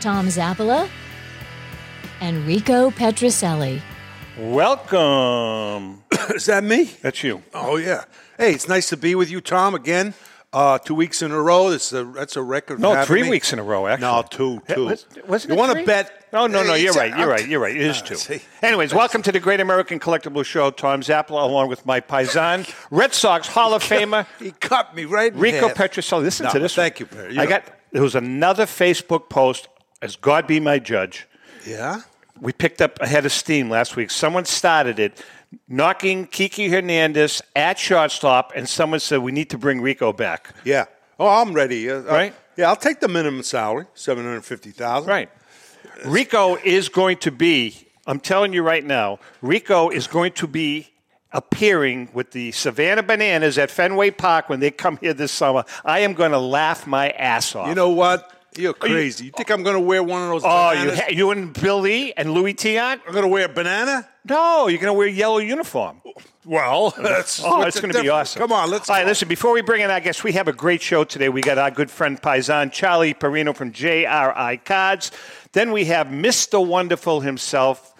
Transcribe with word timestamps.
Tom 0.00 0.28
Zappala 0.28 0.88
and 2.20 2.46
Rico 2.46 2.90
Petrocelli. 2.90 3.80
Welcome. 4.38 6.02
Is 6.34 6.46
that 6.46 6.62
me? 6.64 6.84
That's 7.02 7.22
you. 7.24 7.42
Oh 7.54 7.76
yeah. 7.76 8.04
Hey, 8.36 8.52
it's 8.52 8.68
nice 8.68 8.88
to 8.90 8.96
be 8.96 9.14
with 9.14 9.30
you, 9.30 9.40
Tom, 9.40 9.74
again. 9.74 10.14
Uh, 10.52 10.78
two 10.78 10.94
weeks 10.94 11.20
in 11.20 11.30
a 11.32 11.40
row. 11.40 11.68
That's 11.70 11.92
a 11.92 12.04
that's 12.04 12.36
a 12.36 12.42
record. 12.42 12.80
No, 12.80 12.94
for 12.94 13.04
three 13.04 13.22
me. 13.24 13.30
weeks 13.30 13.52
in 13.52 13.58
a 13.58 13.62
row, 13.62 13.86
actually. 13.86 14.06
No, 14.06 14.22
two, 14.30 14.62
two. 14.68 14.86
Was- 14.86 15.06
wasn't 15.26 15.52
you 15.52 15.58
want 15.58 15.76
to 15.78 15.84
bet? 15.84 16.26
No, 16.32 16.46
no, 16.46 16.62
no. 16.62 16.74
You're 16.74 16.92
right. 16.94 17.14
You're 17.16 17.28
right. 17.28 17.46
You're 17.46 17.60
right. 17.60 17.76
It 17.76 17.82
is 17.82 18.00
Ah, 18.00 18.06
two. 18.06 18.14
see. 18.14 18.40
Anyways, 18.62 18.94
welcome 18.94 19.20
to 19.22 19.32
the 19.32 19.40
Great 19.40 19.60
American 19.60 19.98
Collectible 20.00 20.44
Show. 20.44 20.70
Tom 20.70 21.02
Zappala, 21.02 21.42
along 21.42 21.68
with 21.68 21.84
my 21.84 22.00
paisan, 22.00 22.72
Red 22.90 23.12
Sox 23.12 23.46
Hall 23.48 23.74
of 23.74 23.82
Famer 23.82 24.26
He 24.38 24.52
cut 24.52 24.94
me 24.94 25.04
right. 25.04 25.32
in 25.34 25.38
Rico 25.38 25.68
half. 25.68 25.76
Petrocelli. 25.76 26.22
Listen 26.22 26.44
No, 26.46 26.52
to 26.52 26.58
this. 26.60 26.74
thank 26.74 26.94
one. 26.94 27.00
you, 27.00 27.06
Perry. 27.16 27.34
You 27.34 27.40
I 27.40 27.44
know- 27.44 27.50
got. 27.50 27.64
There 27.92 28.02
was 28.02 28.14
another 28.14 28.64
Facebook 28.66 29.28
post. 29.28 29.68
As 30.00 30.16
God 30.16 30.46
be 30.46 30.60
my 30.60 30.78
judge. 30.78 31.26
Yeah. 31.66 32.02
We 32.40 32.52
picked 32.52 32.80
up 32.80 33.00
a 33.00 33.06
head 33.06 33.26
of 33.26 33.32
steam 33.32 33.68
last 33.68 33.96
week. 33.96 34.10
Someone 34.10 34.44
started 34.44 34.98
it, 35.00 35.24
knocking 35.68 36.26
Kiki 36.26 36.68
Hernandez 36.68 37.42
at 37.56 37.78
shortstop, 37.78 38.52
and 38.54 38.68
someone 38.68 39.00
said 39.00 39.18
we 39.20 39.32
need 39.32 39.50
to 39.50 39.58
bring 39.58 39.80
Rico 39.80 40.12
back. 40.12 40.54
Yeah. 40.64 40.84
Oh, 41.18 41.26
I'm 41.42 41.52
ready. 41.52 41.90
Uh, 41.90 41.96
uh, 41.96 42.02
Right? 42.02 42.34
yeah, 42.56 42.68
I'll 42.68 42.76
take 42.76 43.00
the 43.00 43.08
minimum 43.08 43.42
salary, 43.42 43.86
seven 43.94 44.24
hundred 44.24 44.44
fifty 44.44 44.70
thousand. 44.70 45.08
Right. 45.10 45.28
Rico 46.04 46.54
is 46.56 46.88
going 46.88 47.16
to 47.18 47.32
be, 47.32 47.74
I'm 48.06 48.20
telling 48.20 48.52
you 48.52 48.62
right 48.62 48.84
now, 48.84 49.18
Rico 49.42 49.88
is 49.90 50.06
going 50.06 50.30
to 50.34 50.46
be 50.46 50.90
appearing 51.32 52.08
with 52.12 52.30
the 52.30 52.52
Savannah 52.52 53.02
Bananas 53.02 53.58
at 53.58 53.68
Fenway 53.70 54.10
Park 54.12 54.48
when 54.48 54.60
they 54.60 54.70
come 54.70 54.96
here 54.98 55.12
this 55.12 55.32
summer. 55.32 55.64
I 55.84 56.00
am 56.00 56.14
going 56.14 56.30
to 56.30 56.38
laugh 56.38 56.86
my 56.86 57.10
ass 57.10 57.54
off. 57.56 57.66
You 57.68 57.74
know 57.74 57.90
what? 57.90 58.32
You're 58.58 58.74
crazy. 58.74 59.26
You 59.26 59.30
think 59.30 59.50
I'm 59.50 59.62
going 59.62 59.76
to 59.76 59.80
wear 59.80 60.02
one 60.02 60.22
of 60.22 60.28
those? 60.28 60.42
oh, 60.44 60.72
you, 60.72 60.90
bananas? 60.90 61.16
you 61.16 61.30
and 61.30 61.52
Bill 61.52 61.80
Lee 61.80 62.12
and 62.16 62.32
Luis 62.32 62.54
Tiant? 62.54 63.00
I'm 63.06 63.12
going 63.12 63.22
to 63.22 63.28
wear 63.28 63.44
a 63.46 63.48
banana. 63.48 64.08
No, 64.24 64.66
you're 64.68 64.80
going 64.80 64.92
to 64.92 64.98
wear 64.98 65.06
a 65.06 65.10
yellow 65.10 65.38
uniform. 65.38 66.02
Well, 66.44 66.92
oh, 66.98 67.02
that's 67.02 67.42
Oh, 67.42 67.58
what's 67.58 67.76
it's 67.76 67.80
going 67.80 67.94
to 67.94 68.02
be 68.02 68.08
awesome. 68.08 68.40
Come 68.40 68.52
on, 68.52 68.70
let's. 68.70 68.90
All 68.90 68.96
right, 68.96 69.06
listen, 69.06 69.28
before 69.28 69.52
we 69.52 69.62
bring 69.62 69.82
in 69.82 69.90
our 69.90 70.00
guests, 70.00 70.24
we 70.24 70.32
have 70.32 70.48
a 70.48 70.52
great 70.52 70.82
show 70.82 71.04
today. 71.04 71.28
We 71.28 71.40
got 71.40 71.56
our 71.58 71.70
good 71.70 71.90
friend 71.90 72.20
Paisan, 72.20 72.72
Charlie 72.72 73.14
Parrino 73.14 73.52
from 73.54 73.72
JRI 73.72 74.64
Cards. 74.64 75.12
Then 75.52 75.72
we 75.72 75.84
have 75.86 76.08
Mr. 76.08 76.64
Wonderful 76.64 77.20
himself, 77.20 77.94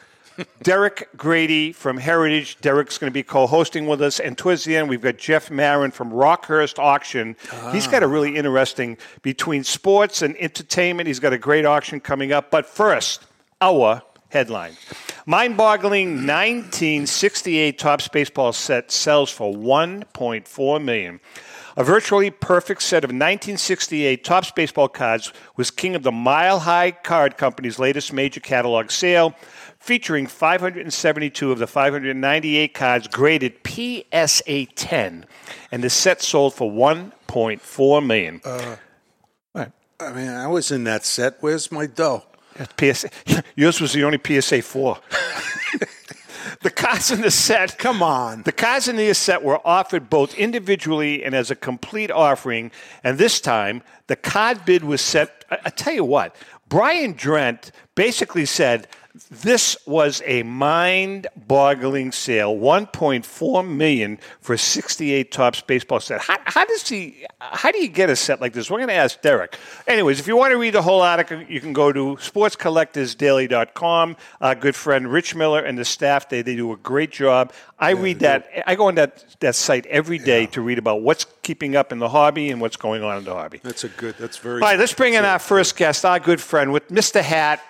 Derek 0.62 1.08
Grady 1.16 1.72
from 1.72 1.98
Heritage. 1.98 2.58
Derek's 2.60 2.98
going 2.98 3.10
to 3.10 3.14
be 3.14 3.22
co 3.22 3.46
hosting 3.46 3.86
with 3.86 4.02
us. 4.02 4.20
And 4.20 4.36
towards 4.36 4.64
the 4.64 4.76
end, 4.76 4.88
we've 4.88 5.00
got 5.00 5.16
Jeff 5.18 5.48
Marren 5.48 5.92
from 5.92 6.10
Rockhurst 6.10 6.78
Auction. 6.78 7.36
He's 7.72 7.86
ah. 7.86 7.90
got 7.90 8.02
a 8.02 8.06
really 8.06 8.36
interesting 8.36 8.98
between 9.22 9.64
sports 9.64 10.22
and 10.22 10.36
entertainment. 10.36 11.06
He's 11.06 11.20
got 11.20 11.32
a 11.32 11.38
great 11.38 11.64
auction 11.64 12.00
coming 12.00 12.32
up. 12.32 12.50
But 12.50 12.66
first, 12.66 13.24
our 13.60 14.02
headline. 14.30 14.74
Mind 15.26 15.56
boggling 15.56 16.26
1968 16.26 17.78
Topps 17.78 18.08
baseball 18.08 18.52
set 18.52 18.90
sells 18.90 19.30
for 19.30 19.52
1.4 19.52 20.84
million. 20.84 21.20
A 21.76 21.84
virtually 21.84 22.30
perfect 22.30 22.82
set 22.82 23.04
of 23.04 23.10
1968 23.10 24.24
Topps 24.24 24.50
baseball 24.50 24.88
cards 24.88 25.32
was 25.56 25.70
king 25.70 25.94
of 25.94 26.02
the 26.02 26.10
Mile 26.10 26.58
High 26.58 26.90
Card 26.90 27.36
Company's 27.36 27.78
latest 27.78 28.12
major 28.12 28.40
catalog 28.40 28.90
sale, 28.90 29.34
featuring 29.78 30.26
572 30.26 31.52
of 31.52 31.58
the 31.58 31.66
598 31.66 32.74
cards 32.74 33.08
graded 33.08 33.54
PSA 33.66 34.66
10, 34.66 35.26
and 35.72 35.84
the 35.84 35.90
set 35.90 36.22
sold 36.22 36.54
for 36.54 36.70
1.4 36.70 38.06
million. 38.06 38.40
Uh, 38.44 38.76
I 40.00 40.12
mean, 40.12 40.28
I 40.28 40.46
was 40.46 40.70
in 40.70 40.84
that 40.84 41.04
set. 41.04 41.38
Where's 41.40 41.72
my 41.72 41.86
dough? 41.86 42.22
PSA, 42.78 43.10
yours 43.56 43.80
was 43.80 43.92
the 43.92 44.04
only 44.04 44.20
PSA 44.24 44.62
4. 44.62 44.98
the 46.62 46.70
cards 46.70 47.10
in 47.10 47.20
the 47.20 47.32
set 47.32 47.78
Come 47.78 48.02
on. 48.02 48.42
The 48.42 48.52
cards 48.52 48.86
in 48.86 48.94
the 48.94 49.12
set 49.14 49.42
were 49.42 49.60
offered 49.66 50.08
both 50.08 50.34
individually 50.36 51.24
and 51.24 51.34
as 51.34 51.50
a 51.50 51.56
complete 51.56 52.12
offering, 52.12 52.70
and 53.02 53.18
this 53.18 53.40
time 53.40 53.82
the 54.06 54.14
card 54.14 54.64
bid 54.64 54.84
was 54.84 55.00
set. 55.00 55.44
I, 55.50 55.58
I 55.64 55.70
tell 55.70 55.94
you 55.94 56.04
what, 56.04 56.36
Brian 56.68 57.14
Drent 57.14 57.72
basically 57.96 58.44
said 58.44 58.86
this 59.30 59.76
was 59.86 60.22
a 60.26 60.42
mind-boggling 60.42 62.12
sale, 62.12 62.56
1.4 62.56 63.68
million 63.68 64.18
for 64.40 64.56
68 64.56 65.32
Topps 65.32 65.60
baseball 65.60 66.00
set. 66.00 66.20
How, 66.20 66.38
how 66.44 66.64
does 66.64 66.88
he? 66.88 67.26
How 67.40 67.70
do 67.70 67.78
you 67.78 67.88
get 67.88 68.10
a 68.10 68.16
set 68.16 68.40
like 68.40 68.52
this? 68.52 68.70
We're 68.70 68.78
going 68.78 68.88
to 68.88 68.94
ask 68.94 69.20
Derek. 69.20 69.56
Anyways, 69.86 70.20
if 70.20 70.26
you 70.26 70.36
want 70.36 70.52
to 70.52 70.58
read 70.58 70.74
the 70.74 70.82
whole 70.82 71.02
article, 71.02 71.42
you 71.42 71.60
can 71.60 71.72
go 71.72 71.92
to 71.92 72.16
sportscollectorsdaily.com. 72.16 74.16
Our 74.40 74.54
good 74.54 74.76
friend 74.76 75.10
Rich 75.10 75.34
Miller 75.34 75.60
and 75.60 75.78
the 75.78 75.84
staff 75.84 76.28
they 76.28 76.42
they 76.42 76.56
do 76.56 76.72
a 76.72 76.76
great 76.76 77.10
job. 77.10 77.52
I 77.78 77.90
read 77.90 78.20
that. 78.20 78.48
I 78.66 78.74
go 78.74 78.88
on 78.88 78.96
that 78.96 79.24
that 79.40 79.54
site 79.54 79.86
every 79.86 80.18
day 80.18 80.46
to 80.46 80.60
read 80.60 80.78
about 80.78 81.02
what's 81.02 81.26
keeping 81.42 81.76
up 81.76 81.92
in 81.92 81.98
the 81.98 82.08
hobby 82.08 82.50
and 82.50 82.60
what's 82.60 82.76
going 82.76 83.02
on 83.02 83.18
in 83.18 83.24
the 83.24 83.34
hobby. 83.34 83.60
That's 83.62 83.84
a 83.84 83.88
good. 83.88 84.16
That's 84.18 84.36
very. 84.36 84.60
All 84.60 84.68
right, 84.68 84.78
let's 84.78 84.94
bring 84.94 85.14
in 85.14 85.24
our 85.24 85.38
first 85.38 85.76
guest, 85.76 86.04
our 86.04 86.20
good 86.20 86.40
friend 86.40 86.72
with 86.72 86.88
Mr. 86.88 87.22
Hat. 87.22 87.60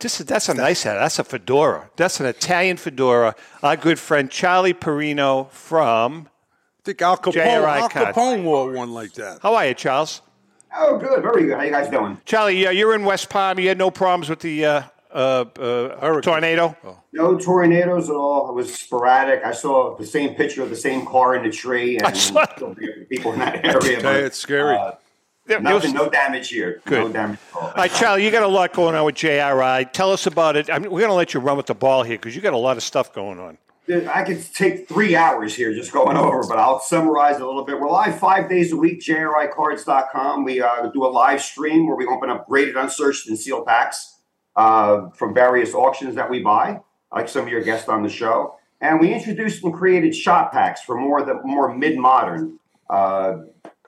This 0.00 0.20
is, 0.20 0.26
that's 0.26 0.48
a 0.48 0.54
nice 0.54 0.82
hat. 0.82 0.94
That's 0.94 1.18
a 1.18 1.24
fedora. 1.24 1.90
That's 1.96 2.20
an 2.20 2.26
Italian 2.26 2.76
fedora. 2.76 3.34
Our 3.62 3.76
good 3.76 3.98
friend 3.98 4.30
Charlie 4.30 4.74
Parrino 4.74 5.44
from. 5.50 6.28
I 6.80 6.82
think 6.84 7.02
Al 7.02 7.16
Capone. 7.16 7.32
JRI 7.34 7.80
Al 7.80 7.88
card. 7.88 8.14
Capone 8.14 8.44
wore 8.44 8.72
one 8.72 8.92
like 8.92 9.12
that. 9.14 9.40
How 9.42 9.54
are 9.54 9.66
you, 9.66 9.74
Charles? 9.74 10.22
Oh, 10.76 10.98
good, 10.98 11.22
very 11.22 11.46
good. 11.46 11.56
How 11.56 11.62
you 11.64 11.70
guys 11.70 11.88
doing? 11.90 12.20
Charlie, 12.24 12.62
yeah, 12.62 12.70
you're 12.70 12.94
in 12.94 13.04
West 13.04 13.30
Palm. 13.30 13.58
You 13.58 13.68
had 13.68 13.78
no 13.78 13.90
problems 13.90 14.28
with 14.28 14.40
the 14.40 14.64
uh, 14.66 14.82
uh, 15.12 15.44
uh, 15.58 16.20
tornado. 16.20 16.76
No 17.12 17.38
tornadoes 17.38 18.10
at 18.10 18.16
all. 18.16 18.50
It 18.50 18.54
was 18.54 18.74
sporadic. 18.74 19.42
I 19.44 19.52
saw 19.52 19.96
the 19.96 20.06
same 20.06 20.34
picture 20.34 20.62
of 20.62 20.68
the 20.70 20.76
same 20.76 21.06
car 21.06 21.34
in 21.34 21.42
the 21.42 21.50
tree, 21.50 21.96
and 21.98 22.16
saw- 22.16 22.44
people 23.08 23.32
in 23.32 23.38
that 23.38 23.64
area. 23.64 23.76
Okay, 23.78 24.02
but, 24.02 24.16
it's 24.16 24.36
scary. 24.38 24.76
uh, 24.76 24.84
There- 24.84 24.90
there 24.90 24.98
nothing, 25.48 25.92
was- 25.92 25.92
no 25.94 26.08
damage 26.10 26.48
here. 26.48 26.80
Good. 26.84 27.06
No 27.06 27.12
damage 27.12 27.38
all. 27.54 27.62
All 27.62 27.72
right, 27.76 27.90
Charlie, 27.90 28.24
you 28.24 28.30
got 28.30 28.42
a 28.42 28.48
lot 28.48 28.72
going 28.72 28.94
on 28.94 29.04
with 29.04 29.14
JRI. 29.16 29.92
Tell 29.92 30.12
us 30.12 30.26
about 30.26 30.56
it. 30.56 30.70
I 30.70 30.78
mean, 30.78 30.90
we're 30.90 31.00
going 31.00 31.10
to 31.10 31.14
let 31.14 31.34
you 31.34 31.40
run 31.40 31.56
with 31.56 31.66
the 31.66 31.74
ball 31.74 32.02
here 32.02 32.16
because 32.16 32.34
you 32.36 32.42
got 32.42 32.52
a 32.52 32.58
lot 32.58 32.76
of 32.76 32.82
stuff 32.82 33.12
going 33.12 33.38
on. 33.38 33.58
I 33.90 34.22
could 34.22 34.44
take 34.54 34.86
three 34.86 35.16
hours 35.16 35.54
here 35.54 35.72
just 35.72 35.92
going 35.92 36.16
over, 36.26 36.46
but 36.46 36.58
I'll 36.58 36.80
summarize 36.80 37.36
a 37.40 37.46
little 37.46 37.64
bit. 37.64 37.80
We're 37.80 37.88
live 37.88 38.18
five 38.18 38.48
days 38.48 38.70
a 38.72 38.76
week, 38.76 39.00
jricards.com. 39.00 40.44
We 40.44 40.60
uh, 40.60 40.88
do 40.92 41.04
a 41.04 41.08
live 41.08 41.40
stream 41.42 41.86
where 41.86 41.96
we 41.96 42.06
open 42.06 42.30
up 42.30 42.46
graded, 42.46 42.76
unsearched, 42.76 43.28
and 43.28 43.38
sealed 43.38 43.66
packs 43.66 44.16
uh, 44.56 45.08
from 45.10 45.34
various 45.34 45.74
auctions 45.74 46.14
that 46.16 46.28
we 46.30 46.40
buy, 46.42 46.80
like 47.14 47.28
some 47.28 47.42
of 47.44 47.48
your 47.48 47.62
guests 47.62 47.88
on 47.88 48.02
the 48.02 48.08
show. 48.08 48.56
And 48.80 49.00
we 49.00 49.12
introduced 49.12 49.64
and 49.64 49.72
created 49.74 50.14
shot 50.14 50.52
packs 50.52 50.82
for 50.82 50.96
more 50.96 51.22
the 51.22 51.40
more 51.42 51.74
mid-modern 51.74 52.58
uh, 52.90 53.38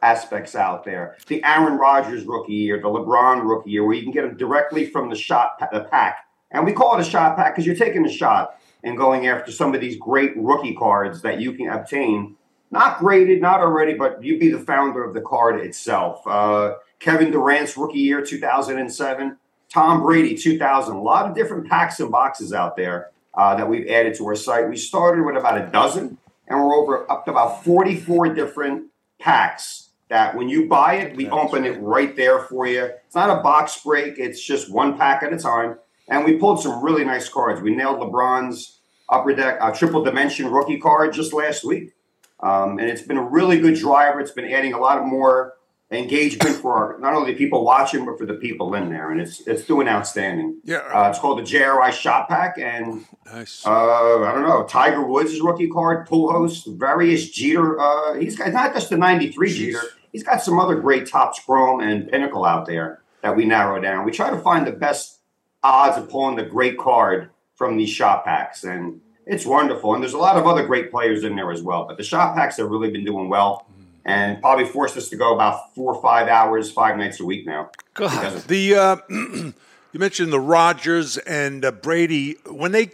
aspects 0.03 0.55
out 0.55 0.84
there. 0.84 1.16
The 1.27 1.43
Aaron 1.44 1.78
Rodgers 1.78 2.25
rookie 2.25 2.55
year, 2.55 2.81
the 2.81 2.88
LeBron 2.88 3.47
rookie 3.49 3.71
year, 3.71 3.84
where 3.84 3.94
you 3.94 4.03
can 4.03 4.13
get 4.13 4.22
them 4.22 4.36
directly 4.36 4.86
from 4.86 5.10
the 5.10 5.16
shot 5.16 5.59
the 5.72 5.84
pack. 5.84 6.27
And 6.51 6.65
we 6.65 6.72
call 6.72 6.97
it 6.97 7.01
a 7.01 7.09
shot 7.09 7.36
pack 7.36 7.54
because 7.54 7.66
you're 7.66 7.77
taking 7.77 8.04
a 8.04 8.10
shot 8.10 8.59
and 8.83 8.97
going 8.97 9.27
after 9.27 9.53
some 9.53 9.74
of 9.74 9.80
these 9.80 9.97
great 9.97 10.33
rookie 10.36 10.74
cards 10.74 11.22
that 11.22 11.41
you 11.41 11.53
can 11.53 11.69
obtain. 11.69 12.36
Not 12.71 12.98
graded, 12.98 13.41
not 13.41 13.60
already, 13.60 13.95
but 13.95 14.22
you 14.22 14.39
be 14.39 14.51
the 14.51 14.59
founder 14.59 15.04
of 15.04 15.13
the 15.13 15.21
card 15.21 15.60
itself. 15.60 16.27
Uh, 16.27 16.74
Kevin 16.98 17.30
Durant's 17.30 17.77
rookie 17.77 17.98
year, 17.98 18.24
2007. 18.24 19.36
Tom 19.72 20.03
Brady, 20.03 20.36
2000. 20.36 20.95
A 20.95 21.01
lot 21.01 21.28
of 21.28 21.34
different 21.34 21.69
packs 21.69 22.01
and 22.01 22.10
boxes 22.10 22.53
out 22.53 22.77
there 22.77 23.10
uh, 23.34 23.54
that 23.57 23.69
we've 23.69 23.89
added 23.89 24.15
to 24.16 24.27
our 24.27 24.34
site. 24.34 24.69
We 24.69 24.77
started 24.77 25.24
with 25.24 25.36
about 25.36 25.60
a 25.60 25.66
dozen, 25.71 26.19
and 26.48 26.59
we're 26.59 26.74
over 26.74 27.10
up 27.10 27.24
to 27.27 27.30
about 27.30 27.65
44 27.65 28.34
different 28.34 28.91
packs 29.21 29.90
that 30.10 30.36
when 30.36 30.48
you 30.48 30.66
buy 30.68 30.95
it, 30.97 31.16
we 31.16 31.28
open 31.30 31.65
it 31.65 31.80
right 31.80 32.15
there 32.16 32.41
for 32.41 32.66
you. 32.66 32.84
It's 33.07 33.15
not 33.15 33.30
a 33.30 33.42
box 33.42 33.80
break, 33.83 34.18
it's 34.18 34.45
just 34.45 34.71
one 34.71 34.98
pack 34.98 35.22
at 35.22 35.33
a 35.33 35.39
time. 35.39 35.78
And 36.09 36.24
we 36.24 36.36
pulled 36.36 36.60
some 36.60 36.83
really 36.84 37.04
nice 37.04 37.28
cards. 37.28 37.60
We 37.62 37.74
nailed 37.74 38.01
LeBron's 38.01 38.80
upper 39.09 39.33
deck, 39.34 39.59
uh, 39.60 39.72
triple 39.72 40.03
dimension 40.03 40.51
rookie 40.51 40.78
card 40.78 41.12
just 41.12 41.33
last 41.33 41.65
week. 41.65 41.92
Um, 42.41 42.78
and 42.78 42.89
it's 42.89 43.03
been 43.03 43.16
a 43.16 43.22
really 43.22 43.59
good 43.60 43.77
driver. 43.77 44.21
It's 44.21 44.33
been 44.33 44.51
adding 44.53 44.72
a 44.72 44.78
lot 44.80 44.98
of 44.98 45.04
more 45.07 45.54
engagement 45.92 46.57
for 46.57 46.74
our, 46.74 46.98
not 47.01 47.15
only 47.15 47.33
the 47.33 47.39
people 47.39 47.65
watching, 47.65 48.04
but 48.04 48.16
for 48.18 48.24
the 48.27 48.34
people 48.34 48.74
in 48.74 48.91
there, 48.91 49.10
and 49.10 49.21
it's 49.21 49.41
it's 49.47 49.65
doing 49.65 49.89
outstanding. 49.89 50.60
Yeah. 50.65 50.78
uh, 50.78 51.10
it's 51.10 51.18
called 51.18 51.39
the 51.39 51.42
JRI 51.42 51.91
Shot 51.92 52.28
Pack, 52.28 52.59
and 52.59 53.04
Nice. 53.27 53.65
uh, 53.66 54.22
I 54.22 54.33
don't 54.33 54.42
know 54.48 54.65
Tiger 54.65 55.04
Woods' 55.04 55.41
rookie 55.41 55.68
card, 55.68 56.09
Pujols, 56.09 56.65
various 56.78 57.28
Jeter. 57.30 57.78
Uh, 57.80 58.15
he's 58.15 58.36
got 58.36 58.53
not 58.53 58.72
just 58.72 58.91
the 58.91 58.97
'93 58.97 59.53
Jeter. 59.53 59.83
He's 60.12 60.22
got 60.22 60.42
some 60.42 60.59
other 60.59 60.77
great 60.77 61.09
Topps 61.09 61.41
Chrome 61.41 61.80
and 61.80 62.09
Pinnacle 62.09 62.45
out 62.45 62.66
there 62.66 63.01
that 63.22 63.36
we 63.36 63.45
narrow 63.45 63.80
down. 63.80 64.04
We 64.04 64.12
try 64.12 64.30
to 64.30 64.39
find 64.39 64.66
the 64.66 64.72
best 64.72 65.18
odds 65.62 65.98
of 65.98 66.09
pulling 66.09 66.36
the 66.36 66.45
great 66.45 66.78
card 66.78 67.30
from 67.54 67.77
these 67.77 67.91
shot 67.91 68.24
packs, 68.24 68.65
and 68.65 69.01
it's 69.27 69.45
wonderful. 69.45 69.95
And 69.95 70.03
there's 70.03 70.15
a 70.15 70.18
lot 70.18 70.36
of 70.36 70.47
other 70.47 70.66
great 70.66 70.91
players 70.91 71.24
in 71.24 71.36
there 71.36 71.53
as 71.53 71.62
well. 71.62 71.84
But 71.86 71.97
the 71.98 72.03
shot 72.03 72.34
packs 72.34 72.57
have 72.57 72.68
really 72.71 72.91
been 72.91 73.04
doing 73.04 73.28
well, 73.28 73.66
and 74.04 74.41
probably 74.41 74.65
forced 74.65 74.97
us 74.97 75.09
to 75.10 75.16
go 75.16 75.34
about 75.34 75.74
four 75.74 75.95
or 75.95 76.03
five 76.03 76.28
hours, 76.28 76.71
five 76.72 76.97
nights 76.97 77.21
a 77.21 77.24
week 77.24 77.47
now. 77.47 77.71
God. 77.95 78.42
The 78.42 78.74
uh, 78.74 78.97
you 79.10 79.53
mentioned 79.95 80.33
the 80.33 80.41
Rodgers 80.41 81.18
and 81.18 81.65
uh, 81.65 81.72
Brady 81.72 82.36
when 82.47 82.72
they 82.72 82.91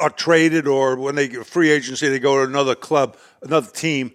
are 0.00 0.10
traded 0.10 0.66
or 0.66 0.96
when 0.96 1.14
they 1.14 1.28
get 1.28 1.46
free 1.46 1.70
agency, 1.70 2.08
they 2.08 2.18
go 2.18 2.36
to 2.36 2.50
another 2.50 2.74
club, 2.74 3.16
another 3.42 3.70
team. 3.70 4.12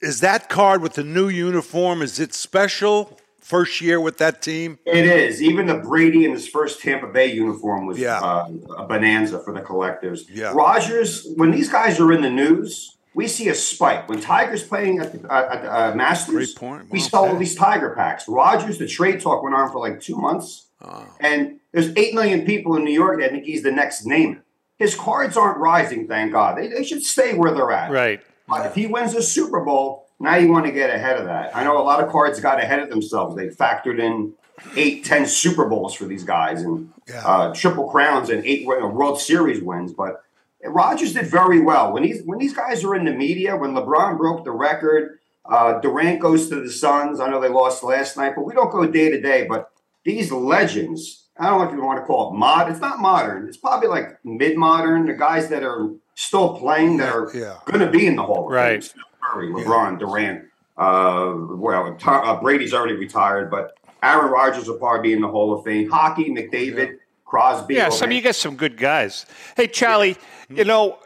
Is 0.00 0.20
that 0.20 0.48
card 0.48 0.82
with 0.82 0.94
the 0.94 1.04
new 1.04 1.28
uniform? 1.28 2.02
Is 2.02 2.18
it 2.18 2.34
special? 2.34 3.18
First 3.40 3.80
year 3.80 4.00
with 4.00 4.18
that 4.18 4.42
team. 4.42 4.78
It 4.86 5.06
is. 5.06 5.42
Even 5.42 5.66
the 5.66 5.74
Brady 5.74 6.24
in 6.24 6.30
his 6.30 6.46
first 6.46 6.80
Tampa 6.82 7.06
Bay 7.08 7.32
uniform 7.32 7.86
was 7.86 7.98
Yeah. 7.98 8.18
uh, 8.20 8.48
a 8.78 8.86
bonanza 8.86 9.40
for 9.40 9.52
the 9.52 9.60
collectors. 9.60 10.26
Yeah. 10.32 10.52
Rodgers, 10.54 11.26
when 11.36 11.50
these 11.50 11.68
guys 11.68 11.98
are 11.98 12.12
in 12.12 12.22
the 12.22 12.30
news, 12.30 12.96
we 13.14 13.26
see 13.26 13.48
a 13.48 13.54
spike. 13.54 14.08
When 14.08 14.20
Tiger's 14.20 14.62
playing 14.62 15.00
at 15.00 15.12
the 15.12 15.32
at, 15.32 15.62
the, 15.62 15.74
uh, 15.74 15.94
Masters, 15.96 16.54
Great 16.54 16.56
point. 16.56 16.90
we 16.90 17.00
Well 17.00 17.08
sell 17.08 17.26
all 17.28 17.36
these 17.36 17.56
Tiger 17.56 17.90
packs. 17.96 18.28
Rodgers, 18.28 18.78
the 18.78 18.86
trade 18.86 19.20
talk 19.20 19.42
went 19.42 19.56
on 19.56 19.70
for 19.72 19.80
like 19.80 20.00
two 20.00 20.16
months. 20.16 20.66
Oh. 20.82 21.06
And 21.18 21.58
there's 21.72 21.94
8 21.96 22.14
million 22.14 22.46
people 22.46 22.76
in 22.76 22.84
New 22.84 22.92
York 22.92 23.20
that 23.20 23.32
think 23.32 23.44
he's 23.44 23.62
the 23.62 23.72
next 23.72 24.06
name. 24.06 24.42
His 24.78 24.94
cards 24.94 25.36
aren't 25.36 25.58
rising, 25.58 26.06
thank 26.06 26.32
God. 26.32 26.56
They, 26.56 26.68
they 26.68 26.84
should 26.84 27.02
stay 27.02 27.34
where 27.34 27.52
they're 27.52 27.72
at. 27.72 27.90
Right. 27.90 28.22
But 28.50 28.66
if 28.66 28.74
he 28.74 28.86
wins 28.86 29.14
a 29.14 29.22
Super 29.22 29.60
Bowl, 29.64 30.08
now 30.18 30.34
you 30.36 30.50
want 30.50 30.66
to 30.66 30.72
get 30.72 30.90
ahead 30.90 31.16
of 31.16 31.24
that. 31.26 31.56
I 31.56 31.62
know 31.64 31.78
a 31.80 31.84
lot 31.84 32.02
of 32.02 32.10
cards 32.10 32.40
got 32.40 32.60
ahead 32.60 32.80
of 32.80 32.90
themselves. 32.90 33.36
They 33.36 33.46
factored 33.48 34.00
in 34.00 34.34
eight, 34.76 35.04
ten 35.04 35.24
Super 35.24 35.66
Bowls 35.66 35.94
for 35.94 36.04
these 36.04 36.24
guys 36.24 36.62
and 36.62 36.92
Yeah. 37.08 37.22
uh, 37.26 37.54
triple 37.54 37.88
crowns 37.88 38.28
and 38.28 38.44
eight 38.44 38.66
uh, 38.66 38.86
World 38.88 39.20
Series 39.20 39.62
wins. 39.62 39.92
But 39.92 40.22
Rodgers 40.64 41.14
did 41.14 41.26
very 41.26 41.60
well 41.60 41.92
when 41.92 42.02
these 42.02 42.22
when 42.24 42.38
these 42.38 42.52
guys 42.52 42.84
are 42.84 42.94
in 42.94 43.04
the 43.04 43.12
media. 43.12 43.56
When 43.56 43.72
LeBron 43.72 44.18
broke 44.18 44.44
the 44.44 44.50
record, 44.50 45.18
uh, 45.48 45.78
Durant 45.80 46.20
goes 46.20 46.48
to 46.50 46.56
the 46.60 46.70
Suns. 46.70 47.20
I 47.20 47.30
know 47.30 47.40
they 47.40 47.48
lost 47.48 47.82
last 47.82 48.16
night, 48.16 48.34
but 48.36 48.44
we 48.44 48.52
don't 48.52 48.70
go 48.70 48.84
day 48.86 49.10
to 49.10 49.20
day. 49.20 49.46
But 49.48 49.70
these 50.04 50.30
legends, 50.30 51.28
I 51.38 51.48
don't 51.48 51.60
know 51.60 51.68
if 51.68 51.72
you 51.74 51.82
want 51.82 52.00
to 52.00 52.04
call 52.04 52.30
it 52.34 52.36
mod. 52.36 52.70
It's 52.70 52.80
not 52.80 52.98
modern. 52.98 53.48
It's 53.48 53.56
probably 53.56 53.88
like 53.88 54.18
mid 54.24 54.56
modern. 54.58 55.06
The 55.06 55.14
guys 55.14 55.48
that 55.48 55.62
are 55.62 55.88
still 56.20 56.58
playing 56.58 56.98
that 56.98 57.08
are 57.14 57.30
Yeah. 57.34 57.56
going 57.64 57.80
to 57.80 57.90
be 57.90 58.06
in 58.06 58.16
the 58.16 58.22
Hall 58.22 58.46
of 58.46 58.52
Right. 58.52 58.72
Fame. 58.72 58.82
Steph 58.82 59.02
Curry, 59.22 59.48
LeBron, 59.48 59.98
Durant. 59.98 60.44
Uh, 60.76 61.34
well, 61.56 61.94
Tom, 61.98 62.28
uh, 62.28 62.40
Brady's 62.40 62.72
already 62.74 62.94
retired, 62.94 63.50
but 63.50 63.76
Aaron 64.02 64.30
Rodgers 64.30 64.68
will 64.68 64.78
probably 64.78 65.08
be 65.10 65.12
in 65.14 65.20
the 65.20 65.28
Hall 65.28 65.52
of 65.52 65.64
Fame. 65.64 65.88
Hockey, 65.90 66.30
McDavid, 66.30 66.96
Crosby. 67.24 67.74
Yeah, 67.74 67.88
some 67.90 68.10
of 68.10 68.12
you 68.12 68.20
Ovechkin. 68.20 68.24
got 68.24 68.34
some 68.34 68.56
good 68.56 68.76
guys. 68.76 69.26
Hey, 69.56 69.66
Charlie, 69.66 70.16
you 70.48 70.64
know, 70.64 70.98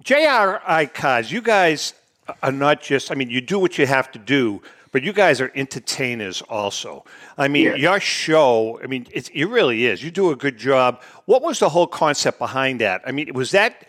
JRI 0.00 0.92
cards, 0.92 1.30
you 1.32 1.40
guys 1.42 1.94
are 2.42 2.52
not 2.52 2.82
just, 2.82 3.10
I 3.10 3.14
mean, 3.14 3.30
you 3.30 3.40
do 3.40 3.58
what 3.58 3.78
you 3.78 3.86
have 3.86 4.10
to 4.12 4.18
do, 4.18 4.62
but 4.96 5.04
you 5.04 5.12
guys 5.12 5.42
are 5.42 5.52
entertainers 5.54 6.40
also. 6.40 7.04
I 7.36 7.48
mean, 7.48 7.76
your 7.76 8.00
show, 8.00 8.80
I 8.82 8.86
mean, 8.86 9.06
it, 9.10 9.28
it 9.34 9.44
really 9.44 9.84
is. 9.84 10.02
You 10.02 10.10
do 10.10 10.30
a 10.30 10.36
good 10.36 10.56
job. 10.56 11.02
What 11.26 11.42
was 11.42 11.58
the 11.58 11.68
whole 11.68 11.86
concept 11.86 12.38
behind 12.38 12.80
that? 12.80 13.02
I 13.06 13.12
mean, 13.12 13.30
was 13.34 13.50
that. 13.50 13.86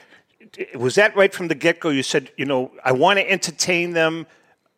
Was 0.75 0.95
that 0.95 1.15
right 1.15 1.33
from 1.33 1.48
the 1.48 1.56
get 1.56 1.80
go? 1.80 1.88
You 1.92 2.04
said, 2.04 2.30
you 2.36 2.44
know, 2.44 2.74
I 2.83 2.92
want 2.92 3.19
to 3.19 3.31
entertain 3.31 3.94
them. 3.94 4.27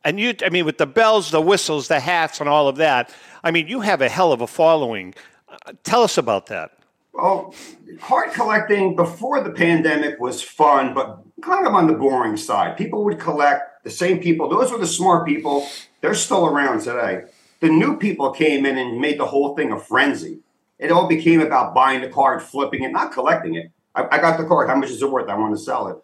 And 0.04 0.20
you, 0.20 0.36
I 0.46 0.50
mean, 0.50 0.66
with 0.66 0.78
the 0.78 0.86
bells, 0.86 1.32
the 1.32 1.42
whistles, 1.42 1.88
the 1.88 2.00
hats, 2.00 2.40
and 2.40 2.48
all 2.48 2.68
of 2.68 2.76
that, 2.76 3.12
I 3.44 3.50
mean, 3.50 3.68
you 3.68 3.80
have 3.80 4.00
a 4.04 4.08
hell 4.08 4.32
of 4.32 4.42
a 4.42 4.48
following. 4.48 5.16
Uh, 5.48 5.74
tell 5.82 6.04
us 6.04 6.20
about 6.20 6.46
that. 6.46 6.78
Well, 7.22 7.54
card 8.00 8.32
collecting 8.32 8.96
before 8.96 9.44
the 9.44 9.52
pandemic 9.52 10.20
was 10.20 10.42
fun, 10.42 10.94
but 10.94 11.22
kind 11.42 11.68
of 11.68 11.74
on 11.74 11.88
the 11.88 11.94
boring 11.94 12.38
side. 12.38 12.78
People 12.78 13.04
would 13.06 13.20
collect 13.20 13.84
the 13.84 13.90
same 13.90 14.20
people. 14.20 14.48
Those 14.48 14.72
were 14.72 14.78
the 14.78 14.88
smart 14.88 15.28
people. 15.28 15.68
They're 16.02 16.16
still 16.16 16.46
around 16.46 16.82
today. 16.82 17.24
The 17.60 17.70
new 17.70 17.98
people 17.98 18.32
came 18.32 18.66
in 18.66 18.78
and 18.78 19.02
made 19.02 19.20
the 19.20 19.26
whole 19.26 19.56
thing 19.56 19.72
a 19.72 19.80
frenzy. 19.80 20.40
It 20.78 20.92
all 20.92 21.08
became 21.08 21.42
about 21.42 21.74
buying 21.74 22.02
the 22.02 22.10
card, 22.10 22.42
flipping 22.42 22.84
it, 22.84 22.92
not 22.92 23.12
collecting 23.12 23.56
it. 23.56 23.72
I, 23.94 24.08
I 24.12 24.22
got 24.22 24.38
the 24.38 24.46
card. 24.46 24.70
How 24.70 24.76
much 24.76 24.90
is 24.90 25.02
it 25.02 25.12
worth? 25.12 25.30
I 25.30 25.36
want 25.36 25.56
to 25.58 25.62
sell 25.62 25.90
it. 25.90 25.98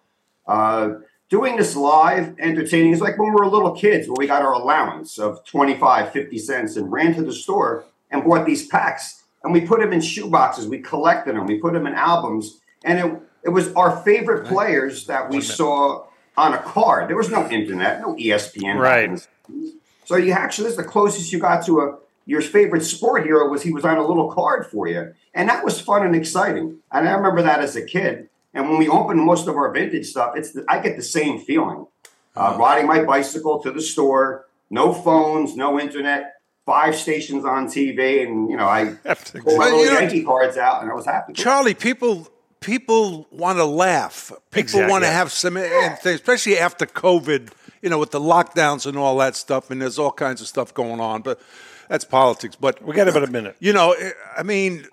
Uh, 0.46 0.96
doing 1.30 1.56
this 1.56 1.78
live, 1.78 2.36
entertaining, 2.40 2.92
is 2.92 3.00
like 3.00 3.18
when 3.18 3.30
we 3.30 3.36
were 3.36 3.48
little 3.48 3.74
kids, 3.74 4.08
where 4.08 4.18
we 4.18 4.28
got 4.28 4.42
our 4.42 4.54
allowance 4.54 5.18
of 5.18 5.46
25, 5.46 6.12
50 6.12 6.38
cents 6.38 6.76
and 6.76 6.92
ran 6.92 7.16
to 7.16 7.24
the 7.24 7.34
store 7.34 7.86
and 8.12 8.24
bought 8.24 8.46
these 8.46 8.68
packs. 8.68 9.24
And 9.46 9.54
we 9.54 9.62
put 9.62 9.80
them 9.80 9.94
in 9.94 10.02
shoe 10.02 10.30
boxes. 10.30 10.68
We 10.68 10.80
collected 10.80 11.36
them. 11.36 11.46
We 11.46 11.60
put 11.60 11.74
them 11.74 11.86
in 11.88 11.94
albums. 11.94 12.60
And 12.84 13.00
it, 13.00 13.22
it 13.44 13.50
was 13.50 13.72
our 13.74 14.02
favorite 14.04 14.48
players 14.48 15.06
that 15.06 15.30
we 15.30 15.40
saw 15.40 16.08
on 16.36 16.54
a 16.54 16.58
card. 16.58 17.10
There 17.10 17.16
was 17.16 17.30
no 17.30 17.48
internet, 17.50 18.02
no 18.02 18.16
ESPN. 18.16 18.78
Right. 18.78 19.06
in 19.06 19.16
the 19.16 19.22
70s. 19.22 19.72
So 20.06 20.16
you 20.18 20.34
actually, 20.34 20.66
this 20.66 20.72
is 20.72 20.78
the 20.78 20.84
closest 20.84 21.32
you 21.32 21.40
got 21.40 21.66
to 21.68 21.80
a 21.80 21.98
your 22.26 22.42
favorite 22.42 22.84
sport 22.84 23.24
hero 23.24 23.48
was 23.50 23.62
he 23.62 23.72
was 23.72 23.86
on 23.86 23.98
a 23.98 24.06
little 24.06 24.32
card 24.32 24.66
for 24.66 24.88
you. 24.88 25.14
And 25.34 25.48
that 25.48 25.64
was 25.64 25.80
fun 25.80 26.04
and 26.04 26.16
exciting. 26.16 26.80
And 26.92 27.08
I 27.08 27.14
remember 27.14 27.44
that 27.44 27.60
as 27.60 27.76
a 27.76 27.86
kid. 27.86 28.30
And 28.54 28.68
when 28.68 28.80
we 28.80 28.88
opened 28.88 29.20
most 29.22 29.48
of 29.48 29.56
our 29.56 29.72
vintage 29.72 30.08
stuff, 30.08 30.34
it's 30.36 30.54
the, 30.54 30.66
I 30.68 30.80
get 30.80 30.96
the 30.96 31.04
same 31.04 31.40
feeling. 31.40 31.86
Uh, 32.36 32.58
riding 32.60 32.88
my 32.88 33.04
bicycle 33.04 33.62
to 33.62 33.72
the 33.72 33.82
store, 33.82 34.46
no 34.70 34.92
phones, 34.92 35.56
no 35.56 35.80
internet, 35.80 36.35
five 36.66 36.96
stations 36.96 37.46
on 37.46 37.68
TV, 37.68 38.24
and 38.26 38.50
you 38.50 38.58
know 38.58 38.66
I 38.68 38.86
pulled 39.06 39.34
my 39.36 39.42
Well, 39.46 39.58
little 39.66 39.80
you 39.86 39.92
know- 39.92 40.00
Yankee 40.00 40.24
cards 40.24 40.58
out, 40.58 40.82
and 40.82 40.92
I 40.92 40.94
was 40.96 41.06
happy. 41.06 41.34
Charlie, 41.34 41.74
people 41.74 42.28
people 42.62 43.28
want 43.32 43.58
to 43.60 43.66
laugh. 43.66 44.32
People 44.52 44.62
Exactly. 44.62 44.92
want 44.92 45.04
to 45.04 45.10
have 45.12 45.32
some 45.32 45.58
and 45.58 45.98
things, 46.00 46.16
especially 46.20 46.58
after 46.58 46.86
COVID. 46.86 47.50
You 47.82 47.90
know, 47.92 48.00
with 48.00 48.10
the 48.10 48.20
lockdowns 48.20 48.88
and 48.88 48.98
all 48.98 49.16
that 49.18 49.36
stuff, 49.36 49.70
and 49.70 49.80
there's 49.80 50.00
all 50.00 50.12
kinds 50.12 50.42
of 50.42 50.48
stuff 50.48 50.74
going 50.74 51.00
on. 51.00 51.22
But 51.22 51.40
that's 51.88 52.04
politics. 52.04 52.56
But 52.56 52.82
We 52.82 52.96
got 52.96 53.08
about 53.08 53.24
a 53.24 53.28
minute. 53.32 53.58
You 53.60 53.74
know, 53.74 53.96
I 54.36 54.42
mean, 54.42 54.88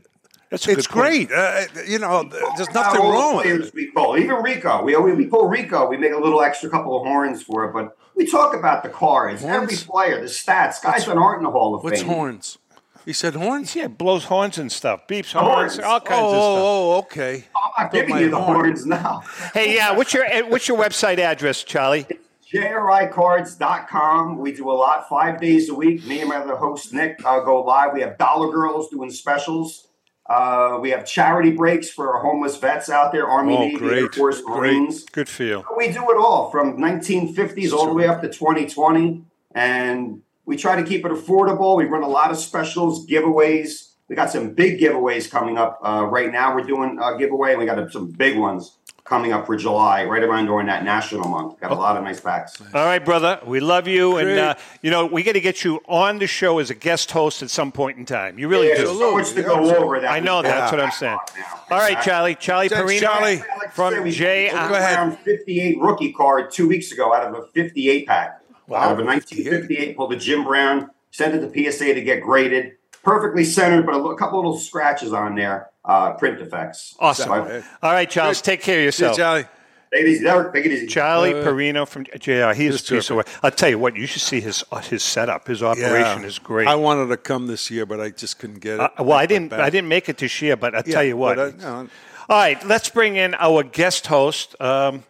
That's 0.50 0.68
it's 0.68 0.87
great. 0.87 1.32
Uh, 1.32 1.62
you 1.88 1.99
know, 1.99 2.25
there's 2.58 2.68
nothing 2.75 3.00
wrong 3.00 3.37
with 3.38 3.47
it. 3.47 3.75
We 3.75 3.90
pull. 3.92 4.18
Even 4.18 4.42
Rico, 4.42 4.82
we 4.82 4.94
always 4.94 5.16
we 5.16 5.25
pull 5.25 5.49
Rico. 5.49 5.88
We 5.88 5.97
make 5.97 6.12
a 6.12 6.18
little 6.18 6.42
extra 6.42 6.68
couple 6.68 6.94
of 7.00 7.06
horns 7.06 7.42
for 7.42 7.64
it, 7.64 7.73
but 7.73 7.97
we 8.23 8.31
talk 8.31 8.55
about 8.55 8.83
the 8.83 8.88
cards, 8.88 9.43
every 9.45 9.59
Horns? 9.67 9.85
player, 9.85 10.21
the 10.21 10.26
stats, 10.26 10.83
guys 10.83 11.07
that 11.07 11.17
aren't 11.17 11.38
in 11.38 11.45
the 11.45 11.50
Hall 11.50 11.75
of 11.75 11.83
Fame. 11.83 11.91
What's 11.91 12.02
Fame. 12.02 12.11
horns? 12.11 12.59
He 13.05 13.12
said 13.12 13.35
horns. 13.35 13.75
Yeah, 13.75 13.88
blows 13.88 14.25
horns 14.25 14.59
and 14.59 14.71
stuff, 14.71 15.09
beeps 15.09 15.33
horns, 15.33 15.75
Horns. 15.76 15.79
all 15.81 15.97
Oh, 15.97 16.00
kinds 16.00 16.21
of 16.23 16.29
stuff. 16.29 16.59
oh, 16.62 16.99
okay. 16.99 17.45
I'm 17.76 17.85
not 17.85 17.93
giving 17.93 18.17
you 18.19 18.31
the 18.31 18.41
horn. 18.41 18.61
horns 18.61 18.87
now. 18.87 19.23
Hey, 19.55 19.75
yeah, 19.75 19.91
what's 19.97 20.14
your 20.14 20.25
what's 20.47 20.69
your 20.69 20.79
website 20.79 21.19
address, 21.19 21.64
Charlie? 21.64 22.07
JRIcards.com. 22.52 24.38
We 24.38 24.52
do 24.52 24.71
a 24.71 24.73
lot 24.73 25.09
five 25.09 25.41
days 25.41 25.69
a 25.69 25.75
week. 25.75 26.05
Me 26.07 26.21
and 26.21 26.29
my 26.29 26.37
other 26.37 26.55
host, 26.57 26.93
Nick, 26.93 27.21
uh, 27.25 27.41
go 27.41 27.62
live. 27.62 27.93
We 27.95 28.02
have 28.02 28.19
Dollar 28.19 28.52
Girls 28.52 28.88
doing 28.91 29.11
specials. 29.11 29.88
Uh, 30.26 30.79
we 30.81 30.91
have 30.91 31.05
charity 31.05 31.50
breaks 31.50 31.91
for 31.91 32.14
our 32.14 32.23
homeless 32.23 32.57
vets 32.57 32.88
out 32.88 33.12
there, 33.12 33.26
Army, 33.26 33.57
Oh, 33.57 33.61
Navy, 33.61 33.75
Air 33.75 33.79
great. 33.81 34.14
Force, 34.14 34.41
Great. 34.41 34.57
Marines. 34.57 35.05
Good 35.05 35.29
for 35.29 35.43
you. 35.43 35.64
We 35.76 35.88
do 35.88 36.02
it 36.11 36.17
all 36.17 36.50
from 36.50 36.79
1950s 36.79 37.73
all 37.73 37.87
the 37.87 37.95
way 37.95 38.07
up 38.07 38.21
to 38.23 38.29
2020. 38.29 39.25
And 39.55 40.23
we 40.47 40.57
try 40.57 40.76
to 40.81 40.83
keep 40.88 41.05
it 41.05 41.12
affordable. 41.12 41.76
We 41.76 41.85
run 41.85 42.02
a 42.02 42.09
lot 42.09 42.31
of 42.31 42.38
specials, 42.38 43.07
giveaways. 43.07 43.88
We 44.09 44.17
got 44.17 44.31
some 44.31 44.55
big 44.55 44.79
giveaways 44.79 45.31
coming 45.31 45.59
up 45.59 45.81
uh, 45.85 46.07
right 46.09 46.31
now. 46.31 46.55
We're 46.55 46.64
doing 46.64 46.99
a 47.02 47.19
giveaway, 47.19 47.50
and 47.52 47.59
we 47.61 47.67
got 47.67 47.91
some 47.93 48.11
big 48.11 48.38
ones 48.38 48.79
coming 49.04 49.32
up 49.32 49.47
for 49.47 49.56
July, 49.56 50.04
right 50.04 50.23
around 50.23 50.47
during 50.47 50.66
that 50.66 50.85
national 50.85 51.28
month. 51.28 51.59
Got 51.61 51.73
a 51.73 51.75
lot 51.75 51.97
of 51.97 52.04
nice 52.04 52.21
packs. 52.21 52.61
All 52.75 52.85
right, 52.85 53.04
brother. 53.04 53.40
We 53.44 53.61
love 53.61 53.88
you, 53.88 54.16
and 54.18 54.38
uh, 54.38 54.54
you 54.80 54.90
know 54.90 55.06
we 55.06 55.23
got 55.23 55.32
to 55.32 55.40
get 55.40 55.64
you 55.64 55.80
on 55.88 56.18
the 56.18 56.26
show 56.26 56.59
as 56.59 56.71
a 56.71 56.75
guest 56.75 57.11
host 57.11 57.42
at 57.42 57.50
some 57.50 57.73
point 57.73 57.99
in 57.99 58.06
time. 58.06 58.38
You 58.38 58.49
really 58.49 58.68
Yeah, 58.68 58.76
do. 58.76 58.87
so 58.87 59.16
much 59.16 59.32
to 59.32 59.42
go 59.42 59.75
over. 59.76 60.00
That 60.00 60.11
I 60.12 60.21
know 60.21 60.38
we- 60.38 60.42
that's 60.44 60.71
what 60.73 60.80
I'm 60.80 60.90
saying. 60.92 61.18
Now. 61.37 61.44
All 61.71 61.78
right, 61.78 62.00
Charlie. 62.02 62.35
Charlie 62.37 62.68
Thanks, 62.68 62.82
Parrino 62.82 63.00
Charlie. 63.06 63.37
Like 63.59 63.73
from 63.73 63.94
said, 63.94 64.04
we 64.04 64.11
J. 64.12 64.50
Go 64.50 64.56
ahead. 64.75 64.97
around 64.99 65.18
58 65.18 65.80
rookie 65.80 66.12
card 66.12 66.50
two 66.52 66.68
weeks 66.68 66.92
ago 66.92 67.12
out 67.14 67.25
of 67.25 67.35
a 67.35 67.47
58 67.49 68.06
pack. 68.06 68.40
out 68.75 68.92
of 68.92 68.99
a 68.99 69.04
1958, 69.04 69.97
pulled 69.97 70.12
a 70.12 70.16
Jim 70.16 70.44
Brown, 70.44 70.90
sent 71.11 71.35
it 71.35 71.40
to 71.52 71.73
PSA 71.73 71.94
to 71.94 72.00
get 72.02 72.23
graded. 72.23 72.73
Perfectly 73.04 73.44
centered, 73.44 73.85
but 73.85 73.94
a 73.94 73.99
li- 73.99 74.16
couple 74.16 74.38
little 74.38 74.56
scratches 74.59 75.12
on 75.12 75.35
there. 75.35 75.68
Uh, 75.85 76.12
print 76.12 76.38
defects. 76.38 76.94
Awesome. 77.00 77.26
So 77.26 77.32
I- 77.35 77.62
All 77.87 77.92
right, 77.92 78.09
Charles. 78.09 78.40
Take 78.40 78.62
care 78.62 78.87
of 78.87 78.94
See 78.94 79.02
you, 79.02 79.09
yourself. 79.11 79.16
Charlie. 79.16 79.44
Take 79.92 80.02
it 80.04 80.09
easy, 80.09 80.25
Derek. 80.25 80.54
Take 80.54 80.64
it 80.64 80.73
easy. 80.73 80.87
Charlie 80.87 81.32
Parrino 81.35 81.85
from 81.87 82.04
JR. 82.18 82.52
He 82.54 82.66
is 82.66 82.80
a 82.88 82.94
piece 82.94 83.11
of 83.11 83.16
work. 83.16 83.28
I'll 83.42 83.50
tell 83.50 83.68
you 83.68 83.78
what. 83.78 83.94
You 83.97 84.06
should 84.06 84.23
see 84.23 84.40
his 84.40 84.64
uh, 84.73 84.78
his 84.78 85.02
setup. 85.02 85.47
His 85.49 85.62
operation 85.62 86.25
is 86.25 86.38
great. 86.38 86.66
I 86.68 86.76
wanted 86.76 87.09
to 87.09 87.16
come 87.18 87.47
this 87.47 87.71
year, 87.71 87.85
but 87.85 88.00
I 88.00 88.09
just 88.11 88.38
couldn't 88.38 88.61
get 88.61 88.75
it. 88.75 88.80
Uh, 88.80 88.88
well, 89.00 89.12
I 89.12 89.23
went 89.23 89.28
didn't. 89.28 89.49
back. 89.50 89.61
I 89.61 89.68
didn't 89.68 89.88
make 89.88 90.09
it 90.09 90.16
this 90.18 90.40
year, 90.40 90.56
but 90.56 90.75
I'll 90.75 90.82
Yeah, 90.87 90.94
tell 90.94 91.04
you 91.04 91.16
what. 91.18 91.37
but, 91.37 91.54
uh, 91.62 91.82
no. 91.82 91.88
All 92.30 92.38
right, 92.38 92.64
let's 92.66 92.88
bring 92.88 93.16
in 93.16 93.35
our 93.35 93.64
guest 93.64 94.06
host. 94.06 94.54
Um, 94.62 95.02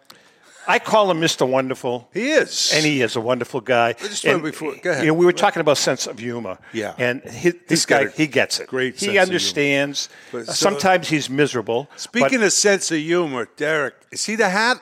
I 0.67 0.79
call 0.79 1.11
him 1.11 1.19
Mr. 1.19 1.47
Wonderful. 1.47 2.09
He 2.13 2.31
is. 2.31 2.71
And 2.73 2.85
he 2.85 3.01
is 3.01 3.15
a 3.15 3.21
wonderful 3.21 3.61
guy. 3.61 3.93
just 3.93 4.25
And, 4.25 4.41
before- 4.41 4.75
go 4.81 4.91
ahead. 4.91 5.03
You 5.03 5.09
know, 5.09 5.13
we 5.13 5.25
were 5.25 5.33
talking 5.33 5.59
about 5.59 5.77
sense 5.77 6.07
of 6.07 6.19
humor. 6.19 6.57
Yeah. 6.71 6.93
And 6.97 7.21
he, 7.23 7.51
this 7.51 7.85
guy, 7.85 8.07
he 8.07 8.27
gets 8.27 8.59
it. 8.59 8.67
great 8.67 8.99
sense 8.99 9.11
He 9.11 9.17
understands. 9.17 10.09
But 10.31 10.47
so- 10.47 10.53
Sometimes 10.53 11.09
he's 11.09 11.29
miserable. 11.29 11.89
Speaking 11.95 12.39
but 12.39 12.47
of 12.47 12.53
sense 12.53 12.91
of 12.91 12.97
humor, 12.97 13.49
Derek, 13.57 13.95
is 14.11 14.25
he 14.25 14.35
the 14.35 14.49
hat? 14.49 14.81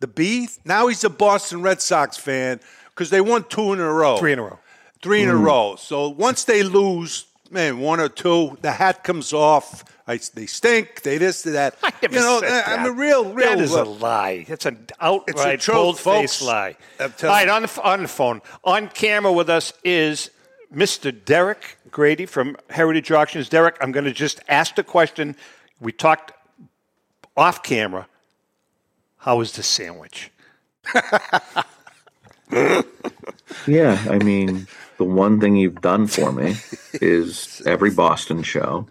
The 0.00 0.06
B? 0.06 0.48
Now 0.64 0.88
he's 0.88 1.04
a 1.04 1.10
Boston 1.10 1.62
Red 1.62 1.80
Sox 1.80 2.16
fan 2.16 2.60
because 2.90 3.10
they 3.10 3.20
won 3.20 3.44
two 3.44 3.72
in 3.72 3.80
a 3.80 3.90
row. 3.90 4.16
three 4.16 4.32
in 4.32 4.38
a 4.38 4.42
row. 4.42 4.58
Three 5.02 5.22
in 5.22 5.28
a 5.28 5.32
mm-hmm. 5.32 5.44
row. 5.44 5.76
So 5.76 6.08
once 6.08 6.44
they 6.44 6.62
lose, 6.62 7.26
man, 7.50 7.78
one 7.78 8.00
or 8.00 8.08
two, 8.08 8.56
the 8.62 8.72
hat 8.72 9.04
comes 9.04 9.32
off. 9.32 9.84
I, 10.06 10.18
they 10.34 10.46
stink. 10.46 11.00
They 11.02 11.16
this, 11.18 11.42
they 11.42 11.52
that. 11.52 11.76
I 11.82 11.92
never 12.02 12.14
you 12.14 12.20
know, 12.20 12.40
said 12.40 12.64
I- 12.66 12.74
I'm 12.74 12.82
that. 12.82 12.88
a 12.90 12.92
real, 12.92 13.32
real. 13.32 13.48
That 13.48 13.60
is 13.60 13.72
a 13.72 13.84
lie. 13.84 14.44
It's 14.48 14.66
an 14.66 14.86
outright, 15.00 15.60
truth, 15.60 15.76
bold-faced 15.76 16.40
folks. 16.40 16.42
lie. 16.42 16.76
I'm 17.00 17.12
right, 17.22 17.48
on 17.48 17.62
the, 17.62 17.80
on 17.82 18.02
the 18.02 18.08
phone, 18.08 18.42
on 18.64 18.88
camera 18.88 19.32
with 19.32 19.48
us 19.48 19.72
is 19.82 20.30
Mr. 20.74 21.12
Derek 21.24 21.78
Grady 21.90 22.26
from 22.26 22.56
Heritage 22.70 23.10
Auctions. 23.12 23.48
Derek, 23.48 23.76
I'm 23.80 23.92
going 23.92 24.04
to 24.04 24.12
just 24.12 24.40
ask 24.48 24.74
the 24.74 24.84
question. 24.84 25.36
We 25.80 25.92
talked 25.92 26.32
off 27.36 27.62
camera. 27.62 28.06
How 29.18 29.38
was 29.38 29.52
the 29.52 29.62
sandwich? 29.62 30.30
Yeah, 33.66 34.04
I 34.10 34.18
mean, 34.18 34.66
the 34.98 35.04
one 35.04 35.40
thing 35.40 35.56
you've 35.56 35.80
done 35.80 36.06
for 36.06 36.32
me 36.32 36.56
is 36.94 37.62
every 37.64 37.90
Boston 37.90 38.42
show, 38.42 38.86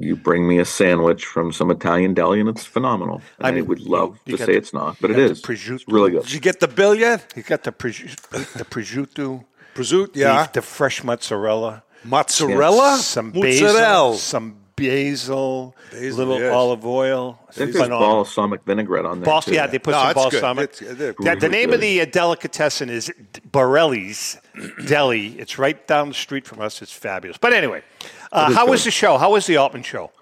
you 0.00 0.16
bring 0.16 0.48
me 0.48 0.58
a 0.58 0.64
sandwich 0.64 1.24
from 1.26 1.52
some 1.52 1.70
Italian 1.70 2.14
deli, 2.14 2.40
and 2.40 2.48
it's 2.48 2.64
phenomenal. 2.64 3.20
And 3.38 3.46
I, 3.46 3.50
mean, 3.52 3.66
would 3.66 3.80
love 3.80 4.18
you 4.26 4.36
to 4.36 4.38
say 4.44 4.52
the- 4.52 4.58
it's 4.58 4.72
not, 4.72 4.96
but 5.00 5.10
it 5.10 5.14
got 5.14 5.26
the 5.26 5.30
is. 5.32 5.42
prosciutto. 5.42 5.74
It's 5.74 5.88
really 5.88 6.10
good. 6.12 6.22
Did 6.22 6.32
you 6.32 6.40
get 6.40 6.58
the 6.60 6.68
bill 6.68 6.94
yet? 6.94 7.32
You 7.36 7.42
got 7.42 7.62
the, 7.64 7.72
prosciutto, 7.72 8.52
the 8.54 8.64
prosciutto, 8.64 9.44
Prosciutto, 9.74 10.16
yeah. 10.16 10.48
the, 10.52 10.62
fresh 10.62 11.04
mozzarella, 11.04 11.84
Mozzarella? 12.04 12.96
some 12.98 13.32
Mozzarella. 13.34 13.78
basil, 13.78 14.14
some 14.14 14.56
basil, 14.74 15.76
Basil, 15.92 16.16
little 16.18 16.40
yes. 16.40 16.52
olive 16.52 16.86
oil. 16.86 17.38
I 17.48 17.52
think 17.52 17.72
there's 17.74 17.88
balsamic 17.88 18.62
vinaigrette 18.64 19.04
on 19.04 19.20
there. 19.20 19.26
Bals- 19.26 19.44
too. 19.44 19.52
yeah, 19.54 19.66
they 19.66 19.78
put 19.78 19.92
No, 19.92 20.02
some 20.02 20.14
balsamic. 20.14 20.70
It's- 20.80 20.96
they're 20.96 21.12
The- 21.12 21.22
the 21.22 21.36
really 21.36 21.48
name 21.50 21.72
of 21.74 21.80
the 21.82 22.00
uh, 22.00 22.04
delicatessen 22.06 22.88
is 22.88 23.12
Borelli's 23.52 24.38
Deli. 24.86 25.38
It's 25.38 25.58
right 25.58 25.86
down 25.86 26.08
the 26.08 26.14
street 26.14 26.46
from 26.46 26.60
us. 26.60 26.80
It's 26.82 26.92
fabulous. 26.92 27.36
But 27.38 27.52
anyway, 27.52 27.82
uh, 28.32 28.52
how 28.52 28.66
was 28.66 28.84
the 28.84 28.90
show? 28.90 29.18
How 29.18 29.32
was 29.32 29.46
the 29.46 29.56
Altman 29.56 29.82
show? 29.82 30.12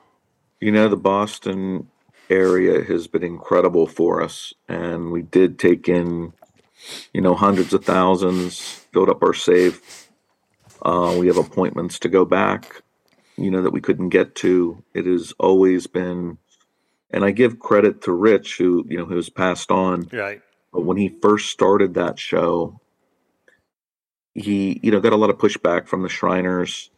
You 0.61 0.73
know, 0.73 0.89
the 0.89 0.97
Boston 0.97 1.89
area 2.31 2.83
has 2.85 3.07
been 3.07 3.23
incredible 3.23 3.87
for 3.87 4.23
us, 4.23 4.53
and 4.69 5.11
we 5.11 5.23
did 5.23 5.59
take 5.59 5.89
in, 5.89 6.33
you 7.13 7.21
know, 7.21 7.35
hundreds 7.35 7.73
of 7.73 7.85
thousands, 7.85 8.61
filled 8.93 9.09
up 9.09 9.23
our 9.23 9.35
save. 9.35 9.81
Uh, 10.83 11.17
we 11.19 11.27
have 11.27 11.37
appointments 11.37 11.99
to 12.01 12.09
go 12.09 12.25
back, 12.25 12.83
you 13.37 13.51
know, 13.51 13.63
that 13.63 13.73
we 13.73 13.81
couldn't 13.81 14.11
get 14.11 14.35
to. 14.37 14.83
It 14.95 15.07
has 15.07 15.33
always 15.39 15.87
been, 15.87 16.39
and 17.11 17.25
I 17.25 17.31
give 17.31 17.59
credit 17.59 18.03
to 18.03 18.13
Rich, 18.13 18.59
who 18.59 18.85
you 18.89 18.99
know, 18.99 19.05
who's 19.05 19.29
passed 19.29 19.71
on. 19.71 20.09
Right. 20.13 20.41
But 20.73 20.83
when 20.83 20.97
he 20.97 21.09
first 21.09 21.51
started 21.51 21.95
that 21.95 22.19
show, 22.19 22.81
he, 24.35 24.79
you 24.83 24.91
know, 24.91 25.01
got 25.01 25.13
a 25.13 25.17
lot 25.17 25.31
of 25.31 25.39
pushback 25.39 25.89
from 25.89 26.03
the 26.03 26.09
Shriners, 26.09 26.91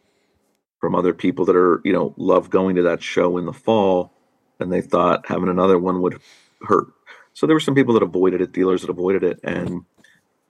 from 0.81 0.95
other 0.95 1.13
people 1.13 1.45
that 1.45 1.55
are, 1.55 1.79
you 1.85 1.93
know, 1.93 2.13
love 2.17 2.49
going 2.49 2.75
to 2.75 2.81
that 2.81 3.01
show 3.01 3.37
in 3.37 3.45
the 3.45 3.53
fall, 3.53 4.11
and 4.59 4.73
they 4.73 4.81
thought 4.81 5.27
having 5.27 5.47
another 5.47 5.79
one 5.79 6.01
would 6.01 6.19
hurt. 6.67 6.87
So 7.33 7.45
there 7.47 7.55
were 7.55 7.61
some 7.61 7.75
people 7.75 7.93
that 7.93 8.03
avoided 8.03 8.41
it, 8.41 8.51
dealers 8.51 8.81
that 8.81 8.89
avoided 8.89 9.23
it, 9.23 9.39
and 9.43 9.85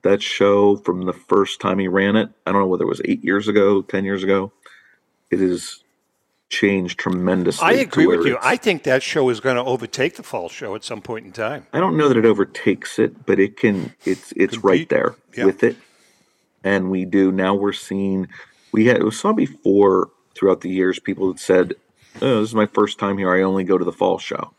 that 0.02 0.22
show 0.22 0.76
from 0.76 1.02
the 1.02 1.12
first 1.12 1.60
time 1.60 1.78
he 1.78 1.86
ran 1.86 2.16
it, 2.16 2.30
I 2.46 2.50
don't 2.50 2.62
know 2.62 2.66
whether 2.66 2.84
it 2.84 2.88
was 2.88 3.02
eight 3.04 3.22
years 3.22 3.46
ago, 3.46 3.82
ten 3.82 4.04
years 4.04 4.24
ago, 4.24 4.52
it 5.30 5.38
has 5.38 5.84
changed 6.48 6.98
tremendously. 6.98 7.64
I 7.66 7.72
agree 7.74 8.06
with 8.06 8.26
you. 8.26 8.36
I 8.42 8.56
think 8.56 8.82
that 8.82 9.02
show 9.02 9.28
is 9.28 9.38
going 9.40 9.56
to 9.56 9.64
overtake 9.64 10.16
the 10.16 10.22
fall 10.22 10.48
show 10.48 10.74
at 10.74 10.82
some 10.82 11.00
point 11.02 11.24
in 11.26 11.32
time. 11.32 11.66
I 11.72 11.78
don't 11.78 11.96
know 11.96 12.08
that 12.08 12.16
it 12.16 12.24
overtakes 12.24 12.98
it, 12.98 13.24
but 13.26 13.38
it 13.38 13.56
can. 13.56 13.94
It's 14.04 14.32
it's 14.34 14.58
right 14.58 14.88
there 14.88 15.14
Yeah. 15.36 15.44
with 15.44 15.62
it, 15.62 15.76
and 16.64 16.90
we 16.90 17.04
do 17.04 17.30
now. 17.30 17.54
We're 17.54 17.72
seeing 17.72 18.28
we 18.72 18.86
had 18.86 19.02
we 19.02 19.10
saw 19.12 19.32
before 19.32 20.10
throughout 20.34 20.60
the 20.60 20.70
years 20.70 20.98
people 20.98 21.28
had 21.28 21.40
said, 21.40 21.74
"Oh, 22.20 22.40
this 22.40 22.50
is 22.50 22.54
my 22.54 22.66
first 22.66 22.98
time 22.98 23.18
here. 23.18 23.32
I 23.32 23.42
only 23.42 23.64
go 23.64 23.78
to 23.78 23.84
the 23.84 23.92
fall 23.92 24.18
show." 24.18 24.52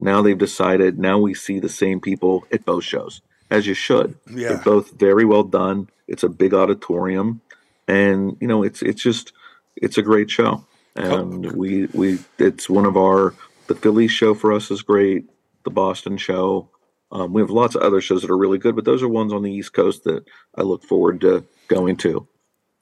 Now 0.00 0.22
they've 0.22 0.36
decided. 0.36 0.98
Now 0.98 1.18
we 1.18 1.34
see 1.34 1.58
the 1.58 1.68
same 1.68 2.00
people 2.00 2.46
at 2.52 2.64
both 2.64 2.84
shows, 2.84 3.22
as 3.50 3.66
you 3.66 3.74
should. 3.74 4.18
Yeah. 4.30 4.48
They're 4.48 4.58
both 4.58 4.98
very 4.98 5.24
well 5.24 5.44
done. 5.44 5.88
It's 6.06 6.22
a 6.22 6.28
big 6.28 6.54
auditorium, 6.54 7.40
and 7.88 8.36
you 8.40 8.48
know 8.48 8.62
it's 8.62 8.82
it's 8.82 9.02
just 9.02 9.32
it's 9.76 9.98
a 9.98 10.02
great 10.02 10.30
show. 10.30 10.64
And 10.94 11.52
we 11.52 11.86
we 11.86 12.18
it's 12.38 12.70
one 12.70 12.86
of 12.86 12.96
our 12.96 13.34
the 13.66 13.74
Philly 13.74 14.08
show 14.08 14.34
for 14.34 14.52
us 14.52 14.70
is 14.70 14.82
great. 14.82 15.28
The 15.64 15.70
Boston 15.70 16.16
show. 16.16 16.70
Um, 17.12 17.32
we 17.32 17.40
have 17.40 17.50
lots 17.50 17.74
of 17.74 17.82
other 17.82 18.00
shows 18.00 18.22
that 18.22 18.30
are 18.30 18.36
really 18.36 18.58
good, 18.58 18.74
but 18.74 18.84
those 18.84 19.02
are 19.02 19.08
ones 19.08 19.32
on 19.32 19.42
the 19.42 19.52
East 19.52 19.72
Coast 19.72 20.04
that 20.04 20.24
I 20.54 20.62
look 20.62 20.82
forward 20.84 21.20
to 21.20 21.44
going 21.68 21.96
to. 21.98 22.26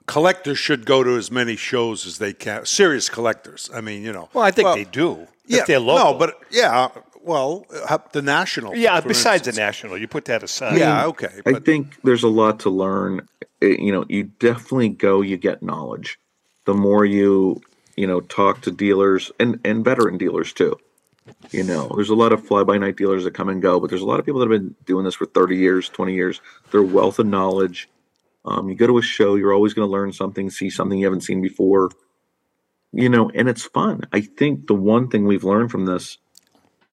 Collectors 0.06 0.58
should 0.58 0.84
go 0.84 1.02
to 1.02 1.16
as 1.16 1.30
many 1.30 1.56
shows 1.56 2.06
as 2.06 2.18
they 2.18 2.32
can. 2.34 2.66
Serious 2.66 3.08
collectors. 3.08 3.70
I 3.74 3.80
mean, 3.80 4.02
you 4.02 4.12
know. 4.12 4.28
Well, 4.34 4.44
I 4.44 4.50
think 4.50 4.74
they 4.74 4.84
do. 4.84 5.26
Yeah, 5.46 5.60
if 5.60 5.66
they're 5.66 5.80
local. 5.80 6.12
no, 6.12 6.18
but 6.18 6.38
yeah. 6.50 6.88
Well, 7.22 7.64
uh, 7.88 7.98
the 8.12 8.20
national. 8.20 8.76
yeah. 8.76 9.00
for 9.00 9.08
Besides 9.08 9.46
instance. 9.46 9.56
the 9.56 9.62
national, 9.62 9.98
you 9.98 10.06
put 10.06 10.26
that 10.26 10.42
aside. 10.42 10.78
Yeah, 10.78 11.06
okay. 11.06 11.40
But. 11.44 11.56
I 11.56 11.58
think 11.58 11.96
there's 12.02 12.22
a 12.22 12.28
lot 12.28 12.60
to 12.60 12.70
learn. 12.70 13.26
Eh, 13.62 13.76
You 13.78 13.92
know, 13.92 14.04
you 14.08 14.24
definitely 14.24 14.90
go, 14.90 15.22
you 15.22 15.38
get 15.38 15.62
knowledge. 15.62 16.18
The 16.66 16.74
more 16.74 17.06
you, 17.06 17.62
you 17.96 18.06
know, 18.06 18.20
talk 18.20 18.60
to 18.62 18.70
dealers 18.70 19.32
and 19.40 19.58
and 19.64 19.82
veteran 19.84 20.18
dealers 20.18 20.52
too. 20.52 20.76
You 21.50 21.62
know, 21.62 21.90
there's 21.94 22.10
a 22.10 22.14
lot 22.14 22.32
of 22.34 22.46
fly 22.46 22.62
by 22.64 22.76
night 22.76 22.96
dealers 22.96 23.24
that 23.24 23.32
come 23.32 23.48
and 23.48 23.62
go, 23.62 23.80
but 23.80 23.88
there's 23.88 24.02
a 24.02 24.06
lot 24.06 24.20
of 24.20 24.26
people 24.26 24.40
that 24.40 24.50
have 24.50 24.60
been 24.60 24.74
doing 24.84 25.06
this 25.06 25.14
for 25.14 25.24
30 25.24 25.56
years, 25.56 25.88
20 25.88 26.12
years. 26.14 26.42
Their 26.70 26.82
wealth 26.82 27.18
of 27.18 27.26
knowledge. 27.26 27.88
Um, 28.44 28.68
you 28.68 28.74
go 28.74 28.86
to 28.86 28.98
a 28.98 29.02
show, 29.02 29.36
you're 29.36 29.54
always 29.54 29.74
going 29.74 29.88
to 29.88 29.92
learn 29.92 30.12
something, 30.12 30.50
see 30.50 30.70
something 30.70 30.98
you 30.98 31.06
haven't 31.06 31.22
seen 31.22 31.40
before. 31.40 31.90
You 32.92 33.08
know, 33.08 33.30
and 33.30 33.48
it's 33.48 33.64
fun. 33.64 34.02
I 34.12 34.20
think 34.20 34.66
the 34.66 34.74
one 34.74 35.08
thing 35.08 35.24
we've 35.24 35.44
learned 35.44 35.70
from 35.70 35.86
this, 35.86 36.18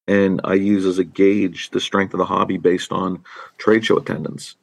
and 0.08 0.41
I 0.43 0.55
use 0.55 0.86
as 0.86 0.98
a 0.98 1.03
gauge 1.03 1.70
the 1.70 1.81
strength 1.81 2.13
of 2.13 2.17
the 2.17 2.25
hobby 2.25 2.58
based 2.58 2.91
on 2.91 3.24
trade 3.58 3.86
show 3.86 3.98
attendance 3.98 4.55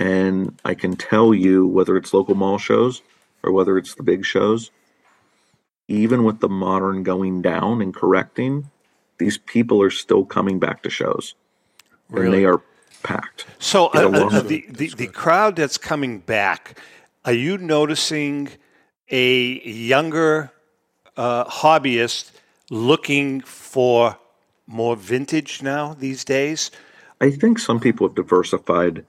and 0.00 0.58
I 0.64 0.74
can 0.74 0.96
tell 0.96 1.34
you 1.34 1.66
whether 1.66 1.96
it's 1.96 2.14
local 2.14 2.34
mall 2.34 2.56
shows 2.56 3.02
or 3.42 3.52
whether 3.52 3.76
it's 3.76 3.94
the 3.94 4.02
big 4.02 4.24
shows, 4.24 4.70
even 5.88 6.24
with 6.24 6.40
the 6.40 6.48
modern 6.48 7.02
going 7.02 7.42
down 7.42 7.82
and 7.82 7.94
correcting, 7.94 8.70
these 9.18 9.36
people 9.36 9.82
are 9.82 9.90
still 9.90 10.24
coming 10.24 10.58
back 10.58 10.82
to 10.82 10.90
shows. 10.90 11.34
And 12.08 12.32
they 12.32 12.46
are 12.46 12.62
packed. 13.02 13.46
So 13.58 13.86
uh, 13.86 14.10
uh, 14.12 14.40
the, 14.40 14.64
the, 14.68 14.88
the 14.88 15.06
crowd 15.06 15.56
that's 15.56 15.78
coming 15.78 16.18
back, 16.18 16.78
are 17.24 17.32
you 17.32 17.58
noticing 17.58 18.48
a 19.10 19.60
younger 19.68 20.52
uh, 21.16 21.44
hobbyist 21.44 22.32
looking 22.70 23.40
for 23.40 24.16
more 24.66 24.96
vintage 24.96 25.62
now 25.62 25.94
these 25.94 26.24
days? 26.24 26.70
I 27.20 27.30
think 27.30 27.58
some 27.58 27.80
people 27.80 28.08
have 28.08 28.16
diversified, 28.16 29.04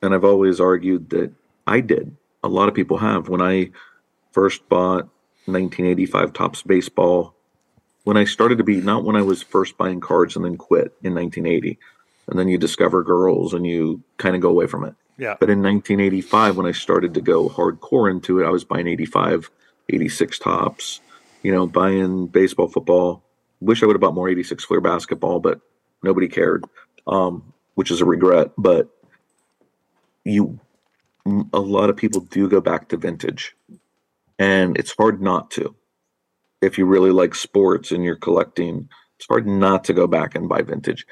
and 0.00 0.14
I've 0.14 0.24
always 0.24 0.60
argued 0.60 1.10
that 1.10 1.32
I 1.66 1.80
did. 1.80 2.16
A 2.42 2.48
lot 2.48 2.68
of 2.68 2.74
people 2.74 2.98
have. 2.98 3.28
When 3.28 3.42
I 3.42 3.70
first 4.32 4.66
bought 4.68 5.04
1985 5.46 6.32
Topps 6.32 6.62
Baseball, 6.62 7.34
when 8.04 8.16
I 8.16 8.24
started 8.24 8.58
to 8.58 8.64
be, 8.64 8.80
not 8.80 9.04
when 9.04 9.16
I 9.16 9.22
was 9.22 9.42
first 9.42 9.76
buying 9.76 10.00
cards 10.00 10.34
and 10.34 10.44
then 10.44 10.56
quit 10.56 10.94
in 11.02 11.14
1980, 11.14 11.78
and 12.28 12.38
then 12.38 12.48
you 12.48 12.58
discover 12.58 13.02
girls 13.02 13.54
and 13.54 13.66
you 13.66 14.02
kind 14.18 14.34
of 14.34 14.42
go 14.42 14.48
away 14.48 14.66
from 14.66 14.84
it. 14.84 14.94
Yeah. 15.18 15.36
But 15.38 15.50
in 15.50 15.62
1985, 15.62 16.56
when 16.56 16.66
I 16.66 16.72
started 16.72 17.14
to 17.14 17.20
go 17.20 17.48
hardcore 17.48 18.10
into 18.10 18.40
it, 18.40 18.46
I 18.46 18.50
was 18.50 18.64
buying 18.64 18.88
85, 18.88 19.50
86 19.88 20.38
Topps, 20.38 21.00
you 21.42 21.52
know, 21.52 21.66
buying 21.66 22.26
baseball, 22.26 22.68
football. 22.68 23.22
Wish 23.60 23.82
I 23.82 23.86
would 23.86 23.94
have 23.94 24.00
bought 24.00 24.14
more 24.14 24.28
86 24.28 24.64
Fleer 24.64 24.80
basketball, 24.80 25.40
but 25.40 25.60
nobody 26.02 26.28
cared, 26.28 26.64
um, 27.06 27.52
which 27.74 27.90
is 27.90 28.00
a 28.00 28.04
regret. 28.04 28.50
But 28.56 28.88
you, 30.24 30.58
a 31.52 31.60
lot 31.60 31.90
of 31.90 31.96
people 31.96 32.22
do 32.22 32.48
go 32.48 32.60
back 32.60 32.88
to 32.88 32.96
vintage, 32.96 33.54
and 34.38 34.76
it's 34.76 34.94
hard 34.96 35.20
not 35.20 35.50
to. 35.52 35.74
If 36.60 36.78
you 36.78 36.86
really 36.86 37.10
like 37.10 37.34
sports 37.34 37.92
and 37.92 38.04
you're 38.04 38.16
collecting, 38.16 38.88
it's 39.16 39.26
hard 39.28 39.46
not 39.46 39.84
to 39.84 39.92
go 39.92 40.06
back 40.06 40.34
and 40.34 40.48
buy 40.48 40.62
vintage. 40.62 41.06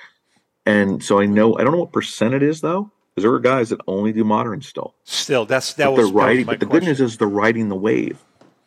And 0.71 1.03
so 1.03 1.21
I 1.21 1.27
know 1.27 1.57
I 1.59 1.63
don't 1.65 1.73
know 1.73 1.79
what 1.81 1.93
percent 1.93 2.35
it 2.35 2.43
is 2.43 2.61
though, 2.61 2.91
because 3.15 3.23
there 3.25 3.33
are 3.33 3.41
guys 3.41 3.71
that 3.71 3.81
only 3.87 4.13
do 4.13 4.25
modern 4.25 4.63
still. 4.63 4.95
Still, 5.05 5.45
that's 5.47 5.75
that 5.75 5.87
But 5.87 5.93
was 5.93 6.07
they're 6.07 6.15
riding. 6.15 6.47
my 6.47 6.53
But 6.53 6.61
the 6.61 6.67
question. 6.67 6.81
good 6.81 6.87
news 6.87 7.01
is 7.01 7.17
they're 7.19 7.29
riding 7.29 7.69
the 7.69 7.77
wave. 7.77 8.19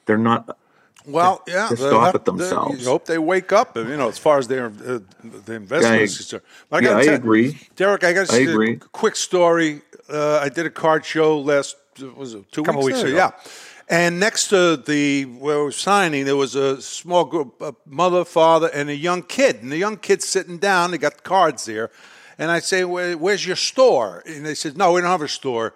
They're 0.05 0.17
not. 0.17 0.57
Well, 1.05 1.43
yeah, 1.47 1.67
pissed 1.67 1.81
they'll 1.81 1.95
off 1.97 2.05
have- 2.07 2.15
at 2.15 2.25
themselves. 2.25 2.81
You 2.81 2.87
hope 2.87 3.05
they 3.05 3.17
wake 3.17 3.51
up, 3.51 3.75
you 3.75 3.83
know, 3.97 4.07
as 4.07 4.17
far 4.17 4.37
as 4.37 4.47
their 4.47 4.67
uh, 4.67 4.99
the 5.45 5.53
investment 5.53 6.01
is 6.01 6.15
concerned. 6.17 6.43
But 6.69 6.83
yeah, 6.83 6.89
gotta 6.91 7.01
I 7.01 7.05
tell- 7.05 7.15
agree. 7.15 7.57
Derek. 7.75 8.03
I 8.05 8.13
got 8.13 8.31
I 8.33 8.37
a 8.37 8.47
agree. 8.49 8.77
quick 8.91 9.15
story. 9.17 9.81
Uh, 10.09 10.39
I 10.41 10.49
did 10.49 10.65
a 10.65 10.69
card 10.69 11.03
show 11.05 11.39
last 11.39 11.75
was 12.15 12.33
it 12.33 12.51
two 12.51 12.63
Couple 12.63 12.81
weeks, 12.83 12.97
weeks 13.03 13.09
ago? 13.09 13.17
ago. 13.17 13.33
Yeah, 13.35 13.51
and 13.89 14.19
next 14.19 14.47
to 14.49 14.77
the 14.77 15.23
where 15.25 15.59
we 15.59 15.63
were 15.65 15.71
signing, 15.71 16.25
there 16.25 16.35
was 16.35 16.55
a 16.55 16.81
small 16.81 17.25
group, 17.25 17.61
a 17.61 17.75
mother, 17.85 18.25
father, 18.25 18.69
and 18.73 18.89
a 18.89 18.95
young 18.95 19.23
kid. 19.23 19.61
And 19.61 19.71
the 19.71 19.77
young 19.77 19.97
kid's 19.97 20.25
sitting 20.25 20.57
down. 20.57 20.91
They 20.91 20.97
got 20.97 21.23
cards 21.23 21.65
there, 21.65 21.89
and 22.37 22.51
I 22.51 22.59
say, 22.59 22.83
Where, 22.83 23.17
"Where's 23.17 23.45
your 23.45 23.55
store?" 23.55 24.23
And 24.25 24.45
they 24.45 24.55
said, 24.55 24.77
"No, 24.77 24.93
we 24.93 25.01
don't 25.01 25.09
have 25.09 25.21
a 25.21 25.27
store." 25.27 25.73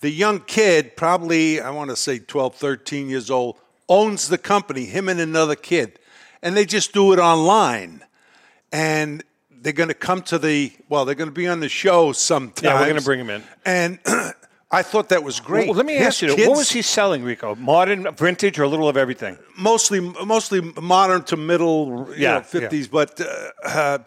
The 0.00 0.10
young 0.10 0.40
kid, 0.40 0.96
probably 0.96 1.60
I 1.60 1.70
want 1.70 1.90
to 1.90 1.96
say 1.96 2.18
12, 2.18 2.56
13 2.56 3.08
years 3.08 3.30
old, 3.30 3.56
owns 3.88 4.28
the 4.28 4.38
company. 4.38 4.84
Him 4.84 5.08
and 5.08 5.20
another 5.20 5.54
kid, 5.54 5.98
and 6.42 6.56
they 6.56 6.64
just 6.64 6.92
do 6.92 7.12
it 7.12 7.18
online 7.18 8.02
and 8.72 9.22
they're 9.50 9.72
going 9.72 9.88
to 9.90 9.94
come 9.94 10.22
to 10.22 10.38
the 10.38 10.72
well 10.88 11.04
they're 11.04 11.14
going 11.14 11.28
to 11.28 11.34
be 11.34 11.46
on 11.46 11.60
the 11.60 11.68
show 11.68 12.12
sometime 12.12 12.64
Yeah, 12.64 12.80
we're 12.80 12.88
gonna 12.88 13.00
bring 13.02 13.18
them 13.24 13.30
in. 13.30 13.42
and 13.64 13.98
i 14.72 14.82
thought 14.82 15.08
that 15.08 15.22
was 15.22 15.40
great 15.40 15.66
Well, 15.68 15.76
let 15.76 15.86
me 15.86 15.94
His 15.94 16.06
ask 16.06 16.22
you, 16.22 16.48
what 16.48 16.56
was 16.56 16.70
he 16.70 16.82
selling, 16.82 17.22
Rico? 17.24 17.54
Modern, 17.54 18.00
vintage, 18.16 18.58
or 18.58 18.64
a 18.64 18.68
little 18.68 18.88
of 18.88 18.96
everything? 18.96 19.36
mostly 19.56 20.00
mostly 20.34 20.60
modern 20.80 21.22
to 21.24 21.36
middle 21.36 22.08
Yeah, 22.16 22.34
know, 22.38 22.40
50s 22.40 22.90
but 22.90 23.20
uh, 23.20 23.26
uh, 23.64 23.98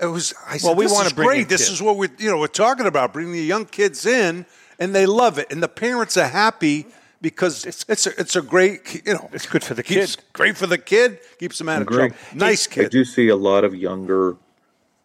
it 0.00 0.06
was 0.06 0.34
i 0.48 0.56
said 0.58 0.66
Well, 0.68 0.76
we 0.76 0.84
this 0.86 0.92
wanna 0.92 1.06
is 1.08 1.12
bring 1.14 1.28
in 1.30 1.34
great 1.36 1.48
this 1.48 1.60
kids. 1.62 1.72
is 1.76 1.82
what 1.82 1.96
we 1.96 2.08
you 2.18 2.30
know 2.30 2.38
we're 2.38 2.58
talking 2.66 2.86
about 2.86 3.12
bringing 3.12 3.32
the 3.32 3.48
young 3.54 3.66
kids 3.66 4.04
in 4.06 4.44
and 4.80 4.94
they 4.94 5.06
love 5.06 5.38
it 5.38 5.46
and 5.52 5.62
the 5.62 5.68
parents 5.86 6.16
are 6.16 6.28
happy 6.46 6.86
because 7.20 7.64
it's 7.70 7.84
it's 7.88 8.06
a, 8.08 8.12
it's 8.22 8.34
a 8.36 8.42
great 8.42 8.78
you 9.06 9.14
know 9.14 9.28
It's 9.32 9.46
good 9.46 9.62
for 9.64 9.74
the 9.74 9.82
kids. 9.84 10.16
kid. 10.16 10.24
great 10.32 10.56
for 10.56 10.66
the 10.66 10.78
kid 10.78 11.18
keeps 11.38 11.56
them 11.58 11.68
out 11.68 11.82
of 11.82 11.88
Agree. 11.88 12.08
trouble 12.10 12.16
nice 12.34 12.66
kid. 12.66 12.86
I 12.86 12.88
do 12.88 13.04
see 13.04 13.28
a 13.28 13.36
lot 13.50 13.62
of 13.64 13.72
younger, 13.88 14.36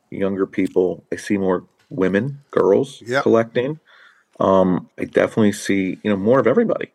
younger 0.10 0.48
people. 0.48 1.04
I 1.14 1.18
see 1.18 1.38
more 1.38 1.60
women, 1.90 2.26
girls 2.52 2.90
Yeah. 3.06 3.22
collecting. 3.22 3.80
Um, 4.40 4.90
I 4.98 5.06
definitely 5.06 5.52
see 5.54 5.98
you 6.04 6.10
know 6.10 6.18
more 6.18 6.40
of 6.40 6.48
everybody. 6.48 6.90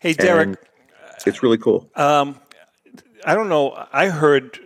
Hey, 0.00 0.12
Derek, 0.12 0.48
And 0.48 0.58
it's 1.26 1.42
really 1.42 1.58
cool. 1.58 1.88
I 3.26 3.34
don't 3.34 3.48
know. 3.48 3.86
I 3.92 4.08
heard 4.08 4.58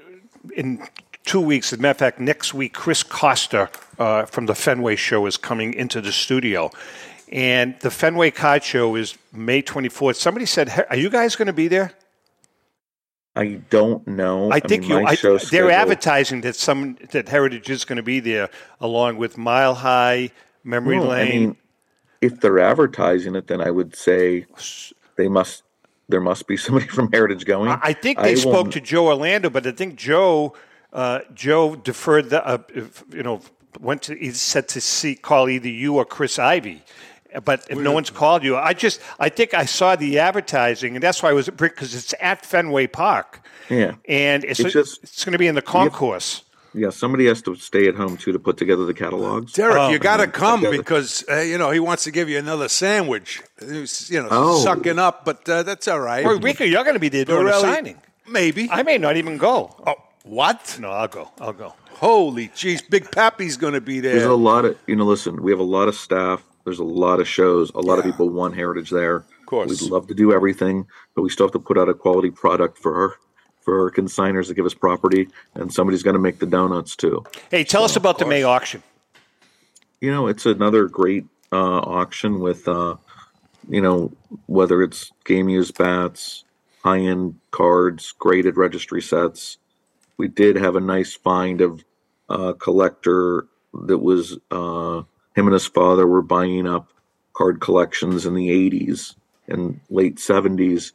in 0.55 0.83
two 1.25 1.41
weeks, 1.41 1.73
as 1.73 1.79
a 1.79 1.83
matter 1.83 1.91
of 1.93 1.99
fact, 1.99 2.21
next 2.21 2.55
week, 2.55 2.75
Chris 2.75 3.03
Costa 3.03 3.71
uh, 3.99 4.25
from 4.27 4.47
the 4.47 4.55
Fenway 4.55 4.97
Show 4.97 5.27
is 5.27 5.37
coming 5.37 5.75
into 5.75 6.01
the 6.01 6.13
studio. 6.13 6.71
And 7.31 7.79
the 7.81 7.91
Fenway 7.91 8.31
Card 8.31 8.65
Show 8.65 8.97
is 8.97 9.17
May 9.33 9.63
24th. 9.63 10.17
Somebody 10.17 10.47
said, 10.47 10.71
hey, 10.71 10.85
"Are 10.89 10.97
you 10.97 11.11
guys 11.11 11.37
going 11.37 11.47
to 11.47 11.53
be 11.53 11.69
there? 11.69 11.93
I 13.37 13.61
don't 13.71 14.07
know. 14.09 14.51
I 14.51 14.59
think 14.61 14.89
mean, 14.89 15.01
you. 15.01 15.07
I, 15.07 15.17
they're 15.51 15.71
advertising 15.71 16.41
that 16.41 16.57
some 16.57 16.97
that 17.13 17.29
Heritage 17.29 17.71
is 17.71 17.85
going 17.85 17.99
to 17.99 18.03
be 18.03 18.19
there, 18.19 18.49
along 18.81 19.19
with 19.19 19.39
Mile 19.39 19.75
High, 19.75 20.31
Memory 20.65 20.99
Well, 20.99 21.11
I 21.13 21.23
Lane. 21.23 21.41
mean, 21.41 21.57
if 22.21 22.41
they're 22.41 22.59
advertising 22.59 23.35
it, 23.37 23.47
then 23.47 23.61
I 23.61 23.71
would 23.71 23.95
say 23.97 24.47
they 25.17 25.29
must. 25.29 25.63
There 26.11 26.21
must 26.23 26.47
be 26.47 26.57
somebody 26.67 26.87
from 26.87 27.13
Heritage 27.13 27.45
going. 27.45 27.71
I 27.71 27.79
I 27.83 27.93
think 27.93 28.19
they 28.21 28.35
spoke 28.37 28.55
won't- 28.55 28.73
to 28.73 28.81
Joe 28.81 29.07
Orlando, 29.09 29.51
but 29.51 29.67
I 29.67 29.73
think 29.73 29.97
Joe 29.97 30.55
uh, 30.93 31.21
Joe 31.35 31.77
deferred 31.77 32.31
the 32.31 32.47
uh, 32.47 32.59
if, 32.75 33.05
you 33.13 33.23
know 33.23 33.41
went 33.81 34.03
to 34.03 34.15
he 34.15 34.31
said 34.33 34.69
to 34.69 34.81
see 34.81 35.15
call 35.15 35.49
either 35.49 35.69
you 35.69 35.97
or 35.97 36.05
Chris 36.05 36.39
Ivy. 36.39 36.83
But 37.45 37.67
if 37.69 37.77
no 37.79 37.93
one's 37.93 38.09
called 38.09 38.43
you, 38.43 38.57
I 38.57 38.73
just 38.73 39.01
I 39.21 39.29
think 39.29 39.53
I 39.53 39.67
saw 39.67 39.97
the 39.97 40.19
advertising, 40.19 40.95
and 40.97 41.03
that's 41.03 41.23
why 41.23 41.29
I 41.29 41.35
was 41.35 41.51
because 41.51 41.95
it's 41.95 42.15
at 42.21 42.45
Fenway 42.47 42.87
Park. 42.87 43.43
Yeah. 43.69 43.97
and 44.09 44.45
it's 44.45 44.61
It's 44.61 44.73
just- 44.73 45.03
it's 45.03 45.27
going 45.27 45.35
to 45.35 45.39
be 45.39 45.47
in 45.47 45.55
the 45.55 45.61
concourse. 45.61 46.43
Yeah, 46.75 46.91
somebody 46.91 47.27
has 47.27 47.41
to 47.43 47.55
stay 47.55 47.89
at 47.89 47.95
home 47.95 48.17
too 48.17 48.33
to 48.33 48.39
put 48.39 48.57
together 48.57 48.85
the 48.85 48.95
catalogs. 48.95 49.53
Derek, 49.53 49.77
Oh. 49.77 49.89
you 49.91 49.99
got 49.99 50.19
to 50.19 50.27
come 50.27 50.61
because 50.71 51.25
uh, 51.31 51.37
you 51.41 51.57
know 51.59 51.71
he 51.71 51.81
wants 51.81 52.05
to 52.05 52.11
give 52.11 52.29
you 52.29 52.39
another 52.39 52.69
sandwich. 52.69 53.43
He's, 53.61 54.11
you 54.11 54.23
know, 54.23 54.29
Oh. 54.31 54.59
sucking 54.63 54.99
up, 54.99 55.25
but 55.25 55.49
uh, 55.49 55.63
that's 55.63 55.89
all 55.89 56.01
right. 56.01 56.25
Well, 56.25 56.39
Rico, 56.39 56.65
you're 56.65 56.85
going 56.85 56.95
to 56.95 57.01
be 57.01 57.09
there 57.09 57.25
doing 57.25 57.41
a 57.49 57.51
Borelli- 57.51 57.63
signing. 57.63 57.97
Maybe. 58.29 58.69
I 58.71 58.83
may 58.83 58.99
not 58.99 59.17
even 59.17 59.39
go. 59.39 59.75
oh, 59.87 59.95
what? 60.25 60.77
No, 60.81 60.91
I'll 60.91 61.09
go. 61.09 61.31
I'll 61.41 61.55
go. 61.55 61.73
Holy 61.95 62.49
jeez, 62.49 62.83
Big 62.89 63.11
Papi's 63.11 63.57
going 63.57 63.73
to 63.73 63.81
be 63.81 64.01
there. 64.01 64.15
There's 64.15 64.27
a 64.27 64.35
lot 64.35 64.65
of 64.67 64.79
you 64.87 64.95
know. 64.95 65.05
Listen, 65.05 65.43
we 65.43 65.51
have 65.51 65.59
a 65.61 65.65
lot 65.65 65.89
of 65.89 65.95
staff. 65.97 66.43
There's 66.65 66.79
a 66.79 66.85
lot 66.85 67.19
of 67.19 67.27
shows. 67.27 67.71
A 67.75 67.81
lot 67.81 67.99
of 67.99 68.05
people 68.05 68.29
want 68.29 68.55
Heritage 68.55 68.91
there. 68.91 69.17
Of 69.17 69.47
course. 69.47 69.71
we'd 69.71 69.91
love 69.91 70.07
to 70.09 70.15
do 70.15 70.33
everything, 70.33 70.87
but 71.15 71.23
we 71.23 71.31
still 71.31 71.47
have 71.47 71.53
to 71.53 71.59
put 71.59 71.79
out 71.79 71.89
a 71.89 71.95
quality 71.95 72.31
product 72.31 72.77
for 72.79 72.95
our 73.03 73.15
for 73.69 73.91
consigners 73.91 74.47
to 74.47 74.55
give 74.55 74.65
us 74.65 74.73
property, 74.73 75.29
and 75.55 75.71
somebody's 75.71 76.03
got 76.03 76.13
to 76.13 76.19
make 76.19 76.39
the 76.39 76.47
donuts 76.47 76.97
too. 76.97 77.23
Hey, 77.51 77.65
tell 77.65 77.85
us 77.85 77.97
about 77.97 78.19
the 78.19 78.25
May 78.25 78.43
auction. 78.43 78.83
you 80.01 80.11
know, 80.11 80.27
it's 80.27 80.47
another 80.47 80.87
great 80.87 81.27
uh, 81.53 81.81
auction 81.81 82.41
with, 82.41 82.67
uh, 82.67 82.97
you 83.69 83.83
know, 83.83 84.11
whether 84.47 84.83
it's 84.83 85.13
game 85.27 85.51
used 85.51 85.77
bats, 85.77 86.45
high 86.83 87.01
end 87.01 87.39
cards, 87.51 88.15
graded 88.19 88.57
registry 88.57 89.03
sets. 89.03 89.59
We 90.17 90.29
did 90.29 90.57
have 90.57 90.75
a 90.75 90.81
nice 90.81 91.15
find 91.15 91.61
of 91.61 91.85
a 92.31 92.55
collector 92.55 93.49
that 93.75 93.99
was 93.99 94.39
uh, 94.51 95.03
him 95.37 95.47
and 95.47 95.53
his 95.53 95.67
father 95.67 96.07
were 96.07 96.23
buying 96.23 96.67
up 96.67 96.89
card 97.35 97.61
collections 97.61 98.25
in 98.25 98.33
the 98.33 98.49
80s 98.49 99.15
and 99.47 99.79
late 99.91 100.17
70s. 100.17 100.93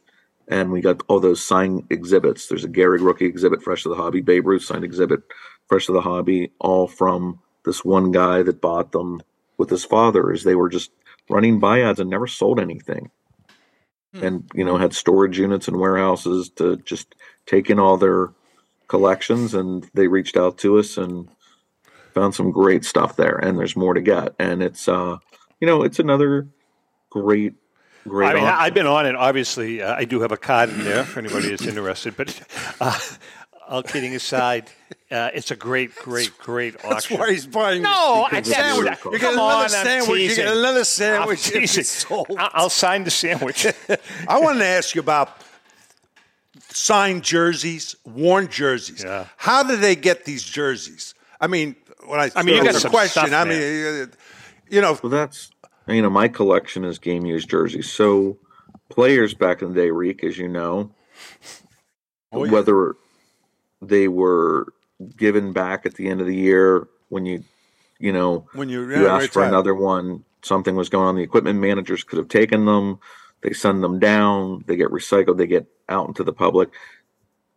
And 0.48 0.70
we 0.70 0.80
got 0.80 1.02
all 1.08 1.20
those 1.20 1.42
signed 1.42 1.84
exhibits. 1.90 2.46
There's 2.46 2.64
a 2.64 2.68
Gary 2.68 3.00
rookie 3.00 3.26
exhibit, 3.26 3.62
fresh 3.62 3.82
to 3.84 3.88
the 3.88 3.94
hobby, 3.94 4.20
Babe 4.20 4.46
Ruth 4.46 4.64
signed 4.64 4.84
exhibit, 4.84 5.22
fresh 5.68 5.86
to 5.86 5.92
the 5.92 6.02
hobby, 6.02 6.52
all 6.60 6.86
from 6.86 7.40
this 7.64 7.84
one 7.84 8.12
guy 8.12 8.42
that 8.42 8.60
bought 8.60 8.92
them 8.92 9.22
with 9.56 9.70
his 9.70 9.84
father 9.84 10.30
as 10.32 10.44
they 10.44 10.54
were 10.54 10.68
just 10.68 10.90
running 11.30 11.60
buyouts 11.60 11.98
and 11.98 12.10
never 12.10 12.26
sold 12.26 12.60
anything. 12.60 13.10
And 14.12 14.48
you 14.54 14.64
know 14.64 14.76
had 14.76 14.94
storage 14.94 15.38
units 15.38 15.66
and 15.66 15.78
warehouses 15.78 16.48
to 16.56 16.76
just 16.76 17.14
take 17.46 17.68
in 17.68 17.80
all 17.80 17.96
their 17.96 18.30
collections 18.86 19.54
and 19.54 19.90
they 19.94 20.06
reached 20.06 20.36
out 20.36 20.58
to 20.58 20.78
us 20.78 20.96
and 20.96 21.28
found 22.12 22.34
some 22.34 22.52
great 22.52 22.84
stuff 22.84 23.16
there. 23.16 23.36
And 23.36 23.58
there's 23.58 23.74
more 23.74 23.94
to 23.94 24.00
get. 24.00 24.34
And 24.38 24.62
it's 24.62 24.86
uh 24.86 25.18
you 25.60 25.66
know 25.66 25.82
it's 25.82 25.98
another 25.98 26.46
great 27.10 27.54
great 28.08 28.28
I 28.30 28.34
mean, 28.34 28.44
auction. 28.44 28.58
I've 28.60 28.74
been 28.74 28.86
on 28.86 29.06
it. 29.06 29.14
Obviously, 29.16 29.82
uh, 29.82 29.94
I 29.94 30.04
do 30.04 30.20
have 30.20 30.32
a 30.32 30.36
card 30.36 30.70
in 30.70 30.84
there 30.84 31.04
for 31.04 31.20
anybody 31.20 31.48
that's 31.50 31.66
interested. 31.66 32.16
But 32.16 32.40
uh, 32.80 32.98
all 33.68 33.82
kidding 33.82 34.14
aside, 34.14 34.70
uh, 35.10 35.30
it's 35.34 35.50
a 35.50 35.56
great, 35.56 35.94
great, 35.96 36.36
great 36.38 36.78
That's 36.82 37.10
why 37.10 37.30
he's 37.32 37.46
buying. 37.46 37.82
No, 37.82 38.24
I 38.24 38.30
Because 38.30 38.48
it's 38.48 38.56
sandwich. 38.56 38.84
really 38.84 38.96
cool. 38.96 39.12
You 39.12 39.18
get 39.18 39.32
another 39.34 39.62
I'm 39.64 39.68
sandwich. 39.70 40.08
You 40.20 40.28
teasing. 40.28 40.44
get 40.44 40.56
another 40.56 40.78
I'm 40.80 40.84
sandwich. 40.84 41.46
if 41.48 41.52
teasing. 41.54 42.26
I- 42.38 42.50
I'll 42.54 42.70
sign 42.70 43.04
the 43.04 43.10
sandwich. 43.10 43.66
I 44.28 44.38
wanted 44.40 44.58
to 44.60 44.66
ask 44.66 44.94
you 44.94 45.00
about 45.00 45.30
signed 46.70 47.22
jerseys, 47.22 47.96
worn 48.04 48.48
jerseys. 48.48 49.02
Yeah. 49.04 49.26
How 49.36 49.62
do 49.62 49.76
they 49.76 49.96
get 49.96 50.24
these 50.24 50.42
jerseys? 50.44 51.14
I 51.40 51.46
mean, 51.46 51.76
when 52.06 52.20
I, 52.20 52.30
I 52.36 52.42
mean, 52.42 52.56
you 52.56 52.60
throw 52.62 52.66
got 52.66 52.74
the 52.74 52.80
some 52.80 52.90
question. 52.90 53.26
stuff, 53.26 53.32
I 53.32 53.44
mean, 53.48 54.10
you 54.68 54.80
know, 54.80 54.98
well 55.02 55.10
that's 55.10 55.50
you 55.88 56.02
know 56.02 56.10
my 56.10 56.28
collection 56.28 56.84
is 56.84 56.98
game 56.98 57.24
used 57.26 57.48
jerseys. 57.48 57.90
So 57.92 58.38
players 58.90 59.34
back 59.34 59.62
in 59.62 59.68
the 59.68 59.74
day 59.74 59.90
reek 59.90 60.22
as 60.24 60.38
you 60.38 60.48
know 60.48 60.90
Oh, 62.32 62.44
yeah. 62.44 62.50
whether 62.52 62.96
they 63.80 64.08
were 64.08 64.72
given 65.16 65.52
back 65.52 65.86
at 65.86 65.94
the 65.94 66.08
end 66.08 66.20
of 66.20 66.26
the 66.26 66.34
year 66.36 66.88
when 67.08 67.26
you 67.26 67.44
you 67.98 68.12
know 68.12 68.46
when 68.54 68.68
you, 68.68 68.80
you 68.88 69.06
asked 69.08 69.32
for 69.32 69.42
another 69.48 69.74
one 69.74 70.24
something 70.42 70.74
was 70.74 70.88
going 70.88 71.06
on 71.06 71.16
the 71.16 71.22
equipment 71.22 71.60
managers 71.60 72.02
could 72.04 72.18
have 72.18 72.28
taken 72.28 72.64
them 72.64 72.98
they 73.42 73.52
send 73.52 73.82
them 73.82 73.98
down 73.98 74.64
they 74.66 74.76
get 74.76 74.90
recycled 74.90 75.36
they 75.38 75.46
get 75.46 75.66
out 75.88 76.08
into 76.08 76.24
the 76.24 76.32
public. 76.32 76.70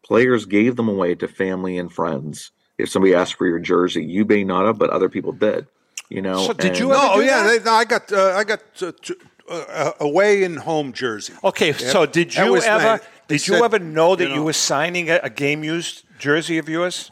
Players 0.04 0.46
gave 0.46 0.76
them 0.76 0.88
away 0.90 1.16
to 1.16 1.28
family 1.28 1.78
and 1.78 1.92
friends. 1.92 2.52
If 2.78 2.90
somebody 2.90 3.14
asked 3.16 3.36
for 3.36 3.48
your 3.48 3.60
jersey 3.60 4.04
you 4.04 4.26
may 4.26 4.44
not 4.44 4.66
have 4.66 4.78
but 4.78 4.90
other 4.92 5.10
people 5.10 5.32
did 5.32 5.68
you 6.10 6.22
know 6.22 6.46
So 6.48 6.54
did 6.54 6.72
and- 6.72 6.80
you 6.80 6.88
No, 6.90 6.96
ever 6.98 7.08
oh 7.14 7.20
do 7.20 7.26
yeah, 7.26 7.44
that? 7.44 7.60
they, 7.60 7.64
no, 7.64 7.74
I 7.74 7.86
got 7.86 8.12
uh, 8.12 8.34
I 8.36 8.44
got 8.44 8.62
uh, 8.82 8.92
t- 9.02 9.16
uh, 9.50 9.92
away 10.00 10.44
in 10.44 10.56
home 10.58 10.92
jersey. 10.94 11.34
Okay, 11.44 11.72
so 11.74 12.06
did 12.06 12.36
you 12.36 12.52
was 12.52 12.66
ever 12.66 12.84
nice. 12.84 13.02
They 13.28 13.38
did 13.38 13.48
you 13.48 13.56
ever 13.64 13.80
know 13.80 14.16
that 14.16 14.28
you 14.30 14.36
you, 14.36 14.44
were 14.44 14.54
signing 14.54 15.10
a, 15.10 15.20
a 15.24 15.30
game 15.30 15.64
used 15.64 16.04
jersey 16.20 16.58
of 16.58 16.70
yours? 16.70 17.12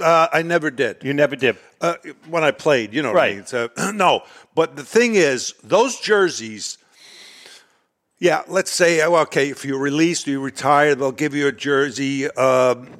Uh, 0.00 0.26
I 0.32 0.42
never 0.42 0.70
did. 0.70 0.96
You 1.02 1.14
never 1.14 1.36
did. 1.36 1.56
uh, 1.80 1.94
when 2.28 2.42
I 2.44 2.50
played, 2.50 2.92
you 2.94 3.02
know, 3.02 3.12
what 3.12 3.22
I 3.22 3.26
Right. 3.26 3.36
mean? 3.36 3.46
So, 3.46 3.68
no, 3.94 4.22
but 4.54 4.76
the 4.76 4.84
thing 4.84 5.14
is, 5.14 5.54
those 5.62 5.98
jerseys. 6.00 6.78
Yeah, 8.18 8.42
let's 8.48 8.70
say, 8.70 9.02
okay, 9.04 9.50
if 9.50 9.64
you 9.64 9.76
release, 9.76 10.26
you 10.26 10.40
retire, 10.40 10.94
they'll 10.94 11.12
give 11.12 11.34
you 11.34 11.48
a 11.48 11.52
jersey. 11.52 12.30
Um, 12.30 12.86
M- 12.86 12.96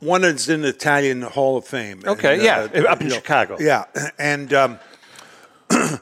One 0.00 0.24
is 0.24 0.48
in 0.48 0.62
the 0.62 0.68
Italian 0.68 1.22
Hall 1.22 1.56
of 1.56 1.64
Fame. 1.64 2.02
Okay, 2.04 2.34
And, 2.34 2.42
yeah, 2.42 2.90
up 2.90 3.00
in 3.00 3.08
know, 3.08 3.14
Chicago. 3.14 3.56
Yeah, 3.60 3.84
and 4.18 4.52
um, 4.52 4.78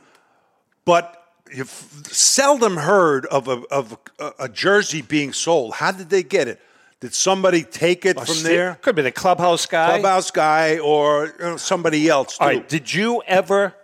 but 0.85 1.33
you've 1.53 1.69
seldom 2.11 2.79
heard 2.79 3.27
of 3.27 3.49
a 3.49 3.63
of 3.71 3.99
a, 4.19 4.33
a 4.41 4.49
jersey 4.49 5.03
being 5.03 5.33
sold. 5.33 5.75
How 5.75 5.93
did 5.93 6.09
they 6.09 6.23
get 6.23 6.49
it? 6.49 6.61
Did 7.01 7.15
somebody 7.15 7.63
take 7.63 8.05
it 8.05 8.19
from 8.19 8.43
there? 8.43 8.77
Could 8.83 8.97
be 8.97 9.03
the 9.03 9.13
clubhouse 9.13 9.67
guy. 9.67 10.01
Clubhouse 10.01 10.31
guy 10.31 10.79
or 10.79 11.27
you 11.27 11.45
know, 11.45 11.57
somebody 11.57 12.09
else 12.09 12.39
too. 12.39 12.45
All 12.45 12.51
right. 12.51 12.69
Did 12.69 12.93
you 12.93 13.23
ever, 13.27 13.75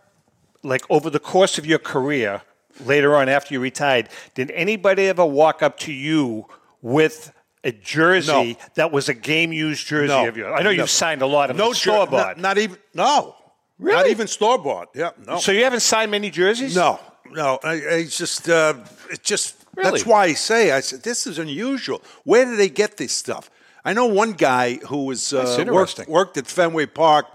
like 0.64 0.82
over 0.90 1.10
the 1.10 1.20
course 1.20 1.56
of 1.56 1.64
your 1.64 1.78
career, 1.78 2.42
later 2.84 3.14
on 3.14 3.28
after 3.28 3.54
you 3.54 3.60
retired, 3.60 4.08
did 4.34 4.50
anybody 4.50 5.06
ever 5.06 5.24
walk 5.24 5.62
up 5.62 5.78
to 5.80 5.92
you 5.92 6.46
with 6.82 7.32
a 7.64 7.72
jersey 7.72 8.52
No. 8.52 8.56
that 8.74 8.92
was 8.92 9.08
a 9.08 9.14
game 9.14 9.52
used 9.52 9.86
jersey 9.86 10.08
No. 10.08 10.28
of 10.28 10.36
yours? 10.36 10.54
I 10.56 10.62
know 10.62 10.70
No. 10.70 10.70
you've 10.70 10.90
signed 10.90 11.22
a 11.22 11.26
lot 11.26 11.50
of 11.50 11.56
no 11.56 11.72
store 11.72 12.06
bought. 12.06 12.36
Not, 12.36 12.38
not 12.38 12.58
even 12.58 12.76
no. 12.94 13.34
Really? 13.78 13.96
Not 13.96 14.06
even 14.08 14.26
store 14.28 14.58
bought. 14.58 14.88
Yeah. 14.94 15.10
No. 15.26 15.38
So 15.38 15.50
you 15.50 15.64
haven't 15.64 15.80
signed 15.80 16.10
many 16.10 16.30
jerseys? 16.30 16.76
No, 16.76 17.00
no. 17.30 17.58
I, 17.64 17.72
I 17.72 18.04
just, 18.04 18.48
uh, 18.48 18.74
it 19.10 19.24
just. 19.24 19.56
Really? 19.74 19.90
That's 19.90 20.06
why 20.06 20.26
I 20.26 20.34
say 20.34 20.70
I 20.70 20.78
said 20.78 21.02
this 21.02 21.26
is 21.26 21.40
unusual. 21.40 22.00
Where 22.22 22.44
do 22.44 22.54
they 22.54 22.68
get 22.68 22.96
this 22.96 23.12
stuff? 23.12 23.50
I 23.84 23.92
know 23.92 24.06
one 24.06 24.32
guy 24.32 24.76
who 24.76 25.06
was 25.06 25.32
uh, 25.32 25.64
worked, 25.68 26.06
worked 26.06 26.36
at 26.36 26.46
Fenway 26.46 26.86
Park. 26.86 27.26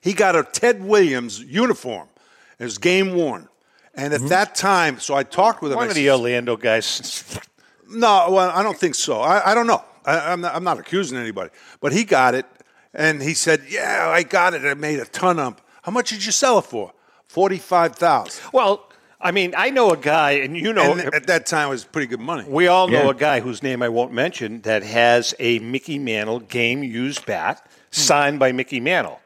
He 0.00 0.12
got 0.12 0.36
a 0.36 0.44
Ted 0.44 0.84
Williams 0.84 1.40
uniform. 1.40 2.08
It 2.60 2.64
was 2.64 2.78
game 2.78 3.14
worn, 3.14 3.48
and 3.94 4.14
at 4.14 4.28
that 4.28 4.54
time, 4.54 5.00
so 5.00 5.14
I 5.16 5.24
talked 5.24 5.60
with 5.60 5.72
him. 5.72 5.78
Mm-hmm. 5.78 5.78
One 5.78 5.86
I 5.88 5.90
of 5.90 5.96
said, 5.96 6.02
the 6.02 6.10
Orlando 6.12 6.56
guys. 6.56 7.40
No, 7.88 8.28
well, 8.30 8.50
I 8.50 8.62
don't 8.62 8.78
think 8.78 8.94
so. 8.94 9.20
I, 9.20 9.52
I 9.52 9.54
don't 9.54 9.66
know. 9.66 9.84
I, 10.04 10.32
I'm, 10.32 10.40
not, 10.40 10.54
I'm 10.54 10.64
not 10.64 10.78
accusing 10.78 11.18
anybody, 11.18 11.50
but 11.80 11.92
he 11.92 12.04
got 12.04 12.34
it, 12.34 12.46
and 12.94 13.20
he 13.22 13.34
said, 13.34 13.62
"Yeah, 13.68 14.08
I 14.08 14.22
got 14.22 14.54
it. 14.54 14.64
I 14.64 14.74
made 14.74 15.00
a 15.00 15.04
ton 15.04 15.38
of. 15.38 15.46
'em." 15.54 15.56
How 15.82 15.92
much 15.92 16.10
did 16.10 16.24
you 16.24 16.32
sell 16.32 16.58
it 16.58 16.64
for? 16.64 16.92
Forty-five 17.26 17.96
thousand. 17.96 18.42
Well, 18.52 18.88
I 19.20 19.32
mean, 19.32 19.54
I 19.56 19.70
know 19.70 19.90
a 19.90 19.96
guy, 19.96 20.32
and 20.32 20.56
you 20.56 20.72
know, 20.72 20.92
And 20.92 21.14
at 21.14 21.26
that 21.26 21.46
time, 21.46 21.68
it 21.68 21.70
was 21.70 21.84
pretty 21.84 22.06
good 22.06 22.20
money. 22.20 22.44
We 22.48 22.68
all 22.68 22.88
know 22.88 23.04
Yeah. 23.04 23.10
a 23.10 23.14
guy 23.14 23.40
whose 23.40 23.62
name 23.62 23.82
I 23.82 23.88
won't 23.88 24.12
mention 24.12 24.60
that 24.62 24.82
has 24.82 25.34
a 25.38 25.58
Mickey 25.58 25.98
Mantle 25.98 26.40
game 26.40 26.84
used 26.84 27.26
bat 27.26 27.60
hmm. 27.66 27.72
signed 27.90 28.38
by 28.38 28.52
Mickey 28.52 28.80
Mantle. 28.80 29.20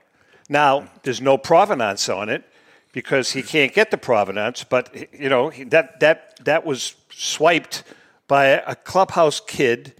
Now, 0.49 0.89
there's 1.03 1.21
no 1.21 1.39
provenance 1.39 2.09
on 2.09 2.29
it 2.29 2.45
because 2.93 3.33
he 3.33 3.43
can't 3.43 3.73
get 3.73 3.91
the 3.91 3.99
provenance, 3.99 4.65
but 4.65 4.95
you 5.13 5.29
know 5.29 5.51
that 5.67 6.01
that 6.01 6.45
that 6.45 6.65
was 6.65 6.95
swiped 7.11 7.85
by 8.33 8.47
a 8.47 8.75
clubhouse 8.75 9.41
kid 9.41 9.93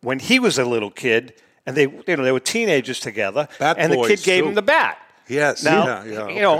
when 0.00 0.18
he 0.20 0.38
was 0.38 0.58
a 0.58 0.64
little 0.64 0.90
kid, 0.92 1.22
and 1.66 1.74
they 1.76 1.86
you 2.06 2.16
know 2.16 2.22
they 2.22 2.30
were 2.38 2.38
teenagers 2.56 3.00
together, 3.00 3.48
Bat 3.58 3.76
and 3.80 3.92
the 3.92 3.96
kid 4.06 4.22
gave 4.22 4.42
too. 4.44 4.48
him 4.50 4.54
the 4.54 4.62
bat. 4.62 4.96
Yes, 5.26 5.64
Now, 5.64 5.84
yeah, 5.84 6.04
yeah, 6.04 6.28
you 6.28 6.42
know, 6.42 6.58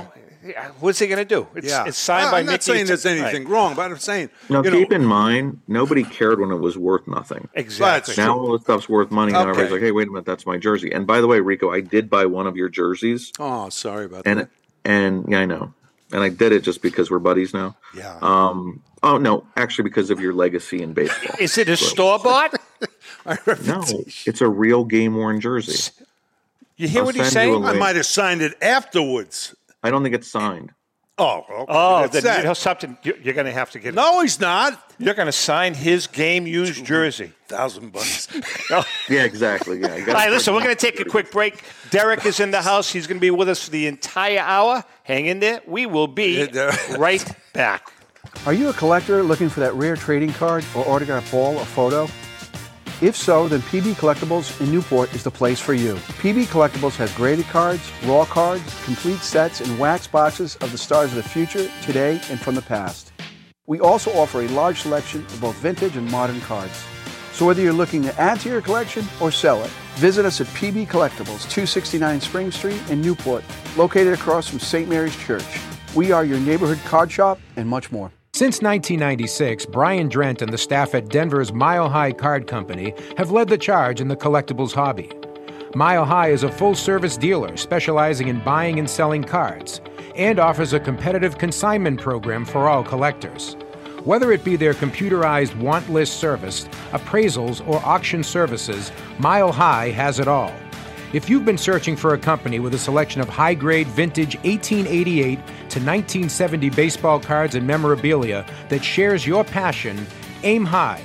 what's 0.80 0.98
he 0.98 1.06
going 1.06 1.18
to 1.18 1.24
do? 1.36 1.46
It's, 1.54 1.68
yeah, 1.68 1.84
it's 1.86 1.98
signed 1.98 2.28
I- 2.28 2.30
by 2.32 2.38
I'm 2.40 2.46
not 2.46 2.52
Mickey. 2.52 2.62
saying 2.62 2.80
It's- 2.86 3.02
there's 3.02 3.06
anything 3.20 3.44
right. 3.44 3.52
wrong, 3.52 3.74
but 3.76 3.82
I'm 3.90 3.98
saying 3.98 4.30
Now, 4.48 4.62
you 4.64 4.70
keep 4.72 4.90
know, 4.90 4.96
in 4.96 5.04
mind, 5.04 5.60
nobody 5.68 6.02
cared 6.02 6.40
when 6.40 6.50
it 6.50 6.56
was 6.68 6.76
worth 6.76 7.06
nothing. 7.06 7.46
Exactly. 7.54 8.14
That's 8.14 8.18
Now 8.18 8.36
all 8.38 8.52
the 8.52 8.58
stuff's 8.58 8.88
worth 8.88 9.10
money. 9.12 9.32
Now 9.32 9.42
everybody's 9.42 9.70
like, 9.70 9.82
"Hey, 9.82 9.92
wait 9.92 10.08
a 10.08 10.10
minute, 10.10 10.24
that's 10.26 10.46
my 10.46 10.56
jersey." 10.56 10.90
And 10.92 11.06
by 11.06 11.20
the 11.20 11.26
way, 11.28 11.38
Rico, 11.40 11.70
I 11.70 11.80
did 11.80 12.10
buy 12.10 12.24
one 12.26 12.46
of 12.48 12.56
your 12.56 12.68
jerseys, 12.70 13.30
Oh, 13.38 13.68
sorry 13.68 14.06
about 14.06 14.22
and 14.26 14.40
that. 14.40 14.48
and 14.84 15.26
yeah, 15.28 15.40
I 15.40 15.44
know, 15.46 15.74
and 16.12 16.22
I 16.22 16.28
did 16.28 16.52
it 16.52 16.62
just 16.62 16.82
because 16.82 17.10
we're 17.10 17.18
buddies 17.18 17.54
now. 17.54 17.76
Yeah. 17.96 18.18
Um. 18.20 18.82
Oh 19.02 19.18
no, 19.18 19.46
actually, 19.56 19.84
because 19.84 20.10
of 20.10 20.20
your 20.20 20.32
legacy 20.32 20.82
in 20.82 20.92
baseball. 20.94 21.36
Is 21.38 21.58
it 21.58 21.68
a 21.68 21.76
store 21.76 22.18
bought? 22.18 22.54
no, 23.66 23.82
it's 24.26 24.40
a 24.40 24.48
real 24.48 24.84
game 24.84 25.16
worn 25.16 25.40
jersey. 25.40 25.92
You 26.76 26.88
hear 26.88 27.00
I'll 27.00 27.06
what 27.06 27.14
he's 27.14 27.28
saying? 27.28 27.64
I 27.64 27.74
might 27.74 27.96
have 27.96 28.06
signed 28.06 28.42
it 28.42 28.54
afterwards. 28.62 29.54
I 29.82 29.90
don't 29.90 30.02
think 30.02 30.14
it's 30.14 30.28
signed. 30.28 30.72
Oh, 31.16 31.44
okay. 31.48 31.64
Oh, 31.68 32.00
That's 32.08 32.24
then 32.24 32.38
you 32.40 32.44
know 32.44 32.54
something. 32.54 32.98
you- 33.04 33.16
You're 33.22 33.34
going 33.34 33.46
to 33.46 33.52
have 33.52 33.70
to 33.72 33.78
get. 33.78 33.94
no, 33.94 34.20
he's 34.20 34.40
not. 34.40 34.92
You're 34.98 35.14
going 35.14 35.26
to 35.26 35.32
sign 35.32 35.74
his 35.74 36.08
game 36.08 36.44
used 36.46 36.84
jersey. 36.84 37.32
Thousand 37.46 37.92
bucks. 37.92 38.26
Yeah, 39.08 39.22
exactly. 39.24 39.78
Yeah. 39.80 39.94
you 39.94 40.00
All 40.00 40.06
gotta 40.06 40.12
right, 40.18 40.30
listen. 40.30 40.54
We're 40.54 40.62
going 40.64 40.74
to 40.74 40.80
take 40.80 40.98
a 40.98 41.04
quick 41.04 41.30
break. 41.30 41.62
Derek 41.90 42.24
is 42.26 42.40
in 42.40 42.50
the 42.50 42.62
house. 42.62 42.90
He's 42.90 43.06
going 43.06 43.18
to 43.18 43.20
be 43.20 43.30
with 43.30 43.48
us 43.48 43.62
for 43.64 43.70
the 43.70 43.86
entire 43.86 44.40
hour. 44.40 44.82
Hang 45.04 45.26
in 45.26 45.38
there. 45.40 45.60
We 45.66 45.86
will 45.86 46.08
be 46.08 46.48
right 46.98 47.24
back. 47.52 47.92
Are 48.46 48.52
you 48.52 48.70
a 48.70 48.72
collector 48.72 49.22
looking 49.22 49.48
for 49.48 49.60
that 49.60 49.74
rare 49.74 49.94
trading 49.96 50.32
card 50.32 50.64
or 50.74 50.88
autograph 50.88 51.30
ball 51.30 51.56
or 51.58 51.64
photo? 51.64 52.08
If 53.02 53.16
so, 53.16 53.48
then 53.48 53.60
PB 53.62 53.94
Collectibles 53.94 54.60
in 54.60 54.70
Newport 54.70 55.12
is 55.14 55.24
the 55.24 55.30
place 55.30 55.58
for 55.58 55.74
you. 55.74 55.94
PB 56.22 56.44
Collectibles 56.44 56.96
has 56.96 57.12
graded 57.14 57.46
cards, 57.46 57.90
raw 58.04 58.24
cards, 58.24 58.62
complete 58.84 59.18
sets, 59.18 59.60
and 59.60 59.78
wax 59.78 60.06
boxes 60.06 60.54
of 60.56 60.70
the 60.70 60.78
stars 60.78 61.10
of 61.10 61.16
the 61.16 61.28
future, 61.28 61.68
today, 61.82 62.20
and 62.30 62.38
from 62.38 62.54
the 62.54 62.62
past. 62.62 63.12
We 63.66 63.80
also 63.80 64.12
offer 64.12 64.42
a 64.42 64.48
large 64.48 64.80
selection 64.80 65.22
of 65.22 65.40
both 65.40 65.56
vintage 65.56 65.96
and 65.96 66.08
modern 66.10 66.40
cards. 66.42 66.84
So 67.32 67.46
whether 67.46 67.60
you're 67.60 67.72
looking 67.72 68.02
to 68.02 68.20
add 68.20 68.38
to 68.40 68.48
your 68.48 68.62
collection 68.62 69.04
or 69.20 69.32
sell 69.32 69.64
it, 69.64 69.70
visit 69.96 70.24
us 70.24 70.40
at 70.40 70.46
PB 70.48 70.86
Collectibles, 70.86 71.50
269 71.50 72.20
Spring 72.20 72.52
Street 72.52 72.80
in 72.90 73.00
Newport, 73.00 73.42
located 73.76 74.12
across 74.12 74.48
from 74.48 74.60
St. 74.60 74.88
Mary's 74.88 75.16
Church. 75.16 75.58
We 75.96 76.12
are 76.12 76.24
your 76.24 76.38
neighborhood 76.38 76.78
card 76.84 77.10
shop 77.10 77.40
and 77.56 77.68
much 77.68 77.90
more. 77.90 78.12
Since 78.34 78.62
1996, 78.62 79.66
Brian 79.66 80.08
Drent 80.08 80.42
and 80.42 80.52
the 80.52 80.58
staff 80.58 80.96
at 80.96 81.08
Denver's 81.08 81.52
Mile 81.52 81.88
High 81.88 82.10
Card 82.10 82.48
Company 82.48 82.92
have 83.16 83.30
led 83.30 83.46
the 83.46 83.56
charge 83.56 84.00
in 84.00 84.08
the 84.08 84.16
collectibles 84.16 84.72
hobby. 84.72 85.08
Mile 85.76 86.04
High 86.04 86.30
is 86.30 86.42
a 86.42 86.50
full 86.50 86.74
service 86.74 87.16
dealer 87.16 87.56
specializing 87.56 88.26
in 88.26 88.40
buying 88.40 88.80
and 88.80 88.90
selling 88.90 89.22
cards 89.22 89.80
and 90.16 90.40
offers 90.40 90.72
a 90.72 90.80
competitive 90.80 91.38
consignment 91.38 92.00
program 92.00 92.44
for 92.44 92.68
all 92.68 92.82
collectors. 92.82 93.54
Whether 94.02 94.32
it 94.32 94.42
be 94.42 94.56
their 94.56 94.74
computerized 94.74 95.56
want 95.56 95.88
list 95.88 96.14
service, 96.14 96.64
appraisals, 96.90 97.64
or 97.68 97.80
auction 97.86 98.24
services, 98.24 98.90
Mile 99.20 99.52
High 99.52 99.90
has 99.90 100.18
it 100.18 100.26
all. 100.26 100.52
If 101.14 101.30
you've 101.30 101.44
been 101.44 101.56
searching 101.56 101.94
for 101.94 102.14
a 102.14 102.18
company 102.18 102.58
with 102.58 102.74
a 102.74 102.78
selection 102.78 103.20
of 103.20 103.28
high 103.28 103.54
grade 103.54 103.86
vintage 103.86 104.34
1888 104.38 105.36
to 105.36 105.78
1970 105.78 106.70
baseball 106.70 107.20
cards 107.20 107.54
and 107.54 107.64
memorabilia 107.64 108.44
that 108.68 108.82
shares 108.82 109.24
your 109.24 109.44
passion, 109.44 110.08
aim 110.42 110.64
high, 110.64 111.00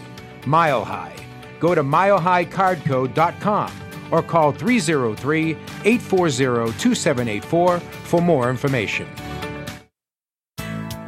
mile 0.48 0.84
high. 0.84 1.14
Go 1.60 1.76
to 1.76 1.84
milehighcardco.com 1.84 3.72
or 4.10 4.24
call 4.24 4.52
303 4.52 5.52
840 5.52 6.74
2784 6.80 7.80
for 7.80 8.20
more 8.20 8.50
information. 8.50 9.06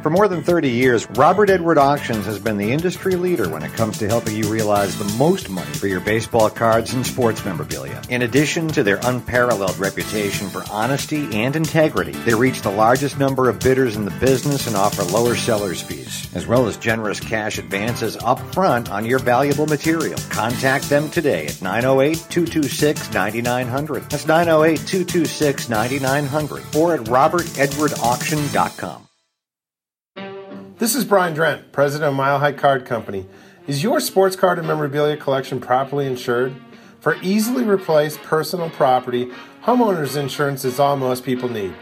For 0.02 0.10
more 0.10 0.26
than 0.26 0.42
30 0.42 0.68
years, 0.68 1.08
Robert 1.10 1.48
Edward 1.48 1.78
Auctions 1.78 2.26
has 2.26 2.40
been 2.40 2.56
the 2.56 2.72
industry 2.72 3.14
leader 3.14 3.48
when 3.48 3.62
it 3.62 3.72
comes 3.74 3.98
to 3.98 4.08
helping 4.08 4.34
you 4.34 4.48
realize 4.48 4.98
the 4.98 5.04
most 5.16 5.48
money 5.48 5.70
for 5.74 5.86
your 5.86 6.00
baseball 6.00 6.50
cards 6.50 6.92
and 6.92 7.06
sports 7.06 7.44
memorabilia. 7.44 8.02
In 8.08 8.22
addition 8.22 8.66
to 8.68 8.82
their 8.82 8.98
unparalleled 9.04 9.78
reputation 9.78 10.48
for 10.48 10.64
honesty 10.72 11.40
and 11.40 11.54
integrity, 11.54 12.10
they 12.10 12.34
reach 12.34 12.62
the 12.62 12.72
largest 12.72 13.20
number 13.20 13.48
of 13.48 13.60
bidders 13.60 13.94
in 13.94 14.04
the 14.04 14.10
business 14.10 14.66
and 14.66 14.74
offer 14.74 15.04
lower 15.04 15.36
seller's 15.36 15.80
fees, 15.80 16.28
as 16.34 16.48
well 16.48 16.66
as 16.66 16.76
generous 16.78 17.20
cash 17.20 17.58
advances 17.58 18.16
up 18.16 18.40
front 18.52 18.90
on 18.90 19.06
your 19.06 19.20
valuable 19.20 19.66
material. 19.66 20.18
Contact 20.30 20.88
them 20.88 21.10
today 21.10 21.46
at 21.46 21.62
908-226-9900. 21.62 24.10
That's 24.10 24.24
908-226-9900 24.24 26.74
or 26.74 26.94
at 26.94 27.00
robertedwardauction.com. 27.02 29.01
This 30.82 30.96
is 30.96 31.04
Brian 31.04 31.32
Drent, 31.32 31.70
president 31.70 32.08
of 32.08 32.16
Mile 32.16 32.40
High 32.40 32.50
Card 32.54 32.84
Company. 32.86 33.24
Is 33.68 33.84
your 33.84 34.00
sports 34.00 34.34
card 34.34 34.58
and 34.58 34.66
memorabilia 34.66 35.16
collection 35.16 35.60
properly 35.60 36.06
insured? 36.06 36.56
For 36.98 37.14
easily 37.22 37.62
replaced 37.62 38.20
personal 38.22 38.68
property, 38.68 39.26
homeowners 39.62 40.16
insurance 40.16 40.64
is 40.64 40.80
all 40.80 40.96
most 40.96 41.24
people 41.24 41.48
need. 41.48 41.72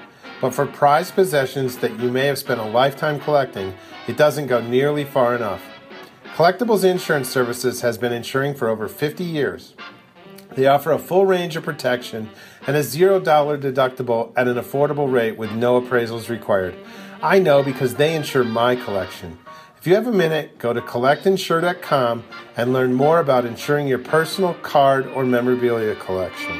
But 0.43 0.53
for 0.53 0.67
prized 0.67 1.15
possessions 1.15 1.79
that 1.79 1.99
you 1.99 2.11
may 2.13 2.27
have 2.27 2.39
spent 2.39 2.61
a 2.61 2.65
lifetime 2.65 3.19
collecting, 3.21 3.73
it 4.07 4.19
doesn't 4.19 4.49
go 4.49 4.61
nearly 4.61 5.05
far 5.05 5.35
enough. 5.35 5.63
Collectibles 6.35 6.85
Insurance 6.85 7.31
Services 7.31 7.81
has 7.81 7.97
been 7.97 8.13
insuring 8.13 8.55
for 8.55 8.69
over 8.69 8.87
50 8.87 9.25
years. 9.25 9.73
They 10.57 10.67
offer 10.67 10.93
a 10.93 10.99
full 10.99 11.25
range 11.25 11.57
of 11.57 11.65
protection 11.65 12.29
and 12.67 12.77
a 12.77 12.81
$0 12.81 13.23
deductible 13.23 14.35
at 14.37 14.47
an 14.47 14.57
affordable 14.57 15.11
rate 15.11 15.39
with 15.39 15.53
no 15.53 15.81
appraisals 15.81 16.29
required. 16.29 16.77
I 17.23 17.39
know 17.39 17.63
because 17.63 17.97
they 17.97 18.15
insure 18.15 18.45
my 18.45 18.77
collection. 18.77 19.39
If 19.77 19.87
you 19.87 19.95
have 19.95 20.07
a 20.07 20.13
minute, 20.13 20.59
go 20.59 20.73
to 20.73 20.81
collectinsure.com 20.81 22.25
and 22.57 22.73
learn 22.73 22.95
more 22.95 23.21
about 23.21 23.45
insuring 23.45 23.89
your 23.89 23.99
personal 23.99 24.55
card 24.55 25.07
or 25.09 25.25
memorabilia 25.25 25.97
collection. 25.97 26.57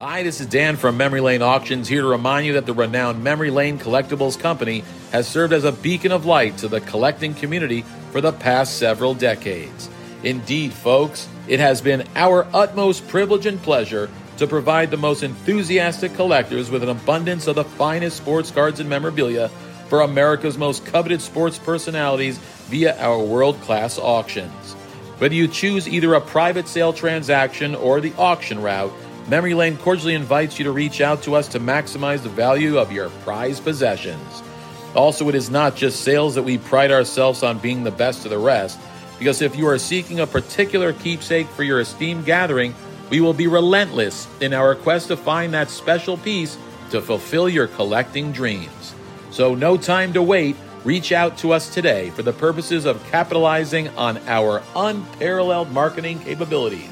Hi, 0.00 0.24
this 0.24 0.40
is 0.40 0.48
Dan 0.48 0.76
from 0.76 0.96
Memory 0.96 1.20
Lane 1.20 1.42
Auctions 1.42 1.86
here 1.86 2.02
to 2.02 2.08
remind 2.08 2.46
you 2.46 2.54
that 2.54 2.66
the 2.66 2.72
renowned 2.72 3.22
Memory 3.22 3.50
Lane 3.50 3.78
Collectibles 3.78 4.38
Company 4.38 4.82
has 5.12 5.28
served 5.28 5.52
as 5.52 5.64
a 5.64 5.72
beacon 5.72 6.10
of 6.10 6.26
light 6.26 6.56
to 6.58 6.68
the 6.68 6.80
collecting 6.80 7.34
community 7.34 7.82
for 8.10 8.20
the 8.20 8.32
past 8.32 8.78
several 8.78 9.14
decades. 9.14 9.88
Indeed, 10.24 10.72
folks, 10.72 11.28
it 11.46 11.60
has 11.60 11.80
been 11.80 12.04
our 12.16 12.48
utmost 12.52 13.06
privilege 13.06 13.46
and 13.46 13.62
pleasure 13.62 14.10
to 14.40 14.46
provide 14.46 14.90
the 14.90 14.96
most 14.96 15.22
enthusiastic 15.22 16.14
collectors 16.14 16.70
with 16.70 16.82
an 16.82 16.88
abundance 16.88 17.46
of 17.46 17.54
the 17.54 17.64
finest 17.64 18.16
sports 18.16 18.50
cards 18.50 18.80
and 18.80 18.88
memorabilia 18.88 19.48
for 19.88 20.00
America's 20.00 20.56
most 20.56 20.84
coveted 20.86 21.20
sports 21.20 21.58
personalities 21.58 22.38
via 22.68 22.98
our 23.02 23.22
world 23.22 23.60
class 23.60 23.98
auctions. 23.98 24.72
Whether 25.18 25.34
you 25.34 25.46
choose 25.46 25.86
either 25.86 26.14
a 26.14 26.22
private 26.22 26.68
sale 26.68 26.94
transaction 26.94 27.74
or 27.74 28.00
the 28.00 28.14
auction 28.14 28.62
route, 28.62 28.92
Memory 29.28 29.52
Lane 29.52 29.76
cordially 29.76 30.14
invites 30.14 30.58
you 30.58 30.64
to 30.64 30.72
reach 30.72 31.02
out 31.02 31.22
to 31.24 31.34
us 31.34 31.46
to 31.48 31.60
maximize 31.60 32.22
the 32.22 32.30
value 32.30 32.78
of 32.78 32.90
your 32.90 33.10
prized 33.24 33.62
possessions. 33.62 34.42
Also, 34.94 35.28
it 35.28 35.34
is 35.34 35.50
not 35.50 35.76
just 35.76 36.00
sales 36.00 36.34
that 36.34 36.44
we 36.44 36.56
pride 36.56 36.90
ourselves 36.90 37.42
on 37.42 37.58
being 37.58 37.84
the 37.84 37.90
best 37.90 38.24
of 38.24 38.30
the 38.30 38.38
rest, 38.38 38.80
because 39.18 39.42
if 39.42 39.54
you 39.54 39.68
are 39.68 39.78
seeking 39.78 40.20
a 40.20 40.26
particular 40.26 40.94
keepsake 40.94 41.46
for 41.48 41.62
your 41.62 41.80
esteemed 41.80 42.24
gathering, 42.24 42.74
we 43.10 43.20
will 43.20 43.34
be 43.34 43.48
relentless 43.48 44.28
in 44.40 44.54
our 44.54 44.74
quest 44.74 45.08
to 45.08 45.16
find 45.16 45.52
that 45.52 45.68
special 45.68 46.16
piece 46.16 46.56
to 46.90 47.02
fulfill 47.02 47.48
your 47.48 47.66
collecting 47.66 48.32
dreams. 48.32 48.94
So, 49.30 49.54
no 49.54 49.76
time 49.76 50.12
to 50.14 50.22
wait. 50.22 50.56
Reach 50.84 51.12
out 51.12 51.36
to 51.38 51.52
us 51.52 51.72
today 51.72 52.10
for 52.10 52.22
the 52.22 52.32
purposes 52.32 52.86
of 52.86 53.04
capitalizing 53.10 53.88
on 53.90 54.16
our 54.28 54.62
unparalleled 54.74 55.70
marketing 55.72 56.18
capabilities. 56.20 56.90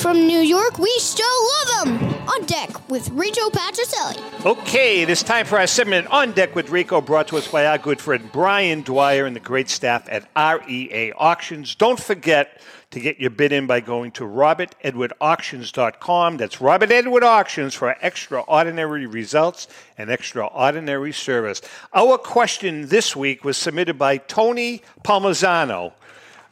From 0.00 0.26
New 0.28 0.38
York, 0.38 0.78
we 0.78 0.94
still 1.00 1.26
love 1.66 1.88
him! 1.88 1.98
On 2.28 2.46
deck 2.46 2.88
with 2.88 3.10
Rico 3.10 3.50
Petrocelli. 3.50 4.46
Okay, 4.46 5.02
it 5.02 5.10
is 5.10 5.24
time 5.24 5.44
for 5.44 5.58
our 5.58 5.66
segment 5.66 6.06
on 6.06 6.30
deck 6.30 6.54
with 6.54 6.70
Rico, 6.70 7.00
brought 7.00 7.26
to 7.28 7.36
us 7.36 7.48
by 7.48 7.66
our 7.66 7.78
good 7.78 8.00
friend 8.00 8.30
Brian 8.30 8.82
Dwyer 8.82 9.26
and 9.26 9.34
the 9.34 9.40
great 9.40 9.68
staff 9.68 10.06
at 10.08 10.28
REA 10.36 11.12
Auctions. 11.16 11.74
Don't 11.74 11.98
forget 11.98 12.60
to 12.92 13.00
get 13.00 13.18
your 13.18 13.30
bid 13.30 13.50
in 13.50 13.66
by 13.66 13.80
going 13.80 14.12
to 14.12 14.22
robertedwardauctions.com. 14.22 16.36
That's 16.36 16.60
Robert 16.60 16.92
Edward 16.92 17.24
Auctions 17.24 17.74
for 17.74 17.96
extraordinary 18.00 19.06
results 19.06 19.66
and 19.98 20.10
extraordinary 20.10 21.12
service. 21.12 21.60
Our 21.92 22.18
question 22.18 22.86
this 22.86 23.16
week 23.16 23.42
was 23.42 23.56
submitted 23.56 23.98
by 23.98 24.18
Tony 24.18 24.82
Palmazzano. 25.02 25.92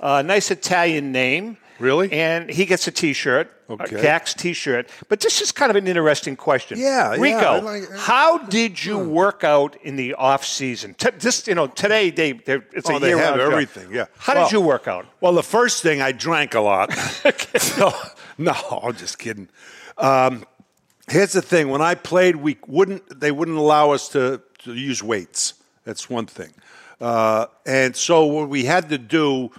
A 0.01 0.25
nice 0.25 0.51
Italian 0.51 1.13
name. 1.13 1.59
Really? 1.79 2.11
And 2.13 2.49
he 2.51 2.65
gets 2.65 2.87
a 2.87 2.91
T-shirt, 2.91 3.51
Okay. 3.69 3.97
a 3.97 4.03
GACS 4.03 4.35
T-shirt. 4.37 4.89
But 5.09 5.21
this 5.21 5.41
is 5.41 5.53
kind 5.53 5.71
of 5.71 5.77
an 5.77 5.87
interesting 5.87 6.37
question. 6.37 6.79
Yeah, 6.79 7.15
yeah, 7.15 7.21
Rico, 7.21 7.39
I 7.39 7.59
like- 7.61 7.91
how 7.97 8.39
did 8.39 8.83
you 8.85 8.99
work 8.99 9.45
out 9.45 9.77
in 9.83 9.97
the 9.97 10.15
off 10.15 10.45
season? 10.45 10.95
T- 10.95 11.11
this, 11.19 11.47
you 11.47 11.55
know, 11.55 11.67
today 11.67 12.11
they, 12.11 12.31
it's 12.47 12.89
Oh, 12.89 12.97
a 12.97 13.01
they 13.01 13.09
year 13.09 13.19
have 13.19 13.39
everything. 13.39 13.93
Yeah. 13.93 14.07
How 14.19 14.35
Well- 14.35 14.45
did 14.47 14.53
you 14.53 14.61
work 14.61 14.89
out? 14.89 15.07
Well, 15.21 15.33
the 15.33 15.43
first 15.43 15.83
thing 15.83 16.01
I 16.01 16.13
drank 16.13 16.55
a 16.55 16.61
lot. 16.61 16.91
So- 17.59 17.93
no, 18.39 18.53
I'm 18.83 18.95
just 18.97 19.19
kidding. 19.19 19.49
Um, 19.99 20.45
here's 21.11 21.33
the 21.33 21.43
thing: 21.43 21.69
when 21.71 21.83
I 21.83 21.95
played, 21.95 22.37
we 22.37 22.59
wouldn't. 22.67 23.21
They 23.21 23.31
wouldn't 23.33 23.57
allow 23.59 23.91
us 23.93 24.09
to, 24.11 24.41
to 24.65 24.75
use 24.75 25.03
weights. 25.03 25.55
That's 25.85 26.09
one 26.11 26.27
thing. 26.27 26.53
Uh, 27.01 27.47
and 27.67 27.95
so 27.97 28.25
what 28.27 28.49
we 28.49 28.65
had 28.65 28.89
to 28.91 28.99
do 28.99 29.51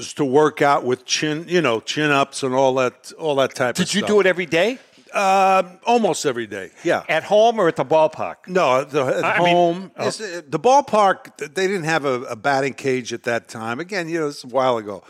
is 0.00 0.14
to 0.14 0.24
work 0.24 0.62
out 0.62 0.84
with 0.84 1.04
chin, 1.04 1.44
you 1.48 1.60
know, 1.60 1.80
chin 1.80 2.10
ups 2.10 2.42
and 2.42 2.54
all 2.54 2.74
that, 2.74 3.12
all 3.18 3.36
that 3.36 3.54
type 3.54 3.70
of 3.70 3.76
stuff. 3.76 3.76
Did 3.76 3.88
stuff. 3.88 4.00
you 4.00 4.06
do 4.14 4.20
it 4.20 4.26
every 4.26 4.46
day? 4.46 4.78
Um, 5.12 5.78
almost 5.84 6.24
every 6.24 6.46
day. 6.46 6.70
Yeah. 6.84 7.02
At 7.08 7.24
home 7.24 7.58
or 7.58 7.66
at 7.68 7.76
the 7.76 7.84
ballpark? 7.84 8.46
No, 8.46 8.84
the, 8.84 9.04
at 9.04 9.24
I 9.24 9.38
mean- 9.38 9.54
home. 9.54 9.92
oh. 9.96 10.08
Uh, 10.08 10.10
the 10.48 10.60
ballpark, 10.60 11.36
they 11.36 11.66
didn't 11.66 11.84
have 11.84 12.04
a, 12.04 12.22
a 12.22 12.36
batting 12.36 12.74
cage 12.74 13.12
at 13.12 13.24
that 13.24 13.48
time. 13.48 13.80
Again, 13.80 14.08
you 14.08 14.20
know, 14.20 14.28
it's 14.28 14.44
a 14.44 14.48
while 14.48 14.76
ago. 14.78 15.02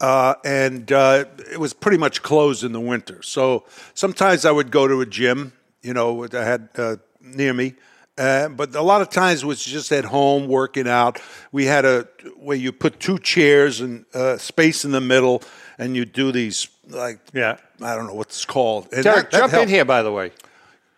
Uh, 0.00 0.34
and 0.44 0.92
uh, 0.92 1.24
it 1.50 1.58
was 1.58 1.72
pretty 1.72 1.96
much 1.96 2.22
closed 2.22 2.64
in 2.64 2.72
the 2.72 2.80
winter. 2.80 3.22
So 3.22 3.64
sometimes 3.94 4.44
I 4.44 4.50
would 4.50 4.70
go 4.70 4.86
to 4.86 5.00
a 5.00 5.06
gym, 5.06 5.52
you 5.82 5.94
know, 5.94 6.24
I 6.24 6.44
had 6.44 6.68
uh, 6.76 6.96
near 7.20 7.54
me. 7.54 7.74
Uh, 8.18 8.48
but 8.48 8.74
a 8.74 8.80
lot 8.82 9.02
of 9.02 9.10
times 9.10 9.42
it 9.42 9.46
was 9.46 9.62
just 9.62 9.92
at 9.92 10.04
home 10.06 10.48
working 10.48 10.88
out. 10.88 11.20
We 11.52 11.66
had 11.66 11.84
a 11.84 12.08
where 12.38 12.56
you 12.56 12.72
put 12.72 12.98
two 12.98 13.18
chairs 13.18 13.80
and 13.80 14.06
uh, 14.14 14.38
space 14.38 14.84
in 14.86 14.92
the 14.92 15.00
middle, 15.02 15.42
and 15.78 15.94
you 15.94 16.04
do 16.06 16.32
these 16.32 16.68
like 16.88 17.18
yeah, 17.34 17.58
I 17.82 17.94
don't 17.94 18.06
know 18.06 18.14
what 18.14 18.28
it's 18.28 18.44
called. 18.46 18.88
And 18.92 19.04
Derek, 19.04 19.30
that- 19.30 19.32
that 19.32 19.50
jump 19.50 19.62
in 19.62 19.68
here, 19.68 19.84
by 19.84 20.02
the 20.02 20.12
way. 20.12 20.32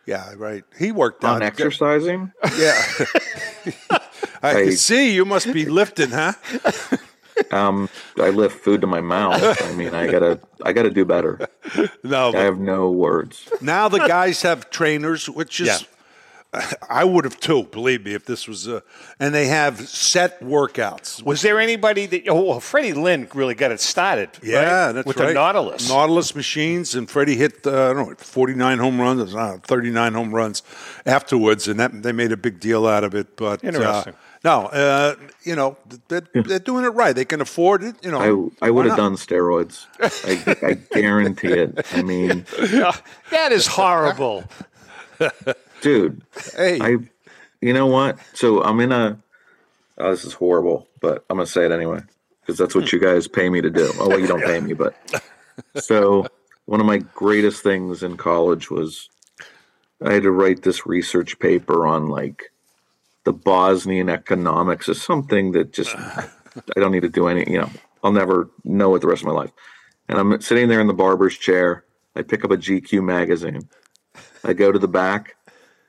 Yeah, 0.07 0.33
right. 0.37 0.65
He 0.79 0.91
worked 0.93 1.23
On 1.25 1.37
out 1.37 1.43
exercising? 1.43 2.33
Yeah. 2.57 2.81
I 4.43 4.51
I- 4.51 4.53
can 4.65 4.73
see 4.77 5.13
you 5.15 5.25
must 5.25 5.53
be 5.53 5.65
lifting, 5.67 6.11
huh? 6.11 6.33
Um, 7.53 7.89
I 8.21 8.31
lift 8.31 8.65
food 8.65 8.81
to 8.81 8.89
my 8.89 9.01
mouth. 9.01 9.63
I 9.63 9.73
mean, 9.75 9.95
I 9.95 10.11
gotta, 10.11 10.41
I 10.65 10.73
gotta 10.73 10.91
do 10.91 11.05
better. 11.05 11.49
No, 12.03 12.33
I 12.35 12.39
have 12.39 12.59
no 12.59 12.91
words. 12.91 13.49
Now 13.61 13.89
the 13.89 13.99
guys 14.01 14.43
have 14.43 14.71
trainers, 14.71 15.29
which 15.31 15.61
is 15.61 15.87
I 16.89 17.05
would 17.05 17.25
have 17.25 17.39
too. 17.39 17.65
Believe 17.65 18.07
me, 18.07 18.15
if 18.15 18.25
this 18.25 18.49
was 18.49 18.67
a, 18.67 18.83
and 19.21 19.35
they 19.35 19.49
have 19.49 19.87
set 19.87 20.41
workouts. 20.41 21.23
Was 21.23 21.43
there 21.43 21.61
anybody 21.61 22.07
that? 22.07 22.27
Oh, 22.27 22.41
well, 22.41 22.61
Freddie 22.61 22.95
Lynn 22.95 23.29
really 23.35 23.55
got 23.55 23.71
it 23.71 23.81
started. 23.81 24.31
Yeah, 24.43 24.87
right? 24.87 24.93
that's 24.93 25.07
with 25.07 25.19
right. 25.19 25.29
the 25.29 25.35
Nautilus. 25.35 25.91
Nautilus 25.91 26.35
machines, 26.35 26.95
and 26.95 27.09
Freddie 27.09 27.37
hit 27.37 27.67
uh, 27.67 27.91
I 27.91 27.93
don't 27.93 28.09
know 28.09 28.15
forty 28.17 28.55
nine 28.55 28.79
home 28.79 28.99
runs, 28.99 29.35
uh, 29.35 29.59
thirty 29.63 29.91
nine 29.91 30.15
home 30.15 30.35
runs 30.35 30.63
afterwards, 31.05 31.69
and 31.69 31.79
that 31.81 32.03
they 32.03 32.13
made 32.13 32.33
a 32.33 32.37
big 32.37 32.61
deal 32.61 32.87
out 32.87 33.05
of 33.05 33.15
it. 33.15 33.37
But 33.37 33.63
uh, 33.63 33.69
Interesting. 33.69 34.15
no, 34.43 34.67
uh, 34.69 35.17
you 35.43 35.55
know 35.55 35.77
they're, 36.09 36.27
they're 36.33 36.59
doing 36.61 36.87
it 36.87 36.95
right. 36.95 37.15
They 37.15 37.27
can 37.27 37.43
afford 37.43 37.83
it. 37.83 37.97
You 38.03 38.11
know, 38.11 38.53
I, 38.63 38.69
I 38.69 38.71
would 38.71 38.87
have 38.87 38.97
done 38.97 39.17
steroids. 39.17 39.85
I, 40.01 40.67
I 40.67 40.73
guarantee 40.99 41.49
it. 41.49 41.87
I 41.93 42.01
mean, 42.01 42.47
that 43.31 43.53
is 43.53 43.67
horrible. 43.67 44.45
dude. 45.81 46.23
Hey, 46.57 46.81
I, 46.81 46.97
you 47.61 47.73
know 47.73 47.87
what? 47.87 48.19
So 48.35 48.63
I'm 48.63 48.81
in 48.81 48.93
a. 48.93 49.19
Oh, 49.99 50.11
this 50.11 50.25
is 50.25 50.35
horrible, 50.35 50.89
but 51.01 51.25
I'm 51.29 51.37
gonna 51.39 51.47
say 51.47 51.65
it 51.65 51.73
anyway 51.73 52.03
because 52.41 52.59
that's 52.59 52.75
what 52.75 52.89
hmm. 52.89 52.97
you 52.97 53.03
guys 53.03 53.29
pay 53.29 53.51
me 53.51 53.61
to 53.61 53.71
do. 53.71 53.93
Oh, 53.99 54.09
well, 54.09 54.19
you 54.19 54.27
don't 54.27 54.43
pay 54.43 54.59
me, 54.61 54.73
but 54.73 54.95
so 55.77 56.27
one 56.65 56.81
of 56.81 56.87
my 56.87 56.99
greatest 56.99 57.63
things 57.63 58.03
in 58.03 58.17
college 58.17 58.71
was 58.71 59.09
I 60.05 60.15
had 60.15 60.23
to 60.23 60.31
write 60.31 60.63
this 60.63 60.87
research 60.87 61.39
paper 61.39 61.87
on 61.87 62.09
like 62.09 62.53
the 63.25 63.33
Bosnian 63.33 64.09
economics 64.09 64.89
or 64.89 64.95
something 64.95 65.53
that 65.53 65.73
just 65.73 65.95
I 65.97 66.31
don't 66.77 66.93
need 66.93 67.03
to 67.03 67.09
do 67.09 67.29
any. 67.29 67.51
You 67.51 67.61
know, 67.61 67.71
I'll 68.03 68.13
never 68.13 68.51
know 68.65 68.95
it 68.95 69.01
the 69.01 69.09
rest 69.09 69.23
of 69.23 69.27
my 69.27 69.35
life. 69.35 69.51
And 70.09 70.19
I'm 70.19 70.41
sitting 70.41 70.69
there 70.69 70.81
in 70.81 70.87
the 70.87 70.95
barber's 70.95 71.37
chair. 71.37 71.85
I 72.17 72.23
pick 72.23 72.45
up 72.45 72.51
a 72.51 72.57
GQ 72.57 73.05
magazine. 73.05 73.69
I 74.43 74.55
go 74.55 74.73
to 74.73 74.79
the 74.79 74.89
back. 74.89 75.37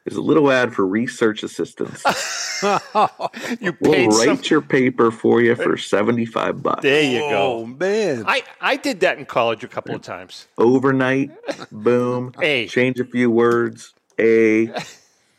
There's 0.09 0.17
a 0.17 0.21
little 0.21 0.51
ad 0.51 0.73
for 0.73 0.87
research 0.87 1.43
assistance. 1.43 2.03
you 2.63 3.77
We'll 3.79 4.07
write 4.07 4.25
some. 4.25 4.39
your 4.45 4.61
paper 4.61 5.11
for 5.11 5.39
you 5.39 5.53
for 5.55 5.77
seventy-five 5.77 6.63
bucks. 6.63 6.81
There 6.81 7.03
you 7.03 7.21
Oh 7.25 7.65
go. 7.65 7.65
man. 7.67 8.23
I, 8.27 8.41
I 8.59 8.75
did 8.75 9.01
that 9.01 9.19
in 9.19 9.25
college 9.27 9.63
a 9.63 9.67
couple 9.67 9.93
of 9.93 10.01
times. 10.01 10.47
Overnight, 10.57 11.29
boom. 11.71 12.33
A. 12.41 12.67
Change 12.67 12.99
a 12.99 13.05
few 13.05 13.29
words. 13.29 13.93
A. 14.19 14.73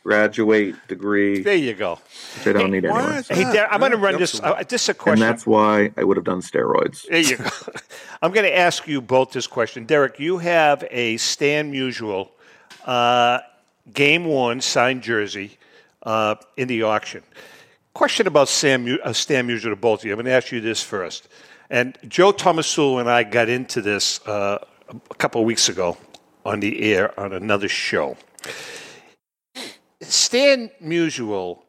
Graduate 0.03 0.75
degree. 0.87 1.41
There 1.43 1.53
you 1.53 1.73
go. 1.73 1.99
Which 2.37 2.47
I 2.47 2.53
don't 2.57 2.71
need 2.71 2.85
Why 2.89 3.01
anyway. 3.03 3.17
is 3.17 3.27
Hey, 3.27 3.43
that? 3.43 3.53
Dar- 3.53 3.67
I'm 3.73 3.79
going 3.81 3.91
to 3.91 3.97
run 3.97 4.17
this. 4.17 4.31
to 4.39 4.45
Uh, 4.55 4.63
this 4.63 4.83
is 4.83 4.89
a 4.89 4.91
And 4.93 4.97
question. 4.97 5.19
that's 5.19 5.45
why 5.45 5.91
I 5.97 6.03
would 6.05 6.15
have 6.17 6.23
done 6.23 6.41
steroids. 6.41 7.05
There 7.07 7.19
you 7.19 7.37
go. 7.37 7.45
I'm 8.23 8.31
going 8.31 8.45
to 8.47 8.57
ask 8.57 8.87
you 8.87 9.01
both 9.01 9.31
this 9.31 9.45
question. 9.47 9.85
Derek, 9.85 10.17
you 10.19 10.37
have 10.39 10.83
a 10.89 11.17
Stan 11.17 11.71
Musial 11.71 12.29
uh, 12.85 13.39
game 13.93 14.25
one 14.25 14.61
signed 14.61 15.01
jersey 15.01 15.57
uh, 16.03 16.35
in 16.57 16.67
the 16.67 16.83
auction. 16.83 17.23
Question 17.93 18.27
about 18.27 18.47
Sam, 18.47 18.97
uh, 19.03 19.13
Stan 19.13 19.47
Musial 19.47 19.69
to 19.69 19.75
both 19.75 20.01
of 20.01 20.05
you. 20.05 20.11
I'm 20.13 20.17
going 20.17 20.25
to 20.25 20.31
ask 20.31 20.51
you 20.51 20.61
this 20.61 20.81
first. 20.81 21.27
And 21.69 21.97
Joe 22.07 22.31
Thomasul 22.31 22.99
and 22.99 23.09
I 23.09 23.23
got 23.23 23.49
into 23.49 23.81
this 23.81 24.25
uh, 24.27 24.59
a 24.89 25.15
couple 25.15 25.41
of 25.41 25.47
weeks 25.47 25.69
ago 25.69 25.97
on 26.45 26.59
the 26.59 26.81
air 26.93 27.17
on 27.19 27.33
another 27.33 27.67
show. 27.67 28.17
Stan 30.01 30.69
Musial, 30.83 31.59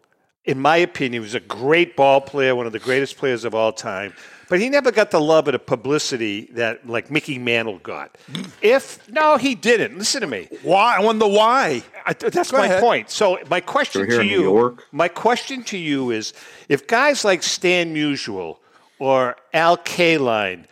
in 0.44 0.60
my 0.60 0.78
opinion, 0.78 1.22
was 1.22 1.34
a 1.34 1.40
great 1.40 1.96
ball 1.96 2.20
player, 2.20 2.54
one 2.56 2.66
of 2.66 2.72
the 2.72 2.78
greatest 2.78 3.16
players 3.16 3.44
of 3.44 3.54
all 3.54 3.72
time. 3.72 4.14
But 4.48 4.60
he 4.60 4.68
never 4.68 4.90
got 4.90 5.10
the 5.10 5.20
love 5.20 5.48
or 5.48 5.52
the 5.52 5.58
publicity 5.58 6.48
that 6.52 6.86
like 6.86 7.10
Mickey 7.10 7.38
Mantle 7.38 7.78
got. 7.78 8.16
If 8.60 9.08
no, 9.10 9.36
he 9.36 9.54
didn't. 9.54 9.96
Listen 9.98 10.20
to 10.20 10.26
me. 10.26 10.48
Why? 10.62 10.96
I 10.96 11.00
wonder 11.00 11.26
why. 11.26 11.82
I, 12.04 12.12
that's 12.12 12.50
Go 12.50 12.58
my 12.58 12.66
ahead. 12.66 12.80
point. 12.82 13.10
So 13.10 13.38
my 13.48 13.60
question 13.60 14.02
We're 14.02 14.06
here 14.06 14.16
to 14.16 14.20
in 14.22 14.28
New 14.28 14.34
you, 14.34 14.42
York. 14.42 14.84
my 14.92 15.08
question 15.08 15.62
to 15.64 15.78
you 15.78 16.10
is, 16.10 16.34
if 16.68 16.86
guys 16.86 17.24
like 17.24 17.42
Stan 17.42 17.94
Musial 17.94 18.58
or 18.98 19.36
Al 19.54 19.78
Kaline 19.78 20.64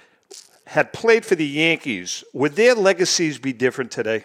had 0.66 0.92
played 0.92 1.24
for 1.24 1.34
the 1.34 1.46
Yankees, 1.46 2.22
would 2.32 2.56
their 2.56 2.74
legacies 2.74 3.38
be 3.38 3.52
different 3.52 3.90
today? 3.90 4.24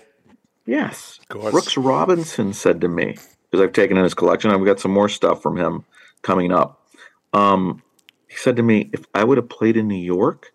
Yes. 0.65 1.19
Of 1.21 1.27
course. 1.29 1.51
Brooks 1.51 1.77
Robinson 1.77 2.53
said 2.53 2.81
to 2.81 2.87
me, 2.87 3.17
because 3.49 3.63
I've 3.63 3.73
taken 3.73 3.97
in 3.97 4.03
his 4.03 4.13
collection, 4.13 4.51
I've 4.51 4.65
got 4.65 4.79
some 4.79 4.91
more 4.91 5.09
stuff 5.09 5.41
from 5.41 5.57
him 5.57 5.85
coming 6.23 6.51
up. 6.51 6.81
Um, 7.33 7.81
he 8.35 8.41
said 8.41 8.57
to 8.57 8.63
me, 8.63 8.89
if 8.91 9.05
I 9.13 9.23
would 9.23 9.37
have 9.37 9.47
played 9.47 9.77
in 9.77 9.87
New 9.87 9.95
York, 9.95 10.51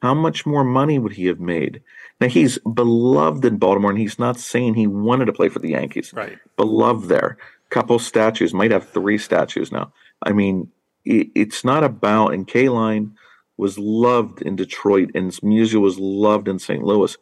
how 0.00 0.14
much 0.14 0.46
more 0.46 0.64
money 0.64 0.98
would 0.98 1.12
he 1.12 1.26
have 1.26 1.38
made? 1.38 1.82
Now, 2.22 2.28
he's 2.28 2.56
beloved 2.60 3.44
in 3.44 3.58
Baltimore, 3.58 3.90
and 3.90 4.00
he's 4.00 4.18
not 4.18 4.38
saying 4.38 4.72
he 4.72 4.86
wanted 4.86 5.26
to 5.26 5.34
play 5.34 5.50
for 5.50 5.58
the 5.58 5.70
Yankees. 5.70 6.14
Right. 6.14 6.38
Beloved 6.56 7.08
there. 7.08 7.36
Couple 7.68 7.98
statues, 7.98 8.54
might 8.54 8.70
have 8.70 8.88
three 8.88 9.18
statues 9.18 9.70
now. 9.72 9.92
I 10.22 10.32
mean, 10.32 10.70
it, 11.04 11.28
it's 11.34 11.64
not 11.64 11.84
about, 11.84 12.32
and 12.32 12.48
Kaline 12.48 13.12
was 13.58 13.78
loved 13.78 14.40
in 14.40 14.56
Detroit, 14.56 15.10
and 15.14 15.32
Musial 15.42 15.82
was 15.82 15.98
loved 15.98 16.48
in 16.48 16.58
St. 16.58 16.82
Louis. 16.82 17.14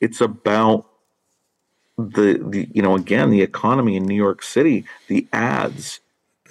It's 0.00 0.20
about 0.20 0.86
the 1.98 2.38
the 2.50 2.68
you 2.72 2.82
know 2.82 2.94
again 2.94 3.30
the 3.30 3.42
economy 3.42 3.96
in 3.96 4.04
New 4.04 4.14
York 4.14 4.44
City, 4.44 4.84
the 5.08 5.26
ads, 5.32 6.00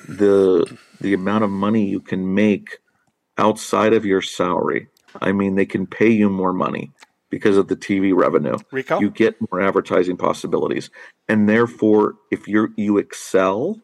the 0.08 0.78
the 1.02 1.14
amount 1.14 1.44
of 1.44 1.50
money 1.50 1.86
you 1.88 2.00
can 2.00 2.34
make 2.34 2.80
outside 3.38 3.94
of 3.94 4.06
your 4.06 4.22
salary. 4.22 4.88
I 5.22 5.32
mean, 5.32 5.56
they 5.56 5.66
can 5.66 5.88
pay 5.88 6.10
you 6.10 6.30
more 6.30 6.54
money 6.54 6.92
because 7.30 7.58
of 7.58 7.68
the 7.68 7.76
TV 7.76 8.16
revenue. 8.16 8.58
Rico? 8.72 9.00
You 9.00 9.10
get 9.10 9.36
more 9.52 9.62
advertising 9.62 10.18
possibilities, 10.18 10.90
and 11.28 11.48
therefore, 11.48 12.16
if 12.32 12.48
you're 12.48 12.70
you 12.76 12.98
excel, 12.98 13.82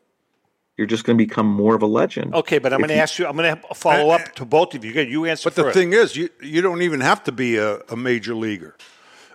you're 0.78 0.88
just 0.88 1.04
going 1.04 1.18
to 1.18 1.24
become 1.24 1.48
more 1.48 1.76
of 1.76 1.82
a 1.82 1.88
legend. 1.88 2.34
Okay, 2.34 2.58
but 2.58 2.74
I'm 2.74 2.80
going 2.80 2.90
to 2.90 2.96
ask 2.96 3.20
you. 3.20 3.28
I'm 3.28 3.36
going 3.36 3.56
to 3.56 3.76
follow 3.76 4.10
up 4.10 4.36
to 4.36 4.46
both 4.46 4.74
of 4.74 4.84
you. 4.84 4.92
You 5.02 5.26
answer 5.26 5.50
But 5.50 5.56
the 5.56 5.64
first. 5.64 5.76
thing 5.76 5.94
is, 5.94 6.16
you 6.16 6.30
you 6.42 6.62
don't 6.62 6.82
even 6.82 7.02
have 7.02 7.24
to 7.26 7.32
be 7.32 7.58
a, 7.58 7.80
a 7.90 7.96
major 7.96 8.36
leaguer. 8.36 8.76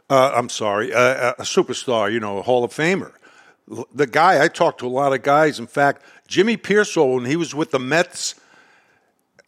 Uh, 0.09 0.33
I'm 0.35 0.49
sorry, 0.49 0.93
a, 0.93 1.31
a 1.33 1.43
superstar. 1.43 2.13
You 2.13 2.21
know, 2.21 2.39
a 2.39 2.43
Hall 2.43 2.65
of 2.65 2.73
Famer. 2.73 3.13
The 3.69 4.07
guy 4.07 4.43
I 4.43 4.49
talked 4.49 4.81
to 4.81 4.87
a 4.87 4.89
lot 4.89 5.13
of 5.13 5.23
guys. 5.23 5.59
In 5.59 5.67
fact, 5.67 6.03
Jimmy 6.29 6.57
Piersall, 6.57 7.17
when 7.17 7.25
he 7.25 7.37
was 7.37 7.55
with 7.55 7.73
the 7.73 7.81
Mets, 7.81 8.37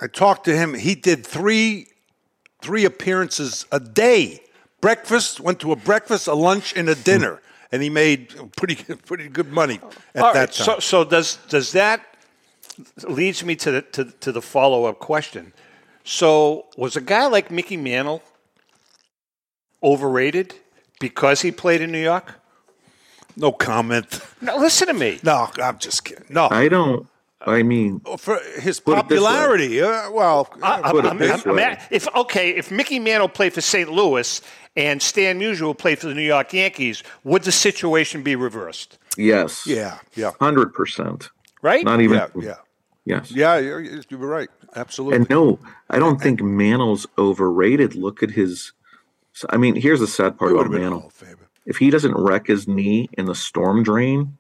I 0.01 0.07
talked 0.09 0.45
to 0.45 0.57
him. 0.57 0.75
He 0.75 0.95
did 0.95 1.27
three 1.27 1.89
three 2.61 2.85
appearances 2.85 3.67
a 3.71 3.81
day. 3.81 4.43
Breakfast 4.81 5.41
went 5.41 5.61
to 5.61 5.73
a 5.73 5.77
breakfast, 5.77 6.27
a 6.27 6.35
lunch, 6.35 6.73
and 6.77 6.89
a 6.89 6.95
dinner, 6.95 7.41
and 7.73 7.83
he 7.83 7.91
made 7.91 8.35
pretty 8.57 8.77
pretty 9.07 9.29
good 9.29 9.53
money 9.53 9.81
at 10.15 10.23
All 10.23 10.33
that 10.33 10.41
right, 10.41 10.53
time. 10.53 10.65
So, 10.65 10.79
so 10.79 11.05
does 11.05 11.39
does 11.49 11.73
that 11.73 12.05
leads 13.09 13.45
me 13.45 13.57
to 13.57 13.71
the 13.71 13.83
to, 13.83 14.05
to 14.05 14.33
the 14.33 14.43
follow 14.43 14.85
up 14.85 14.99
question? 14.99 15.53
So, 16.05 16.67
was 16.77 16.97
a 16.97 17.01
guy 17.01 17.27
like 17.27 17.51
Mickey 17.51 17.77
Mantle 17.77 18.23
overrated 19.83 20.55
because 21.01 21.43
he 21.43 21.53
played 21.53 21.83
in 21.83 21.93
New 21.93 22.03
York? 22.03 22.38
No 23.39 23.53
comment. 23.53 24.21
No, 24.41 24.57
listen 24.57 24.89
to 24.89 24.95
me. 24.95 25.19
No, 25.23 25.49
I'm 25.63 25.79
just 25.79 26.05
kidding. 26.05 26.27
No, 26.29 26.49
I 26.51 26.69
don't. 26.69 27.07
I 27.41 27.63
mean, 27.63 28.01
for 28.19 28.41
his 28.61 28.81
Put 28.81 28.99
it 28.99 29.09
this 29.09 29.21
way. 29.21 29.27
popularity. 29.27 29.81
Uh, 29.81 30.11
well, 30.11 30.49
I- 30.63 30.81
I'm- 30.81 31.07
I'm- 31.07 31.43
I'm 31.47 31.77
if 31.91 32.09
okay, 32.15 32.51
if 32.51 32.71
Mickey 32.71 32.99
Mantle 32.99 33.29
played 33.29 33.53
for 33.55 33.61
St. 33.61 33.91
Louis 33.91 34.41
and 34.77 35.01
Stan 35.01 35.39
Musial 35.41 35.77
played 35.79 36.01
for 36.01 36.09
the 36.09 36.15
New 36.15 36.23
York 36.27 36.53
Yankees, 36.53 37.03
would 37.25 37.45
the 37.45 37.53
situation 37.53 38.23
be 38.23 38.35
reversed? 38.37 38.99
yes, 39.17 39.67
yeah, 39.67 39.99
yeah, 40.15 40.33
hundred 40.41 40.75
percent. 40.75 41.31
Right? 41.63 41.85
Not 41.85 42.01
even. 42.01 42.17
yeah, 42.19 42.27
yeah, 42.37 42.55
Yes. 43.05 43.31
yeah. 43.33 43.57
You're, 43.59 43.81
you're 43.83 44.19
right. 44.19 44.49
Absolutely. 44.77 45.17
And 45.19 45.31
no, 45.31 45.59
I 45.91 45.99
don't 45.99 46.21
think 46.21 46.43
Mantle's 46.43 47.07
overrated. 47.17 47.95
Look 47.95 48.23
at 48.23 48.31
his. 48.33 48.73
I 49.51 49.57
mean, 49.57 49.77
here's 49.77 50.01
the 50.01 50.07
sad 50.09 50.37
part 50.39 50.51
about 50.53 50.65
have 50.65 50.73
been 50.73 50.83
a 50.83 50.91
Mantle. 50.91 51.13
Hall 51.69 51.75
of 51.75 51.77
Famer. 51.77 51.77
If 51.77 51.77
he 51.79 51.91
doesn't 51.91 52.15
wreck 52.17 52.47
his 52.47 52.67
knee 52.69 53.09
in 53.13 53.27
the 53.27 53.35
storm 53.35 53.83
drain, 53.83 54.37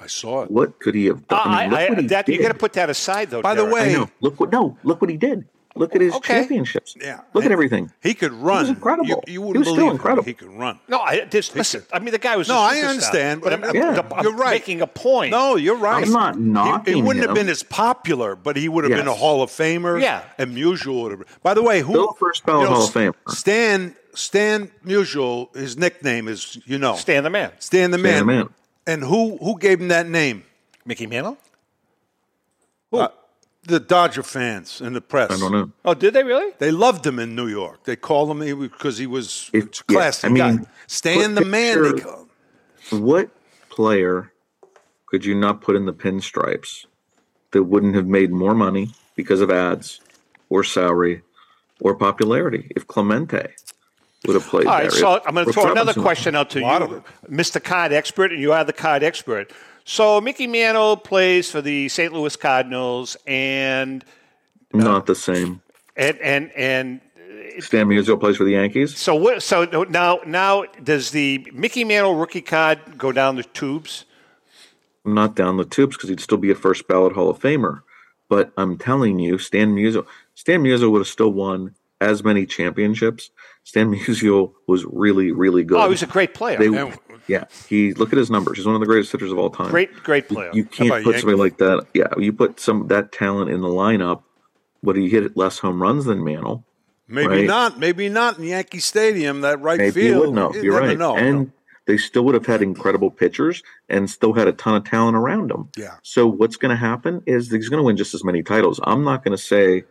I 0.00 0.06
saw 0.06 0.42
it. 0.42 0.50
what 0.50 0.78
could 0.80 0.94
he 0.94 1.06
have 1.06 1.26
done? 1.26 1.40
I, 1.44 1.62
mean, 1.62 1.70
look 1.70 1.98
I, 1.98 2.06
that 2.08 2.28
you 2.28 2.40
got 2.40 2.48
to 2.48 2.54
put 2.54 2.74
that 2.74 2.88
aside, 2.90 3.30
though. 3.30 3.42
By 3.42 3.54
the 3.54 3.64
way- 3.64 3.96
Look 4.20 4.38
what 4.38 4.52
no. 4.52 4.78
Look 4.84 5.00
what 5.00 5.10
he 5.10 5.16
did. 5.16 5.44
Look 5.78 5.94
at 5.94 6.00
his 6.00 6.12
Okay. 6.14 6.34
championships. 6.40 6.96
Yeah. 7.00 7.20
Look 7.34 7.44
at 7.44 7.52
everything. 7.52 7.90
He 8.02 8.14
could 8.14 8.32
run. 8.32 8.66
incredible. 8.66 9.06
You, 9.08 9.20
you 9.26 9.40
wouldn't 9.42 9.58
was 9.64 9.68
still 9.68 9.76
believe 9.76 9.92
incredible. 9.92 10.24
He 10.24 10.34
could 10.34 10.50
run. 10.52 10.80
No, 10.88 11.00
I 11.00 11.24
just 11.26 11.54
listen. 11.54 11.84
I 11.92 11.98
mean, 12.00 12.12
the 12.12 12.18
guy 12.18 12.36
was. 12.36 12.48
No, 12.48 12.58
I 12.58 12.78
understand, 12.80 13.40
but 13.42 13.52
I'm, 13.52 13.60
but- 13.60 13.74
Yeah. 13.74 14.02
I'm 14.14 14.22
You're 14.24 14.34
right. 14.34 14.50
making 14.60 14.80
a 14.82 14.86
point. 14.86 15.30
No, 15.30 15.56
you're 15.56 15.76
right. 15.76 16.04
I'm 16.04 16.12
not 16.12 16.34
He- 16.34 16.40
knocking 16.42 16.96
He, 16.96 17.02
wouldn't 17.02 17.22
him. 17.24 17.28
have 17.30 17.36
been 17.36 17.48
as 17.48 17.62
popular, 17.62 18.34
but 18.36 18.56
he 18.56 18.68
would 18.68 18.84
have 18.84 18.92
been 18.92 19.08
a 19.08 19.14
Hall 19.14 19.42
of 19.42 19.50
Famer. 19.50 20.00
Yeah. 20.00 20.22
and 20.38 20.54
Musial 20.56 21.02
would 21.02 21.10
have. 21.12 21.20
been- 21.20 21.28
By 21.42 21.54
the 21.54 21.62
way, 21.62 21.80
who 21.80 21.92
Still 21.92 22.12
first 22.14 22.44
ballot 22.44 22.62
you 22.64 22.68
know, 22.70 22.74
Hall 22.76 22.84
of 22.86 22.92
Famer. 22.92 23.14
Stan 23.28 23.94
Stan 24.14 24.70
Musial. 24.84 25.54
His 25.54 25.76
nickname 25.76 26.26
is 26.28 26.58
you 26.66 26.78
know 26.78 26.96
Stan 26.96 27.22
the 27.24 27.30
man, 27.30 27.52
Stan 27.60 27.90
the 27.92 27.98
Man. 27.98 28.14
Stan 28.14 28.26
the 28.26 28.32
Man. 28.32 28.48
And 28.86 29.04
who 29.04 29.36
who 29.38 29.58
gave 29.58 29.80
him 29.80 29.88
that 29.88 30.08
name? 30.08 30.44
Mickey 30.84 31.06
Mantle. 31.06 31.36
Uh, 32.92 33.08
the 33.64 33.80
Dodger 33.80 34.22
fans 34.22 34.80
and 34.80 34.94
the 34.96 35.00
press. 35.00 35.30
I 35.30 35.38
don't 35.38 35.52
know. 35.52 35.70
Oh, 35.84 35.94
did 35.94 36.14
they 36.14 36.24
really? 36.24 36.52
They 36.58 36.70
loved 36.70 37.06
him 37.06 37.18
in 37.18 37.34
New 37.34 37.48
York. 37.48 37.84
They 37.84 37.96
called 37.96 38.30
him 38.30 38.58
because 38.58 38.98
he 38.98 39.06
was 39.06 39.50
If- 39.52 39.80
a 39.80 39.84
classy 39.84 40.28
yeah, 40.34 40.44
I 40.44 40.50
mean, 40.52 40.56
guy. 40.62 40.70
Stan 40.86 41.34
the 41.34 41.44
man. 41.44 41.82
They 41.82 42.00
call 42.00 42.28
him. 42.90 43.02
What 43.04 43.30
player 43.68 44.32
could 45.06 45.24
you 45.24 45.34
not 45.34 45.60
put 45.60 45.76
in 45.76 45.86
the 45.86 45.92
pinstripes 45.92 46.86
that 47.50 47.64
wouldn't 47.64 47.94
have 47.94 48.06
made 48.06 48.30
more 48.30 48.54
money 48.54 48.90
because 49.16 49.40
of 49.40 49.50
ads 49.50 50.00
or 50.48 50.64
salary 50.64 51.22
or 51.80 51.94
popularity 51.94 52.70
if 52.76 52.86
Clemente 52.86 53.54
would 54.26 54.34
have 54.34 54.46
played 54.46 54.66
All 54.66 54.72
right, 54.74 54.82
there? 54.82 54.90
so 54.90 55.14
If 55.16 55.22
I'm 55.26 55.34
going 55.34 55.46
to 55.46 55.52
throw 55.52 55.70
another 55.70 55.94
question 55.94 56.34
out 56.34 56.50
to 56.50 56.60
you. 56.60 57.02
Mr. 57.30 57.62
Card 57.62 57.92
expert, 57.92 58.32
and 58.32 58.40
you 58.40 58.52
are 58.52 58.64
the 58.64 58.72
card 58.72 59.02
expert. 59.02 59.52
So 59.88 60.20
Mickey 60.20 60.46
Mantle 60.46 60.98
plays 60.98 61.50
for 61.50 61.62
the 61.62 61.88
St. 61.88 62.12
Louis 62.12 62.36
Cardinals, 62.36 63.16
and 63.26 64.04
Not 64.74 65.06
the 65.06 65.14
same. 65.14 65.62
and 65.96 66.18
and 66.18 66.52
and 66.52 67.00
uh, 67.16 67.62
Stan 67.62 67.88
Musial 67.88 68.20
plays 68.20 68.36
for 68.36 68.44
the 68.44 68.50
Yankees. 68.50 68.98
so 68.98 69.14
what? 69.14 69.42
So 69.42 69.64
now 69.88 70.20
now 70.26 70.64
does 70.84 71.12
the 71.12 71.50
Mickey 71.54 71.84
Mantle 71.84 72.16
rookie 72.16 72.42
card 72.42 72.98
go 72.98 73.12
down 73.12 73.36
the 73.36 73.44
tubes? 73.44 74.04
Not 75.06 75.34
down 75.34 75.56
the 75.56 75.64
tubes 75.64 75.96
because 75.96 76.10
he'd 76.10 76.20
still 76.20 76.36
be 76.36 76.50
a 76.50 76.54
first 76.54 76.86
ballot 76.86 77.14
Hall 77.14 77.30
of 77.30 77.38
Famer. 77.38 77.80
But 78.28 78.52
I'm 78.58 78.76
telling 78.76 79.18
you, 79.18 79.38
Stan 79.38 79.74
Musial, 79.74 80.06
Stan 80.34 80.62
Musial 80.62 80.90
would 80.92 80.98
have 80.98 81.08
still 81.08 81.32
won 81.32 81.74
as 81.98 82.22
many 82.22 82.44
championships. 82.44 83.30
Stan 83.64 83.90
Musial 83.94 84.52
was 84.66 84.84
really, 84.84 85.32
really 85.32 85.64
good. 85.64 85.78
Oh, 85.78 85.84
he 85.84 85.88
was 85.88 86.02
a 86.02 86.06
great 86.06 86.34
player. 86.34 86.58
They, 86.58 86.92
yeah, 87.28 87.44
he 87.68 87.92
look 87.94 88.12
at 88.12 88.18
his 88.18 88.30
numbers. 88.30 88.56
He's 88.58 88.66
one 88.66 88.74
of 88.74 88.80
the 88.80 88.86
greatest 88.86 89.12
hitters 89.12 89.30
of 89.32 89.38
all 89.38 89.50
time. 89.50 89.70
great, 89.70 89.94
great 90.02 90.28
player. 90.28 90.50
You 90.52 90.64
can't 90.64 91.04
put 91.04 91.16
somebody 91.20 91.38
like 91.38 91.58
that. 91.58 91.86
Yeah, 91.94 92.08
you 92.16 92.32
put 92.32 92.58
some 92.60 92.88
that 92.88 93.12
talent 93.12 93.50
in 93.50 93.60
the 93.60 93.68
lineup. 93.68 94.22
Would 94.82 94.96
he 94.96 95.08
hit 95.08 95.36
less 95.36 95.58
home 95.58 95.80
runs 95.82 96.04
than 96.06 96.24
Mantle? 96.24 96.64
Maybe 97.08 97.28
Right. 97.28 97.46
not. 97.46 97.78
Maybe 97.78 98.08
not 98.08 98.38
in 98.38 98.44
Yankee 98.44 98.80
Stadium. 98.80 99.40
That 99.40 99.60
right 99.60 99.78
Maybe 99.78 99.92
field. 100.02 100.14
you 100.14 100.20
would 100.20 100.34
know. 100.34 100.52
You 100.54 100.62
You're 100.64 100.78
right. 100.80 100.96
know. 100.98 101.16
and 101.16 101.52
they 101.86 101.96
still 101.96 102.22
would 102.24 102.34
have 102.34 102.44
had 102.46 102.60
incredible 102.62 103.10
pitchers 103.10 103.62
and 103.88 104.10
still 104.10 104.34
had 104.34 104.46
a 104.46 104.52
ton 104.52 104.74
of 104.74 104.84
talent 104.84 105.16
around 105.16 105.50
them. 105.50 105.70
Yeah. 105.76 105.94
So 106.02 106.26
what's 106.26 106.56
going 106.56 106.70
to 106.70 106.76
happen 106.76 107.22
is 107.26 107.50
he's 107.50 107.70
going 107.70 107.78
to 107.78 107.82
win 107.84 107.96
just 107.96 108.12
as 108.14 108.22
many 108.22 108.42
titles. 108.42 108.78
I'm 108.84 109.04
not 109.04 109.24
going 109.24 109.36
to 109.36 109.42
say 109.42 109.84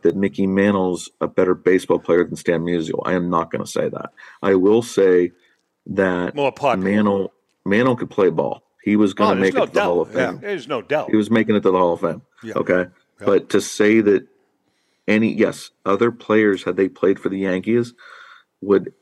that 0.00 0.16
Mickey 0.16 0.46
Mantle's 0.46 1.10
a 1.20 1.28
better 1.28 1.54
baseball 1.54 1.98
player 1.98 2.24
than 2.24 2.36
Stan 2.36 2.62
Musial. 2.62 3.02
I 3.04 3.12
am 3.12 3.28
not 3.28 3.50
going 3.52 3.62
to 3.62 3.70
say 3.70 3.88
that. 3.90 4.10
I 4.42 4.54
will 4.54 4.80
say 4.82 5.32
that 5.86 6.34
More 6.34 6.52
popular. 6.52 6.90
Mantle 6.90 7.32
Mantle 7.64 7.96
could 7.96 8.10
play 8.10 8.30
ball. 8.30 8.62
He 8.82 8.96
was 8.96 9.14
going 9.14 9.30
Oh, 9.30 9.34
to 9.34 9.40
there's 9.40 9.54
make 9.54 9.58
no 9.58 9.62
it 9.64 9.66
to 9.68 9.72
the. 9.74 9.82
Hall 9.82 10.00
of 10.00 10.12
Fame. 10.12 10.38
There's 10.40 10.66
no 10.68 10.82
doubt. 10.82 11.10
He 11.10 11.16
was 11.16 11.30
making 11.30 11.54
it 11.56 11.60
to 11.62 11.70
the 11.70 11.78
Hall 11.78 11.92
of 11.94 12.00
Fame. 12.00 12.22
Yeah. 12.42 12.54
Okay. 12.56 12.86
But 13.24 13.50
to 13.50 13.60
say 13.60 14.00
that 14.00 14.26
any, 15.06 15.32
yes, 15.32 15.70
other 15.86 16.10
players, 16.10 16.64
had 16.64 16.76
they 16.76 16.88
played 16.88 17.20
for 17.20 17.28
the 17.28 17.38
Yankees, 17.38 17.94
would 18.60 18.92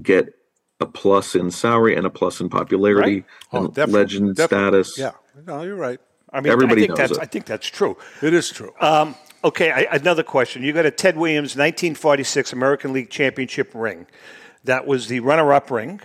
get 0.00 0.34
a 0.80 0.86
plus 0.86 1.34
in 1.34 1.50
salary 1.50 1.96
and 1.96 2.06
a 2.06 2.10
plus 2.10 2.40
in 2.40 2.48
popularity 2.48 3.14
Right. 3.14 3.24
Oh, 3.52 3.64
and 3.64 3.74
definitely, 3.74 3.92
legend 4.00 4.36
definitely. 4.36 4.84
status. 4.84 4.98
Yeah, 4.98 5.12
no, 5.44 5.62
you're 5.62 5.74
right. 5.74 6.00
I 6.32 6.40
mean, 6.40 6.52
Everybody 6.52 6.82
I 6.82 6.86
think 6.86 6.90
knows 6.90 7.08
that's 7.08 7.18
it. 7.18 7.22
I 7.22 7.24
think 7.26 7.46
that's 7.46 7.66
true. 7.66 7.96
It 8.22 8.32
is 8.34 8.50
true. 8.50 8.72
Um, 8.80 9.16
okay, 9.42 9.72
I, 9.72 9.96
another 9.96 10.22
question. 10.22 10.62
You 10.62 10.72
got 10.72 10.86
a 10.86 10.90
Ted 10.92 11.16
Williams 11.16 11.56
1946 11.56 12.52
American 12.52 12.92
League 12.92 13.10
Championship 13.10 13.72
ring. 13.74 14.06
That 14.68 14.86
was 14.86 15.06
the 15.08 15.20
runner-up 15.20 15.70
ring 15.70 16.00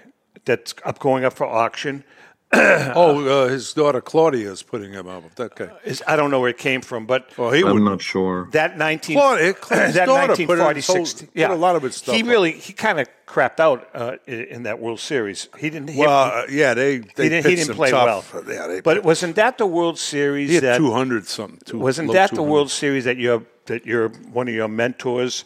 that's 0.45 0.74
up 0.86 0.97
going 0.99 1.26
up 1.26 1.34
for 1.34 1.45
auction. 1.45 2.05
oh, 2.53 3.28
uh, 3.28 3.47
his 3.49 3.74
daughter 3.74 3.99
Claudia 3.99 4.49
is 4.51 4.64
putting 4.64 4.93
him 4.93 5.05
up. 5.05 5.24
Okay. 5.38 5.70
Is, 5.84 6.01
I 6.07 6.16
don't 6.16 6.32
know 6.32 6.39
where 6.39 6.51
it 6.51 6.57
came 6.57 6.80
from, 6.80 7.05
but 7.05 7.36
well, 7.38 7.51
he 7.51 7.61
I'm 7.61 7.74
would, 7.74 7.84
not 7.84 8.01
sure. 8.01 8.47
that 8.51 8.78
19 8.78 9.18
Claudia- 9.18 9.53
that 9.70 10.05
daughter 10.05 10.36
put 10.45 10.59
1946 10.59 11.14
put 11.14 11.30
yeah 11.34 11.53
a 11.53 11.55
lot 11.55 11.76
of 11.76 11.84
his 11.84 11.95
stuff 11.97 12.16
he 12.16 12.22
up. 12.22 12.30
really 12.30 12.53
he 12.53 12.72
kind 12.72 13.01
of 13.01 13.09
crapped 13.28 13.59
out 13.59 13.89
uh, 13.93 14.16
in 14.28 14.64
that 14.64 14.80
World 14.80 15.01
Series 15.01 15.49
he 15.57 15.70
didn't 15.70 15.89
he, 15.89 15.99
Well, 15.99 16.09
uh, 16.09 16.43
yeah, 16.49 16.74
they, 16.74 16.99
they 16.99 17.24
he 17.24 17.30
didn't, 17.30 17.49
he 17.49 17.55
didn't 17.55 17.76
play 17.76 17.91
tough. 17.91 18.34
well 18.34 18.43
Yeah, 18.47 18.68
they 18.68 18.80
but 18.80 19.03
wasn't 19.03 19.36
that 19.36 19.57
the 19.57 19.66
World 19.66 19.99
Series 19.99 20.49
he 20.49 20.55
had 20.55 20.78
200 20.78 21.28
something. 21.28 21.59
Two, 21.66 21.80
wasn't 21.80 22.07
low 22.07 22.14
that 22.14 22.32
the 22.32 22.43
World 22.43 22.72
Series 22.72 23.03
that 23.05 23.18
your 23.18 23.43
that 23.66 23.86
your 23.86 24.09
one 24.32 24.47
of 24.47 24.53
your 24.53 24.70
mentors 24.70 25.43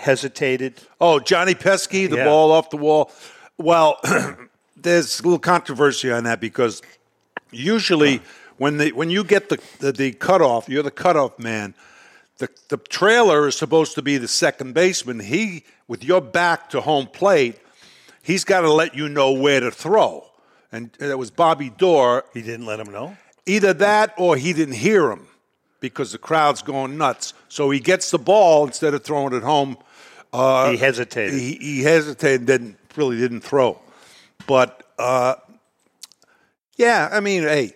hesitated 0.00 0.74
Oh, 1.00 1.20
Johnny 1.20 1.54
Pesky, 1.54 2.06
the 2.06 2.16
Yeah. 2.16 2.24
ball 2.24 2.50
off 2.52 2.70
the 2.70 2.76
wall. 2.76 3.10
Well, 3.58 4.00
there's 4.76 5.20
a 5.20 5.22
little 5.22 5.38
controversy 5.38 6.10
on 6.10 6.24
that 6.24 6.40
because 6.40 6.82
usually 7.50 8.20
when 8.56 8.78
the 8.78 8.92
when 8.92 9.10
you 9.10 9.24
get 9.24 9.48
the, 9.48 9.58
the 9.78 9.92
the 9.92 10.12
cutoff, 10.12 10.68
you're 10.68 10.82
the 10.82 10.90
cutoff 10.90 11.38
man. 11.38 11.74
The 12.38 12.48
the 12.68 12.78
trailer 12.78 13.48
is 13.48 13.56
supposed 13.56 13.94
to 13.94 14.02
be 14.02 14.16
the 14.18 14.28
second 14.28 14.72
baseman. 14.74 15.20
He 15.20 15.64
with 15.88 16.02
your 16.04 16.20
back 16.20 16.70
to 16.70 16.80
home 16.80 17.06
plate, 17.06 17.58
he's 18.22 18.44
got 18.44 18.60
to 18.62 18.72
let 18.72 18.94
you 18.94 19.08
know 19.08 19.32
where 19.32 19.60
to 19.60 19.70
throw. 19.70 20.24
And 20.72 20.90
that 20.98 21.18
was 21.18 21.30
Bobby 21.30 21.68
Doerr. 21.70 22.24
he 22.32 22.42
didn't 22.42 22.64
let 22.66 22.78
him 22.78 22.92
know 22.92 23.16
Either 23.44 23.72
that 23.74 24.14
or 24.16 24.36
he 24.36 24.52
didn't 24.52 24.76
hear 24.76 25.10
him 25.10 25.26
because 25.80 26.12
the 26.12 26.18
crowd's 26.18 26.62
going 26.62 26.96
nuts. 26.96 27.34
So 27.48 27.70
he 27.70 27.80
gets 27.80 28.10
the 28.10 28.18
ball 28.18 28.66
instead 28.66 28.94
of 28.94 29.02
throwing 29.02 29.32
it 29.34 29.42
home. 29.42 29.76
Uh, 30.32 30.70
he 30.70 30.76
hesitated 30.76 31.38
he, 31.38 31.54
he 31.56 31.82
hesitated, 31.82 32.46
didn't 32.46 32.78
really 32.96 33.18
didn't 33.18 33.40
throw, 33.40 33.80
but 34.46 34.84
uh, 34.98 35.34
yeah, 36.76 37.08
I 37.10 37.20
mean, 37.20 37.42
hey, 37.42 37.74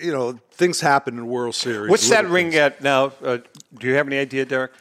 you 0.00 0.12
know, 0.12 0.38
things 0.50 0.80
happen 0.80 1.18
in 1.18 1.26
World 1.26 1.54
Series. 1.54 1.90
what's 1.90 2.08
that 2.10 2.26
ring 2.26 2.50
things. 2.50 2.60
at 2.60 2.82
now 2.82 3.12
uh, 3.22 3.38
do 3.78 3.86
you 3.86 3.94
have 3.94 4.06
any 4.06 4.18
idea 4.18 4.44
Derek 4.44 4.72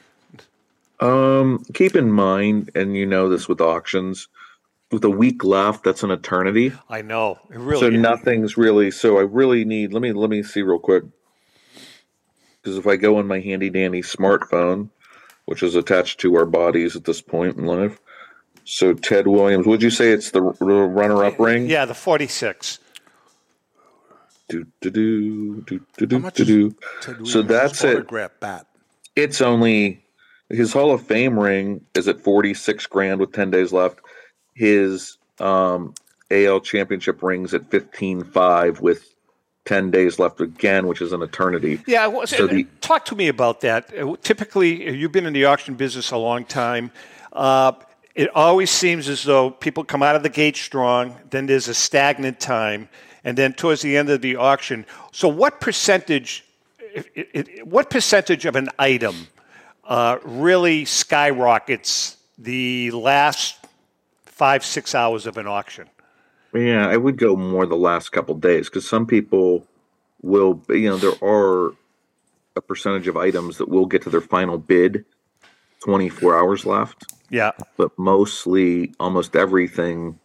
Um, 0.99 1.63
keep 1.73 1.95
in 1.95 2.11
mind, 2.11 2.69
and 2.75 2.95
you 2.95 3.05
know 3.05 3.29
this 3.29 3.47
with 3.47 3.61
auctions, 3.61 4.27
with 4.93 5.03
a 5.03 5.09
week 5.09 5.43
left, 5.43 5.84
that's 5.84 6.03
an 6.03 6.11
eternity. 6.11 6.71
I 6.89 7.01
know 7.01 7.39
it 7.49 7.57
really 7.57 7.79
so 7.79 7.88
is. 7.88 7.99
nothing's 7.99 8.57
really. 8.57 8.91
So 8.91 9.17
I 9.17 9.21
really 9.21 9.65
need. 9.65 9.91
Let 9.91 10.01
me 10.01 10.13
let 10.13 10.29
me 10.29 10.43
see 10.43 10.61
real 10.61 10.79
quick. 10.79 11.03
Because 12.61 12.77
if 12.77 12.88
I 12.88 12.95
go 12.95 13.17
on 13.17 13.27
my 13.27 13.39
handy 13.39 13.69
dandy 13.69 14.01
smartphone, 14.01 14.89
which 15.45 15.63
is 15.63 15.75
attached 15.75 16.19
to 16.21 16.35
our 16.35 16.45
bodies 16.45 16.95
at 16.95 17.03
this 17.05 17.21
point 17.21 17.57
in 17.57 17.65
life, 17.65 17.99
so 18.65 18.93
Ted 18.93 19.27
Williams, 19.27 19.65
would 19.67 19.81
you 19.81 19.89
say 19.89 20.11
it's 20.11 20.31
the, 20.31 20.41
the 20.59 20.65
runner-up 20.65 21.37
ring? 21.39 21.67
yeah 21.69 21.85
the 21.85 21.93
46 21.93 22.79
Do 24.47 24.65
do 24.81 24.89
do 24.89 25.61
do 25.61 25.81
do 25.97 26.05
do 26.05 26.19
much 26.19 26.35
do 26.35 26.45
do. 26.45 27.25
So 27.25 27.41
that's 27.41 27.83
it. 27.83 28.07
bat. 28.39 28.67
It's 29.15 29.41
only 29.41 30.03
his 30.49 30.73
Hall 30.73 30.91
of 30.91 31.01
Fame 31.01 31.39
ring 31.39 31.81
is 31.95 32.07
at 32.07 32.19
forty 32.19 32.53
six 32.53 32.85
grand 32.85 33.19
with 33.19 33.31
ten 33.31 33.49
days 33.51 33.71
left. 33.71 33.99
His 34.53 35.17
um, 35.39 35.93
AL 36.29 36.59
championship 36.61 37.23
rings 37.23 37.53
at 37.53 37.69
fifteen 37.71 38.23
five 38.23 38.81
with 38.81 39.12
ten 39.66 39.91
days 39.91 40.20
left 40.20 40.41
again, 40.41 40.88
which 40.88 41.01
is 41.01 41.14
an 41.14 41.22
eternity. 41.22 41.80
Yeah, 41.88 42.07
well, 42.07 42.28
So 42.28 42.47
the- 42.47 42.68
talk 42.82 43.05
to 43.05 43.16
me 43.16 43.28
about 43.28 43.61
that. 43.61 43.91
Uh, 43.97 44.16
Typically, 44.22 44.93
you've 44.95 45.11
been 45.11 45.26
in 45.26 45.34
the 45.34 45.45
auction 45.45 45.76
business 45.76 46.11
a 46.11 46.18
long 46.18 46.45
time. 46.45 46.91
Uh, 47.32 47.72
it 48.16 48.30
always 48.36 48.70
seems 48.70 49.09
as 49.09 49.24
though 49.24 49.49
people 49.49 49.84
come 49.84 50.03
out 50.03 50.16
of 50.16 50.24
the 50.24 50.30
gate 50.30 50.55
strong, 50.55 51.16
then 51.30 51.45
there's 51.47 51.68
a 51.68 51.74
stagnant 51.74 52.39
time, 52.39 52.89
and 53.24 53.38
then 53.38 53.53
towards 53.53 53.82
the 53.82 53.97
end 53.97 54.09
of 54.09 54.22
the 54.22 54.36
auction. 54.36 54.86
So, 55.11 55.28
what 55.28 55.61
percentage? 55.61 56.43
What 57.64 57.89
percentage 57.89 58.45
of 58.45 58.55
an 58.55 58.70
item 58.78 59.28
uh, 59.84 60.20
really 60.24 60.86
skyrockets 60.86 62.18
the 62.38 62.91
last 62.91 63.57
five 64.26 64.64
six 64.64 64.93
hours 64.93 65.26
of 65.26 65.38
an 65.38 65.47
auction? 65.47 65.89
Yeah, 66.53 66.87
I 66.87 66.97
would 66.97 67.17
go 67.17 67.35
more 67.35 67.65
the 67.65 67.75
last 67.75 68.11
couple 68.11 68.35
days 68.35 68.69
because 68.69 68.87
some 68.87 69.05
people 69.05 69.65
will, 70.21 70.61
you 70.69 70.89
know, 70.89 70.97
there 70.97 71.23
are 71.23 71.73
a 72.55 72.61
percentage 72.61 73.07
of 73.07 73.17
items 73.17 73.57
that 73.57 73.69
will 73.69 73.85
get 73.85 74.03
to 74.03 74.09
their 74.09 74.21
final 74.21 74.57
bid 74.57 75.05
24 75.83 76.37
hours 76.37 76.65
left, 76.65 77.03
Yeah, 77.29 77.51
but 77.77 77.91
mostly 77.97 78.93
almost 78.99 79.35
everything, 79.35 80.19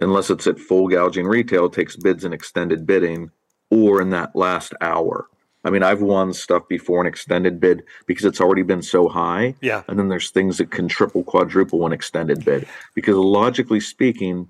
unless 0.00 0.30
it's 0.30 0.46
at 0.46 0.60
full 0.60 0.88
gouging 0.88 1.26
retail, 1.26 1.68
takes 1.68 1.96
bids 1.96 2.24
and 2.24 2.34
extended 2.34 2.86
bidding 2.86 3.30
or 3.70 4.00
in 4.00 4.10
that 4.10 4.36
last 4.36 4.74
hour. 4.80 5.26
I 5.64 5.70
mean, 5.70 5.82
I've 5.82 6.02
won 6.02 6.32
stuff 6.32 6.68
before 6.68 7.00
an 7.00 7.08
extended 7.08 7.58
bid 7.58 7.82
because 8.06 8.24
it's 8.24 8.40
already 8.40 8.62
been 8.62 8.82
so 8.82 9.08
high. 9.08 9.56
Yeah. 9.60 9.82
And 9.88 9.98
then 9.98 10.08
there's 10.08 10.30
things 10.30 10.58
that 10.58 10.70
can 10.70 10.86
triple, 10.86 11.24
quadruple 11.24 11.84
an 11.84 11.92
extended 11.92 12.44
bid. 12.44 12.68
Because 12.94 13.16
logically 13.16 13.80
speaking, 13.80 14.46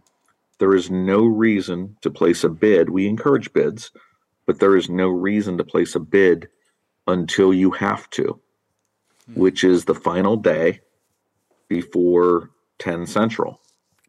there 0.59 0.75
is 0.75 0.91
no 0.91 1.25
reason 1.25 1.97
to 2.01 2.11
place 2.11 2.45
a 2.45 2.49
bid. 2.49 2.91
We 2.91 3.07
encourage 3.07 3.53
bids, 3.53 3.91
but 4.47 4.61
there 4.61 4.77
is 4.77 4.89
no 4.89 5.09
reason 5.09 5.59
to 5.59 5.65
place 5.65 5.95
a 5.95 6.01
bid 6.01 6.49
until 7.07 7.53
you 7.53 7.71
have 7.73 8.09
to, 8.11 8.41
hmm. 9.27 9.41
which 9.41 9.65
is 9.65 9.85
the 9.85 9.95
final 9.95 10.37
day 10.37 10.81
before 11.69 12.51
10 12.79 13.07
Central. 13.07 13.61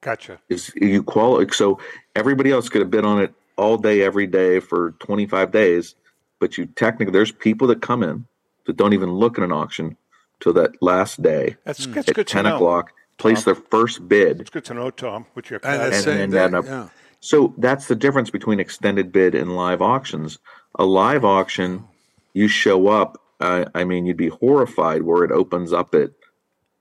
gotcha. 0.02 0.40
Is 0.50 0.72
you 0.76 1.04
qualify 1.04 1.52
so 1.54 1.80
everybody 2.16 2.52
else 2.52 2.70
could 2.70 2.82
have 2.82 2.92
bid 2.92 3.06
on 3.06 3.22
it 3.22 3.34
all 3.58 3.78
day, 3.78 4.02
every 4.02 4.28
day 4.28 4.60
for 4.60 4.92
25 5.00 5.52
days, 5.52 5.96
but 6.40 6.58
you 6.58 6.66
technically 6.68 7.12
there's 7.12 7.32
people 7.32 7.68
that 7.68 7.82
come 7.82 8.04
in 8.04 8.26
that 8.66 8.78
don't 8.78 8.94
even 8.94 9.12
look 9.12 9.38
at 9.38 9.44
an 9.44 9.52
auction 9.52 9.98
till 10.40 10.54
that 10.54 10.72
last 10.82 11.22
day 11.22 11.56
That's, 11.64 11.86
hmm. 11.86 11.94
that's 11.94 12.10
at 12.10 12.16
good 12.16 12.28
to 12.28 12.34
10 12.34 12.46
know. 12.46 12.86
O'clock, 13.20 13.34
place 13.34 13.44
their 13.44 13.56
first 13.56 14.08
bid, 14.08 14.42
It's 14.42 14.50
good 14.50 14.66
to 14.66 14.74
know, 14.74 14.90
Tom, 14.92 15.26
with 15.36 15.50
your 15.50 15.60
And 15.64 15.80
card. 15.80 15.80
the 15.92 15.96
and 15.96 16.04
same 16.04 16.30
then 16.32 16.54
up. 16.56 16.66
yeah. 16.66 16.90
So 17.20 17.54
that's 17.58 17.88
the 17.88 17.96
difference 17.96 18.30
between 18.30 18.60
extended 18.60 19.12
bid 19.12 19.34
and 19.36 19.56
live 19.56 19.82
auctions. 19.82 20.38
A 20.76 20.86
live 20.86 21.26
auction, 21.26 21.86
you 22.34 22.48
show 22.48 22.88
up. 22.88 23.22
Uh, 23.40 23.66
I 23.74 23.84
mean, 23.84 24.06
you'd 24.06 24.18
be 24.18 24.30
horrified 24.30 25.04
where 25.04 25.24
it 25.24 25.32
opens 25.32 25.74
up 25.74 25.96
at, 25.96 26.12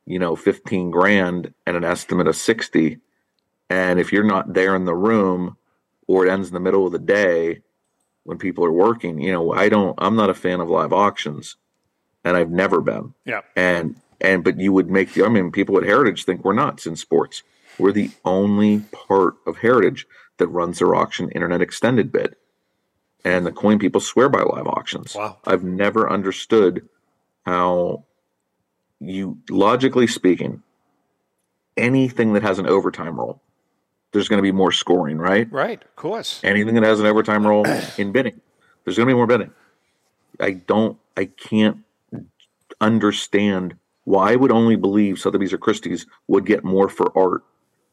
you 0.05 0.19
know, 0.19 0.37
fifteen 0.37 0.91
grand 0.91 1.53
and 1.67 1.77
an 1.77 1.85
estimate 1.85 2.27
of 2.29 2.37
sixty, 2.37 2.99
and 3.71 3.99
if 3.99 4.13
you're 4.13 4.25
not 4.25 4.53
there 4.55 4.77
in 4.77 4.85
the 4.85 4.95
room, 4.95 5.57
or 6.07 6.27
it 6.27 6.31
ends 6.31 6.49
in 6.49 6.55
the 6.55 6.61
middle 6.61 6.87
of 6.87 6.93
the 6.93 6.99
day 6.99 7.63
when 8.25 8.39
people 8.39 8.65
are 8.65 8.73
working, 8.73 9.21
you 9.21 9.33
know, 9.33 9.53
I 9.53 9.69
don't. 9.69 9.95
I'm 9.99 10.17
not 10.17 10.31
a 10.31 10.35
fan 10.35 10.61
of 10.61 10.69
live 10.69 10.93
auctions, 10.93 11.57
and 12.25 12.37
I've 12.37 12.51
never 12.51 12.81
been 12.81 13.15
yeah. 13.25 13.41
and 13.57 13.97
and 14.21 14.43
but 14.45 14.59
you 14.59 14.73
would 14.73 14.91
make 14.91 15.13
the 15.13 15.25
I 15.25 15.29
mean 15.29 15.51
people 15.53 15.77
at 15.79 15.85
Heritage 15.85 16.25
think 16.25 16.45
we're 16.45 16.53
nuts 16.53 16.87
in 16.87 16.97
sports. 16.97 17.43
We're 17.79 17.93
the 17.93 18.11
only 18.25 18.81
part 18.81 19.35
of 19.47 19.59
Heritage 19.59 20.07
that 20.39 20.49
runs 20.49 20.79
their 20.79 20.95
auction 20.95 21.31
internet 21.31 21.61
extended 21.61 22.11
bid. 22.13 22.37
And 23.25 23.45
the 23.45 23.53
coin 23.53 23.79
people 23.79 24.01
swear 24.01 24.29
by 24.29 24.43
live 24.43 24.67
auctions. 24.67 25.15
Wow. 25.15 25.39
I've 25.45 25.65
never 25.65 26.11
understood 26.11 26.89
how 27.45 28.05
you 29.01 29.39
logically 29.51 30.07
speaking, 30.07 30.63
anything 31.77 32.33
that 32.35 32.43
has 32.43 32.59
an 32.59 32.67
overtime 32.67 33.19
roll, 33.19 33.43
there's 34.13 34.29
going 34.29 34.39
to 34.39 34.43
be 34.43 34.53
more 34.53 34.73
scoring, 34.73 35.19
right? 35.19 35.51
Right, 35.51 35.83
of 35.83 35.97
course. 35.97 36.41
anything 36.45 36.75
that 36.75 36.85
has 36.85 37.01
an 37.01 37.07
overtime 37.07 37.47
roll 37.47 37.67
in 37.99 38.13
bidding. 38.13 38.41
There's 38.85 38.97
going 38.97 39.09
to 39.09 39.11
be 39.13 39.17
more 39.17 39.27
bidding. 39.27 39.51
I 40.39 40.53
don't, 40.53 40.99
I 41.17 41.27
can't 41.27 41.79
understand 42.81 43.77
why 44.07 44.33
I 44.33 44.37
would 44.37 44.51
only 44.51 44.77
believe 44.77 45.19
Sotheby's 45.19 45.53
or 45.53 45.59
Christie's 45.59 46.07
would 46.29 46.47
get 46.47 46.65
more 46.65 46.89
for 46.89 47.13
art 47.17 47.45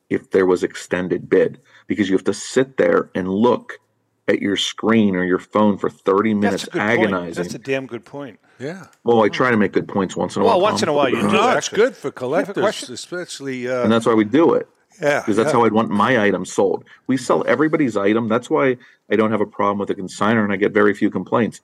if 0.09 0.31
there 0.31 0.45
was 0.45 0.63
extended 0.63 1.29
bid 1.29 1.59
because 1.87 2.07
you 2.09 2.15
have 2.15 2.23
to 2.25 2.33
sit 2.33 2.77
there 2.77 3.09
and 3.15 3.27
look 3.27 3.79
at 4.27 4.41
your 4.41 4.55
screen 4.55 5.15
or 5.15 5.25
your 5.25 5.39
phone 5.39 5.77
for 5.77 5.89
30 5.89 6.33
minutes 6.35 6.63
That's 6.63 6.75
a 6.75 6.77
good 6.77 6.81
agonizing. 6.81 7.25
point. 7.25 7.35
That's 7.35 7.53
a 7.55 7.59
damn 7.59 7.87
good 7.87 8.05
point. 8.05 8.39
Yeah. 8.59 8.85
well, 9.03 9.23
I 9.23 9.29
try 9.29 9.49
to 9.51 9.57
make 9.57 9.73
good 9.73 9.87
points 9.87 10.15
once 10.15 10.35
in 10.35 10.41
a 10.41 10.45
Well, 10.45 10.53
while. 10.53 10.61
Well, 10.61 10.71
once 10.71 10.79
Tom. 10.81 10.89
in 10.89 10.93
a 10.93 10.97
while 10.97 11.09
you 11.09 11.19
do. 11.19 11.27
No, 11.35 11.57
it's 11.57 11.67
good 11.67 11.95
for 11.97 12.07
You 12.07 12.33
have 12.35 12.49
a 12.49 12.53
collectors, 12.53 12.89
especially. 12.89 13.67
Uh, 13.67 13.83
and 13.83 13.91
that's 13.91 14.05
why 14.05 14.13
we 14.13 14.23
do 14.23 14.53
it. 14.53 14.67
yeah, 15.01 15.19
because 15.19 15.35
that's 15.35 15.47
yeah. 15.47 15.53
how 15.53 15.65
I'd 15.65 15.73
want 15.73 15.89
my 15.89 16.23
item 16.23 16.45
sold. 16.45 16.85
We 17.07 17.17
sell 17.17 17.43
everybody's 17.47 17.97
item. 17.97 18.29
That's 18.29 18.49
why 18.51 18.77
I 19.11 19.15
don't 19.15 19.31
have 19.31 19.41
a 19.41 19.45
problem 19.47 19.79
with 19.79 19.89
a 19.89 19.95
consigner, 19.95 20.43
and 20.43 20.53
I 20.53 20.57
get 20.57 20.71
very 20.71 20.93
few 20.93 21.09
complaints, 21.09 21.59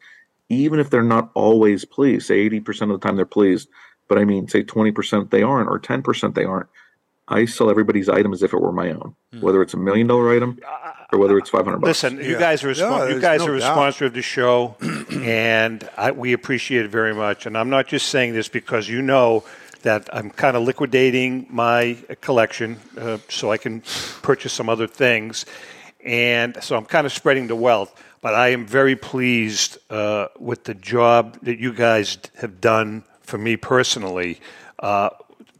even 0.49 0.79
if 0.79 0.89
they're 0.89 1.03
not 1.03 1.29
always 1.35 1.85
pleased. 1.85 2.25
Say 2.25 2.39
eighty 2.39 2.59
percent 2.59 2.89
of 2.91 2.99
the 2.99 3.07
time 3.07 3.15
they're 3.15 3.25
pleased, 3.25 3.69
but 4.09 4.17
I 4.17 4.25
mean, 4.25 4.49
say 4.49 4.63
twenty 4.63 4.91
percent 4.91 5.31
they 5.31 5.41
aren't, 5.43 5.69
or 5.69 5.79
ten 5.79 6.01
percent 6.01 6.35
they 6.35 6.43
aren't. 6.43 6.67
I 7.31 7.45
sell 7.45 7.69
everybody's 7.69 8.09
item 8.09 8.33
as 8.33 8.41
if 8.41 8.53
it 8.53 8.59
were 8.59 8.71
my 8.71 8.89
own, 8.91 9.15
whether 9.39 9.61
it's 9.61 9.75
a 9.75 9.77
million 9.77 10.07
dollar 10.07 10.35
item 10.35 10.59
or 11.13 11.19
whether 11.19 11.37
it's 11.37 11.49
five 11.49 11.63
hundred 11.63 11.77
bucks. 11.77 12.03
Listen, 12.03 12.17
you 12.17 12.33
Yeah. 12.33 12.39
guys 12.39 12.63
are 12.63 12.71
a 12.71 12.75
spon- 12.75 12.99
No, 12.99 13.07
you 13.07 13.21
guys 13.21 13.41
no 13.45 13.51
are 13.53 13.55
a 13.55 13.61
sponsor 13.61 14.05
of 14.05 14.13
the 14.13 14.23
show, 14.23 14.75
and 15.11 15.87
I, 15.95 16.11
we 16.11 16.33
appreciate 16.33 16.85
it 16.85 16.91
very 16.91 17.13
much. 17.13 17.45
And 17.45 17.55
I'm 17.57 17.69
not 17.69 17.87
just 17.87 18.07
saying 18.07 18.33
this 18.33 18.47
because 18.49 18.89
you 18.89 19.01
know 19.03 19.43
that 19.83 20.09
I'm 20.11 20.29
kind 20.31 20.57
of 20.57 20.63
liquidating 20.63 21.45
my 21.51 21.97
collection 22.21 22.79
uh, 22.97 23.19
so 23.29 23.51
I 23.51 23.57
can 23.57 23.81
purchase 24.23 24.51
some 24.51 24.67
other 24.67 24.87
things, 24.87 25.45
and 26.03 26.57
so 26.63 26.75
I'm 26.75 26.85
kind 26.85 27.05
of 27.05 27.13
spreading 27.13 27.45
the 27.47 27.55
wealth. 27.55 27.93
But 28.21 28.33
I 28.35 28.49
am 28.49 28.65
very 28.65 28.97
pleased 28.97 29.77
uh, 29.89 30.27
with 30.39 30.65
the 30.65 30.73
job 30.73 31.37
that 31.43 31.59
you 31.59 31.71
guys 31.71 32.17
have 32.41 32.59
done 32.59 33.03
for 33.29 33.37
me 33.37 33.55
personally. 33.57 34.39
Uh, 34.79 35.09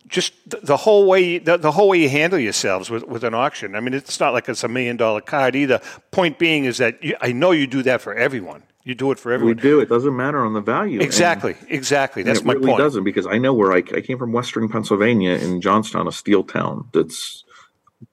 just 0.08 0.34
the 0.66 0.76
whole 0.78 1.06
way 1.08 1.38
the, 1.38 1.56
the 1.58 1.72
whole 1.72 1.90
way 1.90 2.02
you 2.02 2.10
handle 2.10 2.40
yourselves 2.40 2.90
with, 2.90 3.04
with 3.08 3.24
an 3.24 3.34
auction. 3.36 3.76
I 3.76 3.80
mean, 3.80 3.94
it's 3.94 4.20
not 4.20 4.34
like 4.34 4.50
it's 4.50 4.64
a 4.64 4.68
million 4.68 4.98
dollar 4.98 5.22
card 5.22 5.56
either. 5.56 5.80
Point 6.12 6.40
being 6.40 6.66
is 6.66 6.78
that 6.80 7.04
you, 7.04 7.16
I 7.22 7.32
know 7.32 7.52
you 7.52 7.68
do 7.68 7.84
that 7.84 8.02
for 8.02 8.14
everyone. 8.16 8.64
You 8.86 8.96
do 8.96 9.12
it 9.12 9.20
for 9.20 9.32
everyone. 9.32 9.56
we 9.58 9.62
do. 9.62 9.80
It 9.82 9.88
doesn't 9.90 10.16
matter 10.16 10.44
on 10.44 10.54
the 10.54 10.62
value. 10.62 10.94
And- 10.96 11.04
Exactly, 11.04 11.56
exactly. 11.68 12.24
And 12.24 12.30
That's 12.30 12.40
it 12.40 12.46
my 12.46 12.54
really 12.54 12.68
point. 12.68 12.80
doesn't 12.80 13.04
because 13.04 13.28
I 13.28 13.38
know 13.38 13.54
where 13.54 13.72
I, 13.72 13.78
I 13.78 14.02
came 14.02 14.18
from, 14.18 14.32
Western 14.32 14.68
Pennsylvania, 14.68 15.34
in 15.34 15.62
Johnstown, 15.62 16.08
a 16.08 16.12
steel 16.12 16.44
town 16.44 16.90
that's 16.92 17.44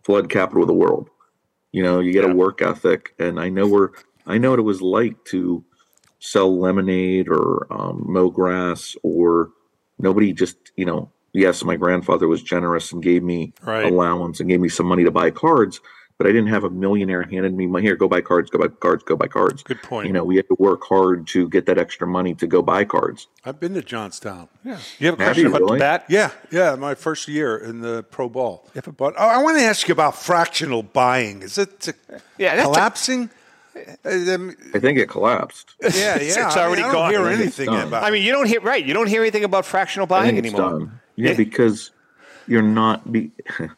flood 0.04 0.28
capital 0.28 0.64
of 0.64 0.66
the 0.68 0.74
world. 0.74 1.08
You 1.72 1.82
know, 1.82 2.00
you 2.00 2.12
get 2.12 2.24
Yeah. 2.24 2.32
a 2.32 2.34
work 2.34 2.60
ethic, 2.60 3.14
and 3.18 3.40
I 3.40 3.48
know 3.48 3.66
where 3.66 3.92
I 4.26 4.36
know 4.36 4.50
what 4.50 4.58
it 4.58 4.62
was 4.62 4.82
like 4.82 5.24
to 5.26 5.64
sell 6.26 6.58
lemonade 6.58 7.28
or 7.28 7.66
um, 7.72 8.04
mow 8.06 8.28
grass, 8.30 8.96
or 9.02 9.50
nobody 9.98 10.32
just 10.32 10.56
you 10.76 10.84
know. 10.84 11.10
Yes, 11.32 11.62
my 11.64 11.76
grandfather 11.76 12.26
was 12.28 12.42
generous 12.42 12.92
and 12.92 13.02
gave 13.02 13.22
me 13.22 13.52
Right. 13.62 13.84
allowance 13.84 14.40
and 14.40 14.48
gave 14.48 14.58
me 14.60 14.70
some 14.70 14.86
money 14.86 15.04
to 15.04 15.10
buy 15.10 15.30
cards, 15.30 15.80
but 16.16 16.26
I 16.26 16.30
didn't 16.30 16.46
have 16.48 16.64
a 16.64 16.70
millionaire 16.70 17.24
handed 17.24 17.52
me 17.54 17.66
money. 17.66 17.84
Here, 17.84 17.94
go 17.94 18.08
buy 18.08 18.22
cards, 18.22 18.48
go 18.48 18.58
buy 18.58 18.68
cards, 18.68 19.04
go 19.04 19.16
buy 19.16 19.26
cards. 19.28 19.62
Good 19.62 19.82
point. 19.82 20.06
You 20.06 20.14
know, 20.14 20.24
we 20.24 20.36
had 20.36 20.48
to 20.48 20.56
work 20.58 20.80
hard 20.84 21.26
to 21.34 21.46
get 21.50 21.66
that 21.66 21.76
extra 21.76 22.06
money 22.06 22.34
to 22.36 22.46
go 22.46 22.62
buy 22.62 22.84
cards. 22.86 23.26
I've 23.44 23.60
been 23.60 23.74
to 23.74 23.82
Johnstown. 23.82 24.48
Yeah. 24.64 24.78
You 24.98 25.08
have 25.08 25.20
a 25.20 25.24
Have 25.24 25.34
question 25.34 25.42
you 25.42 25.48
about 25.50 25.60
really? 25.60 25.78
the 25.78 25.82
bat? 25.82 26.04
Yeah, 26.08 26.30
yeah, 26.50 26.74
my 26.74 26.94
first 26.94 27.28
year 27.28 27.54
in 27.58 27.82
the 27.82 28.02
pro 28.04 28.30
ball. 28.30 28.66
But 28.96 29.12
oh, 29.18 29.28
I 29.28 29.42
want 29.42 29.58
to 29.58 29.64
ask 29.64 29.86
you 29.88 29.92
about 29.92 30.16
fractional 30.16 30.82
buying. 30.82 31.42
Is 31.42 31.58
it 31.58 31.94
Yeah, 32.38 32.56
that's 32.56 32.66
a- 32.66 32.72
collapsing? 32.72 33.20
Um, 33.24 33.30
Uh, 33.76 34.50
I 34.74 34.78
think 34.78 34.98
it 34.98 35.08
collapsed. 35.08 35.74
yeah, 35.82 35.88
yeah. 35.94 36.14
It's- 36.16 36.36
it's 36.36 36.36
I 36.36 36.40
mean, 36.48 36.58
already 36.58 36.82
I 36.82 36.84
don't 36.86 36.92
gone. 36.94 37.10
hear 37.10 37.20
I 37.26 37.36
think 37.36 37.48
it's 37.48 37.58
anything 37.58 37.74
done. 37.74 37.88
about. 37.88 38.04
I 38.04 38.10
mean, 38.10 38.22
you 38.22 38.32
don't 38.32 38.46
hear 38.48 38.60
right. 38.60 38.84
You 38.84 38.94
don't 38.94 39.08
hear 39.08 39.20
anything 39.22 39.44
about 39.44 39.64
fractional 39.66 40.06
I 40.06 40.08
buying 40.08 40.34
think 40.36 40.46
it's 40.46 40.54
anymore. 40.54 40.78
done. 40.80 41.00
Yeah, 41.16 41.30
Yeah. 41.30 41.36
because 41.36 41.90
you're 42.46 42.62
not 42.62 43.10
be 43.12 43.32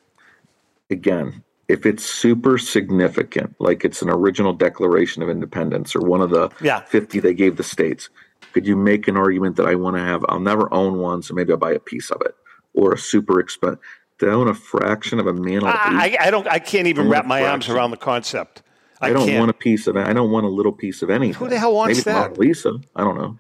again, 0.91 1.43
if 1.69 1.85
it's 1.85 2.05
super 2.05 2.59
significant, 2.59 3.55
like 3.59 3.85
it's 3.85 4.01
an 4.03 4.09
original 4.11 4.53
Declaration 4.53 5.23
of 5.23 5.29
Independence 5.29 5.95
or 5.95 6.01
one 6.01 6.21
of 6.23 6.31
the 6.31 6.51
Yeah. 6.63 6.81
50 6.81 7.21
they 7.21 7.35
gave 7.35 7.57
the 7.57 7.63
states, 7.63 8.09
could 8.53 8.67
you 8.67 8.77
make 8.77 9.09
an 9.09 9.17
argument 9.17 9.57
that 9.57 9.67
I 9.67 9.75
want 9.75 9.97
to 9.97 10.03
have, 10.03 10.25
I'll 10.29 10.41
never 10.41 10.73
own 10.73 10.99
one, 10.99 11.23
so 11.23 11.35
maybe 11.35 11.53
I'll 11.53 11.59
buy 11.59 11.73
a 11.73 11.79
piece 11.81 12.11
of 12.11 12.23
it 12.23 12.35
or 12.75 12.93
a 12.93 12.99
super 12.99 13.41
expensive, 13.41 13.81
to 14.19 14.31
own 14.31 14.49
a 14.49 14.55
fraction 14.55 15.21
of 15.21 15.27
a 15.27 15.33
mantle. 15.33 15.69
I, 15.69 16.17
I, 16.21 16.27
I 16.27 16.31
don't. 16.33 16.47
I 16.49 16.59
can't 16.59 16.89
even 16.89 17.09
wrap 17.09 17.25
a 17.25 17.29
my 17.29 17.45
arms 17.47 17.69
around 17.69 17.93
the 17.93 17.97
concept. 17.97 18.63
I 19.01 19.11
don't 19.13 19.27
can't. 19.27 19.39
want 19.39 19.51
a 19.51 19.55
piece 19.55 19.87
of 19.87 19.97
it. 19.97 20.07
I 20.07 20.13
don't 20.13 20.31
want 20.31 20.45
a 20.47 20.49
little 20.49 20.73
piece 20.73 21.03
of 21.03 21.11
anything. 21.11 21.35
Who 21.35 21.49
the 21.49 21.59
hell 21.59 21.75
wants 21.75 21.99
maybe 21.99 22.05
that? 22.05 22.31
Mona 22.31 22.41
Lisa. 22.41 22.81
I 22.97 23.05
don't 23.05 23.17
know. 23.17 23.39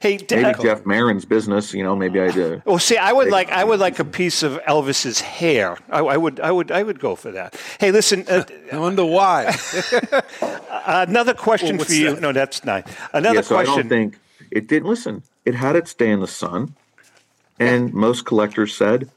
Hey, 0.00 0.16
D- 0.16 0.36
Maybe 0.36 0.50
uh, 0.50 0.62
Jeff 0.62 0.84
Marren's 0.84 1.24
business. 1.24 1.74
You 1.74 1.82
know, 1.82 1.96
maybe 1.96 2.20
I 2.20 2.30
do. 2.30 2.62
Well, 2.70 2.78
see, 2.78 2.96
I 2.96 3.12
would 3.12 3.28
like 3.28 3.50
I 3.50 3.64
would 3.64 3.80
like 3.80 3.98
a 3.98 4.04
piece 4.04 4.42
of 4.42 4.60
Elvis's 4.68 5.20
hair. 5.20 5.76
I, 5.90 5.98
I 5.98 6.16
would 6.16 6.38
I 6.40 6.52
would 6.52 6.70
I 6.70 6.82
would 6.82 7.00
go 7.00 7.16
for 7.16 7.32
that. 7.32 7.56
Hey, 7.78 7.90
listen, 7.90 8.24
uh, 8.28 8.44
I 8.72 8.78
wonder 8.78 9.04
why. 9.04 9.54
another 10.86 11.34
question 11.34 11.76
what's 11.76 11.90
for 11.90 11.96
you. 11.96 12.14
that? 12.14 12.20
No, 12.20 12.32
that's 12.32 12.64
not. 12.64 12.88
Another 13.12 13.36
yeah, 13.36 13.40
so 13.42 13.56
I 13.56 13.64
question. 13.64 13.88
don't 13.88 13.88
think 13.88 14.18
it 14.50 14.68
didn't. 14.68 14.88
Listen, 14.88 15.22
it 15.44 15.54
had 15.54 15.76
its 15.76 15.92
day 15.94 16.10
in 16.10 16.20
the 16.20 16.28
sun, 16.28 16.74
and 17.58 17.92
most 17.92 18.24
collectors 18.24 18.74
said, 18.76 19.10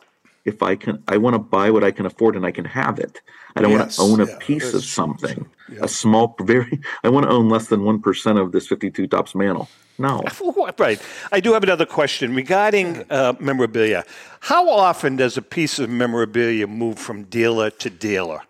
"If 0.43 0.63
I 0.63 0.75
can, 0.75 1.03
I 1.07 1.17
want 1.17 1.35
to 1.35 1.39
buy 1.39 1.69
what 1.69 1.83
I 1.83 1.91
can 1.91 2.05
afford, 2.05 2.35
and 2.35 2.45
I 2.45 2.51
can 2.51 2.65
have 2.65 2.97
it. 2.99 3.21
I 3.55 3.61
don't 3.61 3.71
want 3.71 3.91
to 3.91 4.01
own 4.01 4.19
a 4.19 4.25
yeah, 4.25 4.37
piece 4.39 4.63
that's 4.63 4.75
of 4.75 4.81
true, 4.81 4.87
something, 4.89 5.45
a 5.81 5.87
small, 5.87 6.35
very. 6.41 6.79
I 7.03 7.09
want 7.09 7.25
to 7.25 7.31
own 7.31 7.49
less 7.49 7.67
than 7.67 7.83
one 7.83 8.01
percent 8.01 8.39
of 8.39 8.51
this 8.51 8.67
fifty-two 8.67 9.07
Topps 9.07 9.35
mantle. 9.35 9.69
No, 9.99 10.23
Right. 10.79 10.99
I 11.31 11.39
do 11.39 11.53
have 11.53 11.61
another 11.61 11.85
question 11.85 12.33
regarding 12.35 13.05
uh, 13.11 13.33
memorabilia. 13.39 14.05
How 14.39 14.67
often 14.67 15.17
does 15.17 15.37
a 15.37 15.41
piece 15.41 15.77
of 15.77 15.87
memorabilia 15.89 16.65
move 16.65 16.97
from 16.97 17.25
dealer 17.25 17.69
to 17.69 17.89
dealer? 17.91 18.41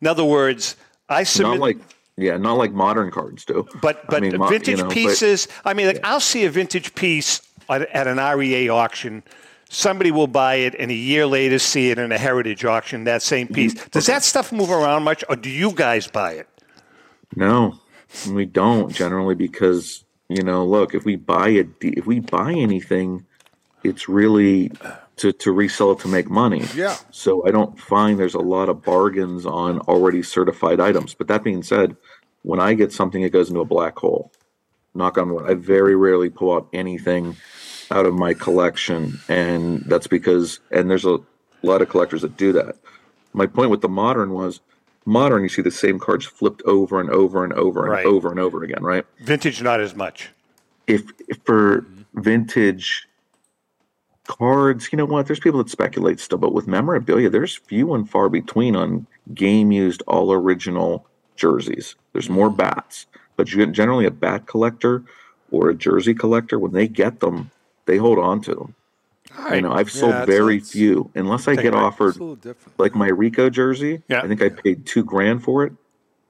In 0.00 0.06
other 0.06 0.24
words, 0.24 0.76
I 1.10 1.24
submit. 1.24 1.58
not 1.58 1.60
like 1.60 1.78
yeah, 2.16 2.38
not 2.38 2.54
like 2.54 2.72
modern 2.72 3.10
cards 3.10 3.44
do. 3.44 3.66
But 3.82 3.98
I 4.04 4.06
but 4.08 4.22
mean, 4.22 4.36
mo- 4.38 4.44
you 4.44 4.50
vintage 4.50 4.78
know, 4.78 4.84
but- 4.84 4.92
pieces. 4.94 5.48
I 5.66 5.74
mean, 5.74 5.86
like 5.86 6.00
I'll 6.02 6.18
see 6.20 6.46
a 6.46 6.50
vintage 6.50 6.94
piece 6.94 7.42
at, 7.68 7.82
at 7.90 8.06
an 8.06 8.16
REA 8.16 8.70
auction. 8.70 9.22
Somebody 9.72 10.10
will 10.10 10.26
buy 10.26 10.56
it, 10.56 10.74
and 10.80 10.90
a 10.90 10.94
year 10.94 11.26
later 11.26 11.60
see 11.60 11.90
it 11.90 11.98
in 11.98 12.10
a 12.10 12.18
heritage 12.18 12.64
auction. 12.64 13.04
That 13.04 13.22
same 13.22 13.46
piece. 13.46 13.72
Mm-hmm. 13.74 13.90
Does 13.90 14.06
that 14.06 14.24
stuff 14.24 14.50
move 14.50 14.68
around 14.68 15.04
much, 15.04 15.22
or 15.28 15.36
do 15.36 15.48
you 15.48 15.70
guys 15.70 16.08
buy 16.08 16.32
it? 16.32 16.48
No, 17.36 17.78
we 18.28 18.46
don't 18.46 18.92
generally 18.92 19.36
because 19.36 20.04
you 20.28 20.42
know, 20.42 20.66
look, 20.66 20.94
if 20.94 21.04
we 21.04 21.14
buy 21.14 21.50
it, 21.50 21.68
if 21.80 22.04
we 22.04 22.18
buy 22.18 22.52
anything, 22.52 23.24
it's 23.84 24.08
really 24.08 24.72
to 25.16 25.32
to 25.32 25.52
resell 25.52 25.92
it 25.92 26.00
to 26.00 26.08
make 26.08 26.28
money. 26.28 26.64
Yeah. 26.74 26.96
So 27.12 27.46
I 27.46 27.52
don't 27.52 27.78
find 27.78 28.18
there's 28.18 28.34
a 28.34 28.40
lot 28.40 28.68
of 28.68 28.82
bargains 28.82 29.46
on 29.46 29.78
already 29.82 30.24
certified 30.24 30.80
items. 30.80 31.14
But 31.14 31.28
that 31.28 31.44
being 31.44 31.62
said, 31.62 31.96
when 32.42 32.58
I 32.58 32.74
get 32.74 32.92
something, 32.92 33.22
it 33.22 33.30
goes 33.30 33.50
into 33.50 33.60
a 33.60 33.64
black 33.64 33.96
hole. 33.98 34.32
Knock 34.94 35.16
on 35.16 35.32
wood. 35.32 35.48
I 35.48 35.54
very 35.54 35.94
rarely 35.94 36.28
pull 36.28 36.54
out 36.54 36.68
anything 36.72 37.36
out 37.90 38.06
of 38.06 38.14
my 38.14 38.34
collection, 38.34 39.18
and 39.28 39.80
that's 39.86 40.06
because 40.06 40.60
and 40.70 40.90
there's 40.90 41.04
a 41.04 41.18
lot 41.62 41.82
of 41.82 41.88
collectors 41.88 42.22
that 42.22 42.36
do 42.36 42.52
that. 42.52 42.76
My 43.32 43.46
point 43.46 43.70
with 43.70 43.80
the 43.80 43.88
modern 43.88 44.32
was 44.32 44.60
modern 45.06 45.42
you 45.42 45.48
see 45.48 45.62
the 45.62 45.70
same 45.70 45.98
cards 45.98 46.26
flipped 46.26 46.62
over 46.62 47.00
and 47.00 47.10
over 47.10 47.42
and 47.44 47.52
over 47.54 47.82
and 47.84 47.90
Right. 47.92 48.06
over 48.06 48.30
and 48.30 48.38
over 48.38 48.62
again 48.62 48.82
right 48.82 49.04
Vintage, 49.20 49.62
not 49.62 49.80
as 49.80 49.94
much. 49.94 50.30
if, 50.86 51.02
if 51.28 51.38
for 51.44 51.84
vintage 52.14 53.06
cards 54.26 54.88
you 54.92 54.96
know 54.96 55.04
what 55.06 55.26
there's 55.26 55.40
people 55.40 55.62
that 55.62 55.70
speculate 55.70 56.20
still 56.20 56.38
but 56.38 56.52
with 56.52 56.68
memorabilia 56.68 57.28
there's 57.30 57.56
few 57.56 57.94
and 57.94 58.08
far 58.10 58.28
between 58.28 58.76
on 58.76 59.06
game 59.34 59.72
used 59.72 60.02
all 60.06 60.32
original 60.32 61.06
jerseys 61.36 61.96
there's 62.12 62.28
more 62.28 62.48
mm-hmm. 62.48 62.58
bats 62.58 63.06
but 63.36 63.50
you 63.50 63.58
get 63.64 63.72
generally 63.72 64.04
a 64.04 64.10
bat 64.10 64.46
collector 64.46 65.02
or 65.50 65.70
a 65.70 65.74
jersey 65.74 66.14
collector 66.14 66.58
when 66.58 66.72
they 66.72 66.86
get 66.86 67.20
them 67.20 67.50
they 67.86 67.96
hold 67.96 68.18
on 68.18 68.40
to 68.42 68.54
them 68.54 68.74
you 69.52 69.60
know 69.60 69.72
i've 69.72 69.90
sold 69.90 70.12
Yeah, 70.12 70.24
very 70.26 70.56
it's- 70.56 70.70
few 70.72 71.10
unless 71.14 71.46
i 71.48 71.54
get 71.54 71.74
offered 71.74 72.08
It's 72.10 72.16
a 72.18 72.20
little 72.20 72.36
different. 72.36 72.78
like 72.78 72.94
my 72.94 73.08
Rico 73.08 73.48
jersey. 73.48 74.02
Yeah. 74.08 74.22
I 74.22 74.28
think 74.28 74.42
I 74.42 74.48
paid 74.48 74.86
two 74.86 75.04
grand 75.04 75.42
for 75.44 75.64
it. 75.64 75.72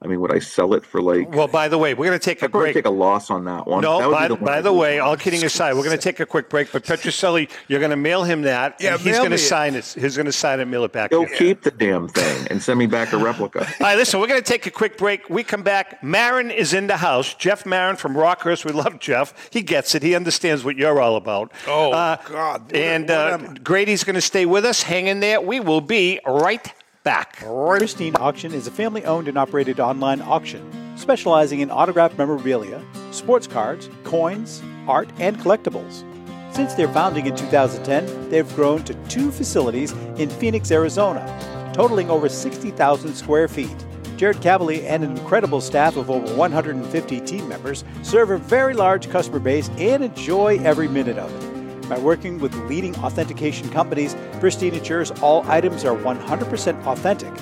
I 0.03 0.07
mean, 0.07 0.19
would 0.21 0.33
I 0.33 0.39
sell 0.39 0.73
it 0.73 0.83
for 0.83 0.99
like? 0.99 1.29
Well, 1.35 1.47
by 1.47 1.67
the 1.67 1.77
way, 1.77 1.93
we're 1.93 2.07
going 2.07 2.17
to 2.19 2.23
take 2.25 2.41
a 2.41 2.45
I'd 2.45 2.51
probably 2.51 2.67
break. 2.67 2.75
take 2.75 2.85
a 2.87 2.89
loss 2.89 3.29
on 3.29 3.45
that 3.45 3.67
one. 3.67 3.83
No, 3.83 3.99
That 3.99 4.07
would 4.09 4.13
by, 4.15 4.27
be 4.29 4.33
one 4.33 4.43
by 4.43 4.61
the 4.61 4.73
way, 4.73 4.97
all 4.97 5.15
kidding 5.15 5.43
aside, 5.43 5.73
we're 5.75 5.83
going 5.83 5.95
to 5.95 6.01
take 6.01 6.19
a 6.19 6.25
quick 6.25 6.49
break. 6.49 6.71
But 6.71 6.83
Petrocelli, 6.83 7.49
you're 7.67 7.79
going 7.79 7.91
to 7.91 7.95
mail 7.95 8.23
him 8.23 8.41
that, 8.41 8.77
Yeah, 8.79 8.93
and 8.93 9.01
he's 9.01 9.17
going 9.19 9.29
to 9.29 9.37
sign 9.37 9.75
it. 9.75 9.85
He's 9.99 10.15
going 10.17 10.25
to 10.25 10.31
sign 10.31 10.57
it, 10.59 10.63
and 10.63 10.71
mail 10.71 10.83
it 10.85 10.91
back. 10.91 11.11
Go 11.11 11.25
to 11.25 11.31
you. 11.31 11.37
keep 11.37 11.61
the 11.61 11.69
damn 11.69 12.07
thing 12.07 12.47
and 12.49 12.63
send 12.63 12.79
me 12.79 12.87
back 12.87 13.13
a 13.13 13.17
replica. 13.17 13.59
All 13.65 13.67
right, 13.81 13.95
listen, 13.95 14.19
we're 14.19 14.25
going 14.27 14.41
to 14.41 14.47
take 14.47 14.65
a 14.65 14.71
quick 14.71 14.97
break. 14.97 15.29
We 15.29 15.43
come 15.43 15.61
back. 15.61 16.01
Marren 16.01 16.51
is 16.51 16.73
in 16.73 16.87
the 16.87 16.97
house. 16.97 17.35
Jeff 17.35 17.63
Marren 17.65 17.95
from 17.95 18.15
Rockhurst. 18.15 18.65
We 18.65 18.71
love 18.71 18.97
Jeff. 18.99 19.35
He 19.51 19.61
gets 19.61 19.93
it. 19.93 20.01
He 20.01 20.15
understands 20.15 20.63
what 20.63 20.77
you're 20.77 20.99
all 20.99 21.15
about. 21.15 21.51
Oh, 21.67 21.91
Uh, 21.91 22.17
God. 22.27 22.63
What- 22.63 22.75
And 22.75 23.07
what 23.07 23.17
uh. 23.17 23.37
Grady's 23.63 24.03
going 24.03 24.15
to 24.15 24.21
stay 24.21 24.47
with 24.47 24.65
us. 24.65 24.81
Hang 24.81 25.05
in 25.05 25.19
there. 25.19 25.39
We 25.39 25.59
will 25.59 25.81
be 25.81 26.19
right 26.25 26.73
back. 27.03 27.37
Pristine 27.37 28.15
Auction 28.17 28.53
is 28.53 28.67
a 28.67 28.71
family 28.71 29.05
owned 29.05 29.27
and 29.27 29.37
operated 29.37 29.79
online 29.79 30.21
auction 30.21 30.71
specializing 31.01 31.59
in 31.59 31.71
autographed 31.71 32.17
memorabilia, 32.17 32.81
sports 33.11 33.47
cards, 33.47 33.89
coins, 34.03 34.61
art, 34.87 35.09
and 35.19 35.37
collectibles. 35.39 36.05
Since 36.53 36.75
their 36.75 36.87
founding 36.89 37.25
in 37.25 37.35
2010, 37.35 38.29
they've 38.29 38.55
grown 38.55 38.83
to 38.83 38.93
two 39.07 39.31
facilities 39.31 39.91
in 40.17 40.29
Phoenix, 40.29 40.71
Arizona. 40.71 41.25
totaling 41.73 42.09
over 42.09 42.27
60,000 42.27 43.15
square 43.15 43.47
feet. 43.47 43.85
Jared 44.17 44.41
Cavalier 44.41 44.85
and 44.85 45.05
an 45.05 45.17
incredible 45.17 45.61
staff 45.61 45.95
of 45.95 46.11
over 46.11 46.35
150 46.35 47.21
team 47.21 47.47
members 47.47 47.85
serve 48.03 48.29
a 48.29 48.37
very 48.37 48.73
large 48.73 49.09
customer 49.09 49.39
base 49.39 49.69
and 49.77 50.03
enjoy 50.03 50.59
every 50.63 50.89
minute 50.89 51.17
of 51.17 51.33
it. 51.33 51.50
By 51.91 51.99
working 51.99 52.39
with 52.39 52.55
leading 52.69 52.95
authentication 52.99 53.69
companies, 53.69 54.15
Pristine 54.39 54.75
ensures 54.75 55.11
all 55.19 55.45
items 55.51 55.83
are 55.83 55.93
100% 55.93 56.85
authentic. 56.85 57.37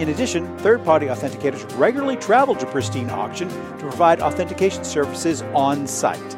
In 0.00 0.08
addition, 0.08 0.56
third 0.60 0.82
party 0.86 1.08
authenticators 1.08 1.78
regularly 1.78 2.16
travel 2.16 2.54
to 2.54 2.64
Pristine 2.64 3.10
Auction 3.10 3.50
to 3.50 3.76
provide 3.78 4.22
authentication 4.22 4.84
services 4.84 5.42
on 5.54 5.86
site. 5.86 6.34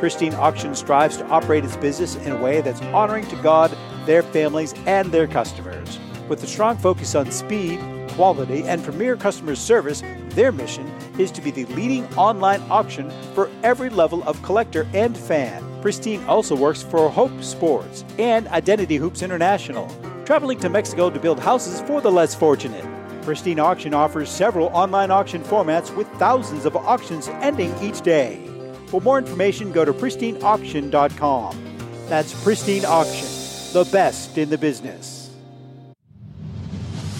Pristine 0.00 0.34
Auction 0.34 0.74
strives 0.74 1.18
to 1.18 1.26
operate 1.28 1.64
its 1.64 1.76
business 1.76 2.16
in 2.16 2.32
a 2.32 2.42
way 2.42 2.60
that's 2.60 2.82
honoring 2.82 3.28
to 3.28 3.36
God, 3.36 3.78
their 4.04 4.24
families, 4.24 4.74
and 4.86 5.12
their 5.12 5.28
customers. 5.28 6.00
With 6.28 6.42
a 6.42 6.48
strong 6.48 6.76
focus 6.76 7.14
on 7.14 7.30
speed, 7.30 7.78
quality, 8.14 8.64
and 8.64 8.82
premier 8.82 9.14
customer 9.14 9.54
service, 9.54 10.02
their 10.30 10.50
mission 10.50 10.92
is 11.20 11.30
to 11.30 11.40
be 11.40 11.52
the 11.52 11.66
leading 11.66 12.04
online 12.16 12.62
auction 12.68 13.12
for 13.32 13.48
every 13.62 13.90
level 13.90 14.24
of 14.24 14.42
collector 14.42 14.88
and 14.92 15.16
fan. 15.16 15.75
Pristine 15.86 16.24
also 16.24 16.56
works 16.56 16.82
for 16.82 17.08
Hope 17.08 17.44
Sports 17.44 18.04
and 18.18 18.48
Identity 18.48 18.96
Hoops 18.96 19.22
International, 19.22 19.86
traveling 20.24 20.58
to 20.58 20.68
Mexico 20.68 21.10
to 21.10 21.20
build 21.20 21.38
houses 21.38 21.80
for 21.82 22.00
the 22.00 22.10
less 22.10 22.34
fortunate. 22.34 22.84
Pristine 23.22 23.60
Auction 23.60 23.94
offers 23.94 24.28
several 24.28 24.66
online 24.70 25.12
auction 25.12 25.44
formats 25.44 25.94
with 25.94 26.08
thousands 26.14 26.64
of 26.64 26.74
auctions 26.74 27.28
ending 27.28 27.72
each 27.80 28.00
day. 28.00 28.44
For 28.86 29.00
more 29.00 29.16
information, 29.16 29.70
go 29.70 29.84
to 29.84 29.92
pristineauction.com. 29.92 31.78
That's 32.08 32.42
Pristine 32.42 32.84
Auction, 32.84 33.28
the 33.72 33.88
best 33.92 34.36
in 34.38 34.50
the 34.50 34.58
business. 34.58 35.30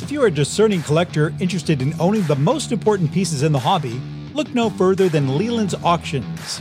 If 0.02 0.10
you're 0.10 0.26
a 0.26 0.30
discerning 0.32 0.82
collector 0.82 1.32
interested 1.38 1.82
in 1.82 1.94
owning 2.00 2.22
the 2.22 2.34
most 2.34 2.72
important 2.72 3.12
pieces 3.12 3.44
in 3.44 3.52
the 3.52 3.60
hobby, 3.60 4.00
look 4.34 4.52
no 4.56 4.70
further 4.70 5.08
than 5.08 5.38
Leland's 5.38 5.76
Auctions. 5.84 6.60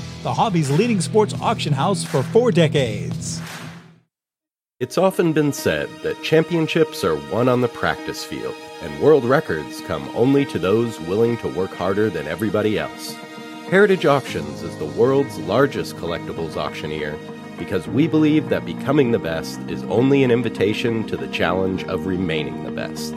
the 0.23 0.33
hobby's 0.33 0.69
leading 0.69 1.01
sports 1.01 1.33
auction 1.41 1.73
house 1.73 2.03
for 2.03 2.21
four 2.21 2.51
decades. 2.51 3.41
It's 4.79 4.97
often 4.97 5.33
been 5.33 5.53
said 5.53 5.89
that 6.03 6.21
championships 6.23 7.03
are 7.03 7.15
won 7.31 7.47
on 7.47 7.61
the 7.61 7.67
practice 7.67 8.23
field, 8.23 8.55
and 8.81 9.01
world 9.01 9.23
records 9.23 9.81
come 9.81 10.09
only 10.15 10.45
to 10.45 10.57
those 10.57 10.99
willing 11.01 11.37
to 11.37 11.47
work 11.47 11.71
harder 11.71 12.09
than 12.09 12.27
everybody 12.27 12.79
else. 12.79 13.13
Heritage 13.69 14.05
Auctions 14.05 14.63
is 14.63 14.75
the 14.77 14.85
world's 14.85 15.37
largest 15.39 15.95
collectibles 15.97 16.55
auctioneer 16.55 17.17
because 17.57 17.87
we 17.87 18.07
believe 18.07 18.49
that 18.49 18.65
becoming 18.65 19.11
the 19.11 19.19
best 19.19 19.59
is 19.69 19.83
only 19.83 20.23
an 20.23 20.31
invitation 20.31 21.05
to 21.07 21.15
the 21.15 21.27
challenge 21.27 21.83
of 21.83 22.07
remaining 22.07 22.63
the 22.63 22.71
best. 22.71 23.13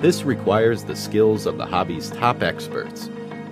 This 0.00 0.22
requires 0.22 0.84
the 0.84 0.94
skills 0.94 1.44
of 1.44 1.58
the 1.58 1.66
hobby's 1.66 2.10
top 2.10 2.42
experts, 2.42 3.08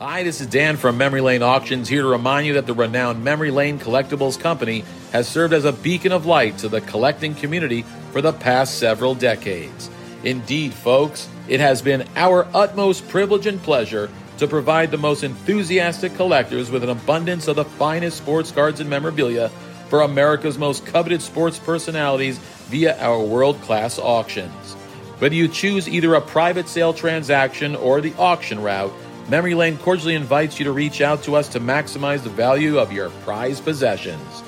Hi, 0.00 0.24
this 0.24 0.40
is 0.40 0.48
Dan 0.48 0.76
from 0.76 0.98
Memory 0.98 1.20
Lane 1.20 1.44
Auctions 1.44 1.88
here 1.88 2.02
to 2.02 2.08
remind 2.08 2.48
you 2.48 2.54
that 2.54 2.66
the 2.66 2.74
renowned 2.74 3.22
Memory 3.22 3.52
Lane 3.52 3.78
Collectibles 3.78 4.36
Company 4.36 4.84
has 5.12 5.28
served 5.28 5.54
as 5.54 5.64
a 5.64 5.72
beacon 5.72 6.10
of 6.10 6.26
light 6.26 6.58
to 6.58 6.68
the 6.68 6.80
collecting 6.80 7.32
community 7.36 7.82
for 8.10 8.20
the 8.20 8.32
past 8.32 8.80
several 8.80 9.14
decades. 9.14 9.88
Indeed, 10.24 10.74
folks, 10.74 11.28
it 11.46 11.60
has 11.60 11.80
been 11.80 12.08
our 12.16 12.48
utmost 12.52 13.08
privilege 13.08 13.46
and 13.46 13.62
pleasure 13.62 14.10
to 14.38 14.48
provide 14.48 14.90
the 14.90 14.98
most 14.98 15.22
enthusiastic 15.22 16.16
collectors 16.16 16.72
with 16.72 16.82
an 16.82 16.90
abundance 16.90 17.46
of 17.46 17.54
the 17.54 17.64
finest 17.64 18.16
sports 18.16 18.50
cards 18.50 18.80
and 18.80 18.90
memorabilia 18.90 19.48
for 19.88 20.00
America's 20.00 20.58
most 20.58 20.84
coveted 20.86 21.22
sports 21.22 21.60
personalities 21.60 22.38
via 22.66 22.98
our 23.00 23.22
world 23.22 23.60
class 23.60 24.00
auctions. 24.00 24.72
Whether 25.20 25.36
you 25.36 25.46
choose 25.46 25.88
either 25.88 26.14
a 26.14 26.20
private 26.20 26.68
sale 26.68 26.92
transaction 26.92 27.76
or 27.76 28.00
the 28.00 28.12
auction 28.14 28.60
route, 28.60 28.92
Memory 29.28 29.54
Lane 29.54 29.78
cordially 29.78 30.14
invites 30.14 30.58
you 30.58 30.66
to 30.66 30.72
reach 30.72 31.00
out 31.00 31.22
to 31.22 31.34
us 31.34 31.48
to 31.48 31.60
maximize 31.60 32.22
the 32.22 32.30
value 32.30 32.78
of 32.78 32.92
your 32.92 33.08
prized 33.24 33.64
possessions. 33.64 34.42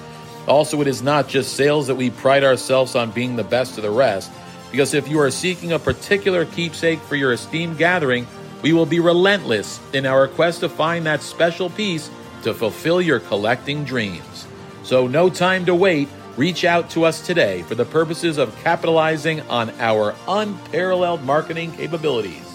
Also, 0.46 0.80
it 0.82 0.86
is 0.86 1.02
not 1.02 1.28
just 1.28 1.54
sales 1.54 1.86
that 1.86 1.94
we 1.94 2.10
pride 2.10 2.44
ourselves 2.44 2.94
on 2.94 3.10
being 3.10 3.36
the 3.36 3.44
best 3.44 3.78
of 3.78 3.82
the 3.82 3.90
rest, 3.90 4.30
because 4.70 4.92
if 4.92 5.08
you 5.08 5.18
are 5.18 5.30
seeking 5.30 5.72
a 5.72 5.78
particular 5.78 6.44
keepsake 6.44 7.00
for 7.00 7.16
your 7.16 7.32
esteemed 7.32 7.78
gathering, 7.78 8.26
we 8.60 8.74
will 8.74 8.86
be 8.86 9.00
relentless 9.00 9.80
in 9.94 10.04
our 10.04 10.28
quest 10.28 10.60
to 10.60 10.68
find 10.68 11.06
that 11.06 11.22
special 11.22 11.70
piece 11.70 12.10
to 12.42 12.52
fulfill 12.52 13.00
your 13.00 13.18
collecting 13.18 13.82
dreams. 13.82 14.46
So, 14.82 15.06
no 15.06 15.30
time 15.30 15.64
to 15.66 15.74
wait. 15.74 16.08
Reach 16.36 16.66
out 16.66 16.90
to 16.90 17.04
us 17.04 17.26
today 17.26 17.62
for 17.62 17.74
the 17.74 17.86
purposes 17.86 18.36
of 18.36 18.54
capitalizing 18.62 19.40
on 19.48 19.70
our 19.80 20.14
unparalleled 20.28 21.22
marketing 21.22 21.72
capabilities. 21.72 22.45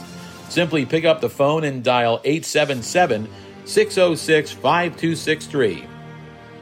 Simply 0.51 0.85
pick 0.85 1.05
up 1.05 1.21
the 1.21 1.29
phone 1.29 1.63
and 1.63 1.81
dial 1.81 2.19
877 2.25 3.29
606 3.63 4.51
5263. 4.51 5.87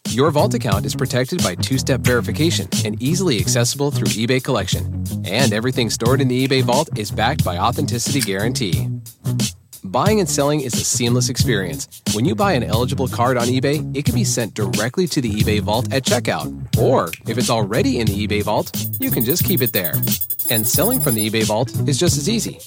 Your 0.08 0.32
Vault 0.32 0.54
account 0.54 0.86
is 0.86 0.96
protected 0.96 1.44
by 1.44 1.56
two 1.56 1.78
step 1.78 2.00
verification 2.00 2.70
and 2.86 3.02
easily 3.04 3.40
accessible 3.40 3.92
through 3.92 4.08
eBay 4.08 4.42
Collection. 4.42 5.04
And 5.26 5.52
everything 5.52 5.90
stored 5.90 6.22
in 6.22 6.30
the 6.30 6.48
eBay 6.48 6.64
Vault 6.64 6.98
is 6.98 7.12
backed 7.12 7.44
by 7.44 7.58
Authenticity 7.58 8.22
Guarantee. 8.22 8.88
Buying 9.98 10.20
and 10.20 10.30
selling 10.30 10.62
is 10.62 10.76
a 10.76 10.84
seamless 10.86 11.28
experience. 11.28 12.04
When 12.14 12.24
you 12.24 12.36
buy 12.36 12.52
an 12.52 12.62
eligible 12.62 13.08
card 13.08 13.36
on 13.36 13.48
eBay, 13.48 13.98
it 13.98 14.06
can 14.06 14.14
be 14.14 14.24
sent 14.24 14.54
directly 14.54 15.08
to 15.08 15.22
the 15.22 15.32
eBay 15.32 15.60
vault 15.60 15.92
at 15.92 16.04
checkout. 16.04 16.48
Or, 16.78 17.10
if 17.28 17.40
it's 17.40 17.50
already 17.50 17.98
in 17.98 18.06
the 18.06 18.28
eBay 18.28 18.44
vault, 18.44 18.70
you 19.00 19.10
can 19.10 19.26
just 19.26 19.44
keep 19.44 19.60
it 19.64 19.74
there. 19.74 19.96
And 20.50 20.66
selling 20.66 21.00
from 21.00 21.16
the 21.16 21.30
eBay 21.30 21.44
vault 21.44 21.70
is 21.88 22.00
just 22.00 22.18
as 22.18 22.30
easy. 22.30 22.60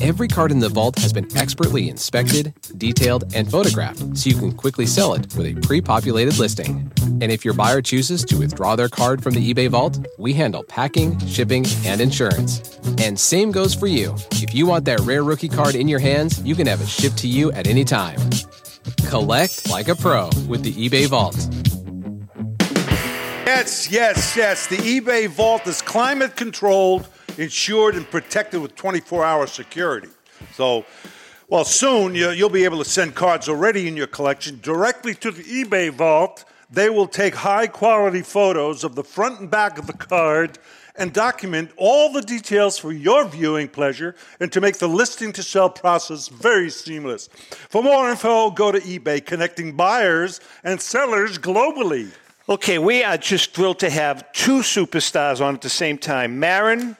Every 0.00 0.26
card 0.26 0.50
in 0.50 0.58
the 0.58 0.68
vault 0.68 0.98
has 0.98 1.12
been 1.12 1.28
expertly 1.36 1.88
inspected, 1.88 2.54
detailed, 2.78 3.34
and 3.34 3.50
photographed 3.50 4.16
so 4.16 4.30
you 4.30 4.36
can 4.36 4.52
quickly 4.52 4.86
sell 4.86 5.14
it 5.14 5.22
with 5.36 5.46
a 5.46 5.60
pre 5.60 5.80
populated 5.80 6.38
listing. 6.38 6.90
And 7.20 7.30
if 7.30 7.44
your 7.44 7.54
buyer 7.54 7.82
chooses 7.82 8.24
to 8.26 8.38
withdraw 8.38 8.76
their 8.76 8.88
card 8.88 9.22
from 9.22 9.34
the 9.34 9.52
eBay 9.52 9.68
vault, 9.68 9.98
we 10.18 10.32
handle 10.32 10.62
packing, 10.64 11.18
shipping, 11.26 11.66
and 11.84 12.00
insurance. 12.00 12.78
And 12.98 13.18
same 13.18 13.52
goes 13.52 13.74
for 13.74 13.86
you. 13.86 14.14
If 14.32 14.54
you 14.54 14.66
want 14.66 14.84
that 14.86 15.00
rare 15.00 15.22
rookie 15.22 15.48
card 15.48 15.74
in 15.74 15.88
your 15.88 16.00
hands, 16.00 16.40
you 16.42 16.54
can 16.54 16.66
have 16.66 16.80
it 16.80 16.88
shipped 16.88 17.18
to 17.18 17.28
you 17.28 17.52
at 17.52 17.66
any 17.66 17.84
time. 17.84 18.18
Collect 19.08 19.68
like 19.70 19.88
a 19.88 19.94
pro 19.94 20.30
with 20.48 20.62
the 20.62 20.72
eBay 20.72 21.06
Vault. 21.06 21.36
Yes, 23.46 23.90
yes, 23.90 24.36
yes. 24.36 24.66
The 24.66 24.76
eBay 24.76 25.28
vault 25.28 25.66
is 25.66 25.80
climate 25.80 26.36
controlled, 26.36 27.06
insured, 27.38 27.94
and 27.94 28.10
protected 28.10 28.60
with 28.60 28.74
24 28.74 29.24
hour 29.24 29.46
security. 29.46 30.08
So, 30.54 30.84
well, 31.48 31.64
soon 31.64 32.14
you- 32.14 32.30
you'll 32.30 32.48
be 32.48 32.64
able 32.64 32.82
to 32.82 32.88
send 32.88 33.14
cards 33.14 33.48
already 33.48 33.86
in 33.86 33.96
your 33.96 34.06
collection 34.06 34.60
directly 34.62 35.14
to 35.14 35.30
the 35.30 35.42
eBay 35.42 35.90
vault. 35.90 36.44
They 36.70 36.90
will 36.90 37.06
take 37.06 37.36
high 37.36 37.68
quality 37.68 38.22
photos 38.22 38.82
of 38.82 38.96
the 38.96 39.04
front 39.04 39.40
and 39.40 39.50
back 39.50 39.78
of 39.78 39.86
the 39.86 39.92
card 39.92 40.58
and 40.98 41.12
document 41.12 41.70
all 41.76 42.12
the 42.12 42.22
details 42.22 42.78
for 42.78 42.90
your 42.90 43.24
viewing 43.26 43.68
pleasure 43.68 44.16
and 44.40 44.50
to 44.52 44.60
make 44.60 44.78
the 44.78 44.88
listing 44.88 45.32
to 45.34 45.42
sell 45.42 45.70
process 45.70 46.28
very 46.28 46.70
seamless. 46.70 47.28
For 47.68 47.82
more 47.82 48.10
info, 48.10 48.50
go 48.50 48.72
to 48.72 48.80
eBay, 48.80 49.24
connecting 49.24 49.72
buyers 49.72 50.40
and 50.64 50.80
sellers 50.80 51.38
globally. 51.38 52.08
Okay, 52.48 52.78
we 52.78 53.04
are 53.04 53.18
just 53.18 53.54
thrilled 53.54 53.80
to 53.80 53.90
have 53.90 54.32
two 54.32 54.58
superstars 54.58 55.40
on 55.40 55.54
at 55.54 55.62
the 55.62 55.68
same 55.68 55.98
time 55.98 56.40
Marren 56.40 56.96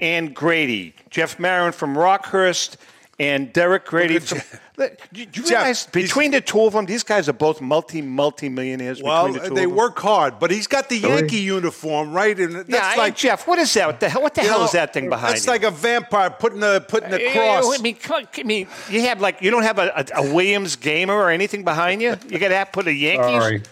and 0.00 0.34
Grady. 0.34 0.94
Jeff 1.10 1.38
Marren 1.38 1.72
from 1.74 1.94
Rockhurst 1.96 2.76
and 3.20 3.52
Derek 3.52 3.84
Grady 3.86 4.18
from. 4.18 4.40
Do 4.76 4.88
you 5.12 5.44
realize 5.44 5.86
between 5.86 6.32
the 6.32 6.40
two 6.40 6.60
of 6.62 6.72
them, 6.72 6.84
these 6.84 7.04
guys 7.04 7.28
are 7.28 7.32
both 7.32 7.60
multi 7.60 8.02
multi 8.02 8.48
millionaires. 8.48 9.00
Well, 9.00 9.26
between 9.28 9.42
the 9.44 9.48
two 9.50 9.54
they 9.54 9.62
of 9.64 9.68
them. 9.70 9.76
work 9.78 9.96
hard, 10.00 10.40
but 10.40 10.50
he's 10.50 10.66
got 10.66 10.88
the 10.88 10.98
Really? 10.98 11.14
Yankee 11.18 11.36
uniform, 11.36 12.12
right? 12.12 12.36
And 12.36 12.56
that's 12.56 12.68
Yeah, 12.68 12.80
I- 12.82 12.96
like 12.96 13.14
Jeff. 13.14 13.46
What 13.46 13.60
is 13.60 13.72
that? 13.74 13.86
What 13.86 14.00
the 14.00 14.08
hell? 14.08 14.20
What 14.22 14.34
the 14.34 14.42
You 14.42 14.48
hell 14.48 14.58
know, 14.58 14.64
is 14.64 14.72
that 14.72 14.92
thing 14.92 15.08
behind 15.08 15.34
That's 15.34 15.46
you? 15.46 15.52
like 15.52 15.62
a 15.62 15.70
vampire 15.70 16.30
putting 16.30 16.64
a 16.64 16.80
putting 16.80 17.12
a 17.12 17.18
Eh, 17.18 17.32
cross. 17.32 17.78
I 17.78 17.80
mean, 17.82 17.94
come 17.94 18.16
on, 18.16 18.28
I 18.36 18.42
mean, 18.42 18.66
you 18.90 19.02
have 19.02 19.20
like 19.20 19.40
you 19.42 19.52
don't 19.52 19.62
have 19.62 19.78
a, 19.78 19.92
a, 20.16 20.22
a 20.24 20.34
Williams 20.34 20.74
gamer 20.74 21.14
or 21.14 21.30
anything 21.30 21.62
behind 21.62 22.02
you. 22.02 22.16
You 22.28 22.40
got 22.40 22.48
to 22.48 22.56
have 22.56 22.72
put 22.72 22.88
a 22.88 22.92
Yankees. 22.92 23.26
Sorry. 23.42 23.62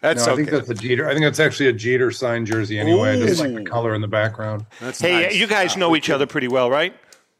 That's 0.00 0.26
no, 0.26 0.32
I 0.32 0.36
think 0.36 0.48
okay. 0.48 0.58
that's 0.58 0.70
a 0.70 0.74
Jeter. 0.74 1.08
I 1.08 1.12
think 1.12 1.24
that's 1.24 1.40
actually 1.40 1.68
a 1.68 1.72
Jeter 1.72 2.10
signed 2.10 2.46
jersey 2.46 2.78
anyway. 2.78 3.12
I 3.12 3.16
just 3.16 3.40
like 3.40 3.54
the 3.54 3.64
color 3.64 3.94
in 3.94 4.00
the 4.00 4.08
background. 4.08 4.64
hey, 4.98 5.36
you 5.36 5.46
guys 5.46 5.76
know 5.76 5.96
each 5.96 6.10
other 6.10 6.26
pretty 6.26 6.48
well, 6.48 6.70
right? 6.70 6.94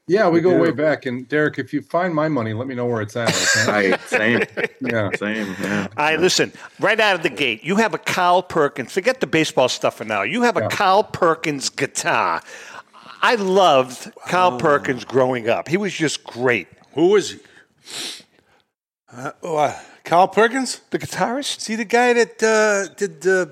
Yeah, 0.08 0.30
we 0.30 0.40
go 0.40 0.52
do. 0.52 0.58
way 0.58 0.70
back. 0.70 1.04
And 1.04 1.28
Derek, 1.28 1.58
if 1.58 1.72
you 1.74 1.82
find 1.82 2.14
my 2.14 2.28
money, 2.28 2.54
let 2.54 2.66
me 2.66 2.74
know 2.74 2.86
where 2.86 3.02
it's 3.02 3.14
at. 3.14 3.28
Okay? 3.28 3.92
I, 3.92 3.96
same. 3.98 4.42
Yeah. 4.80 5.10
Same. 5.16 5.54
Yeah. 5.60 5.86
All 5.96 6.04
right, 6.04 6.18
listen, 6.18 6.50
right 6.80 6.98
out 6.98 7.14
of 7.14 7.22
the 7.22 7.30
gate, 7.30 7.62
you 7.62 7.76
have 7.76 7.92
a 7.92 7.98
Carl 7.98 8.42
Perkins. 8.42 8.90
Forget 8.90 9.20
the 9.20 9.26
baseball 9.26 9.68
stuff 9.68 9.98
for 9.98 10.04
now. 10.04 10.22
You 10.22 10.42
have 10.42 10.56
a 10.56 10.68
Carl 10.68 11.04
Perkins 11.04 11.68
guitar. 11.68 12.42
I 13.20 13.34
loved 13.34 14.10
Carl 14.26 14.58
Perkins 14.58 15.04
growing 15.04 15.48
up. 15.48 15.68
He 15.68 15.76
was 15.76 15.92
just 15.92 16.24
great. 16.24 16.68
Who 16.94 17.14
is 17.16 17.32
he? 17.32 17.40
Uh, 19.12 19.32
oh, 19.42 19.56
uh, 19.56 19.78
Carl 20.08 20.28
Perkins, 20.28 20.80
the 20.88 20.98
guitarist. 20.98 21.60
See 21.60 21.76
the 21.76 21.84
guy 21.84 22.14
that 22.14 22.42
uh, 22.42 22.94
did 22.94 23.26
uh, 23.26 23.46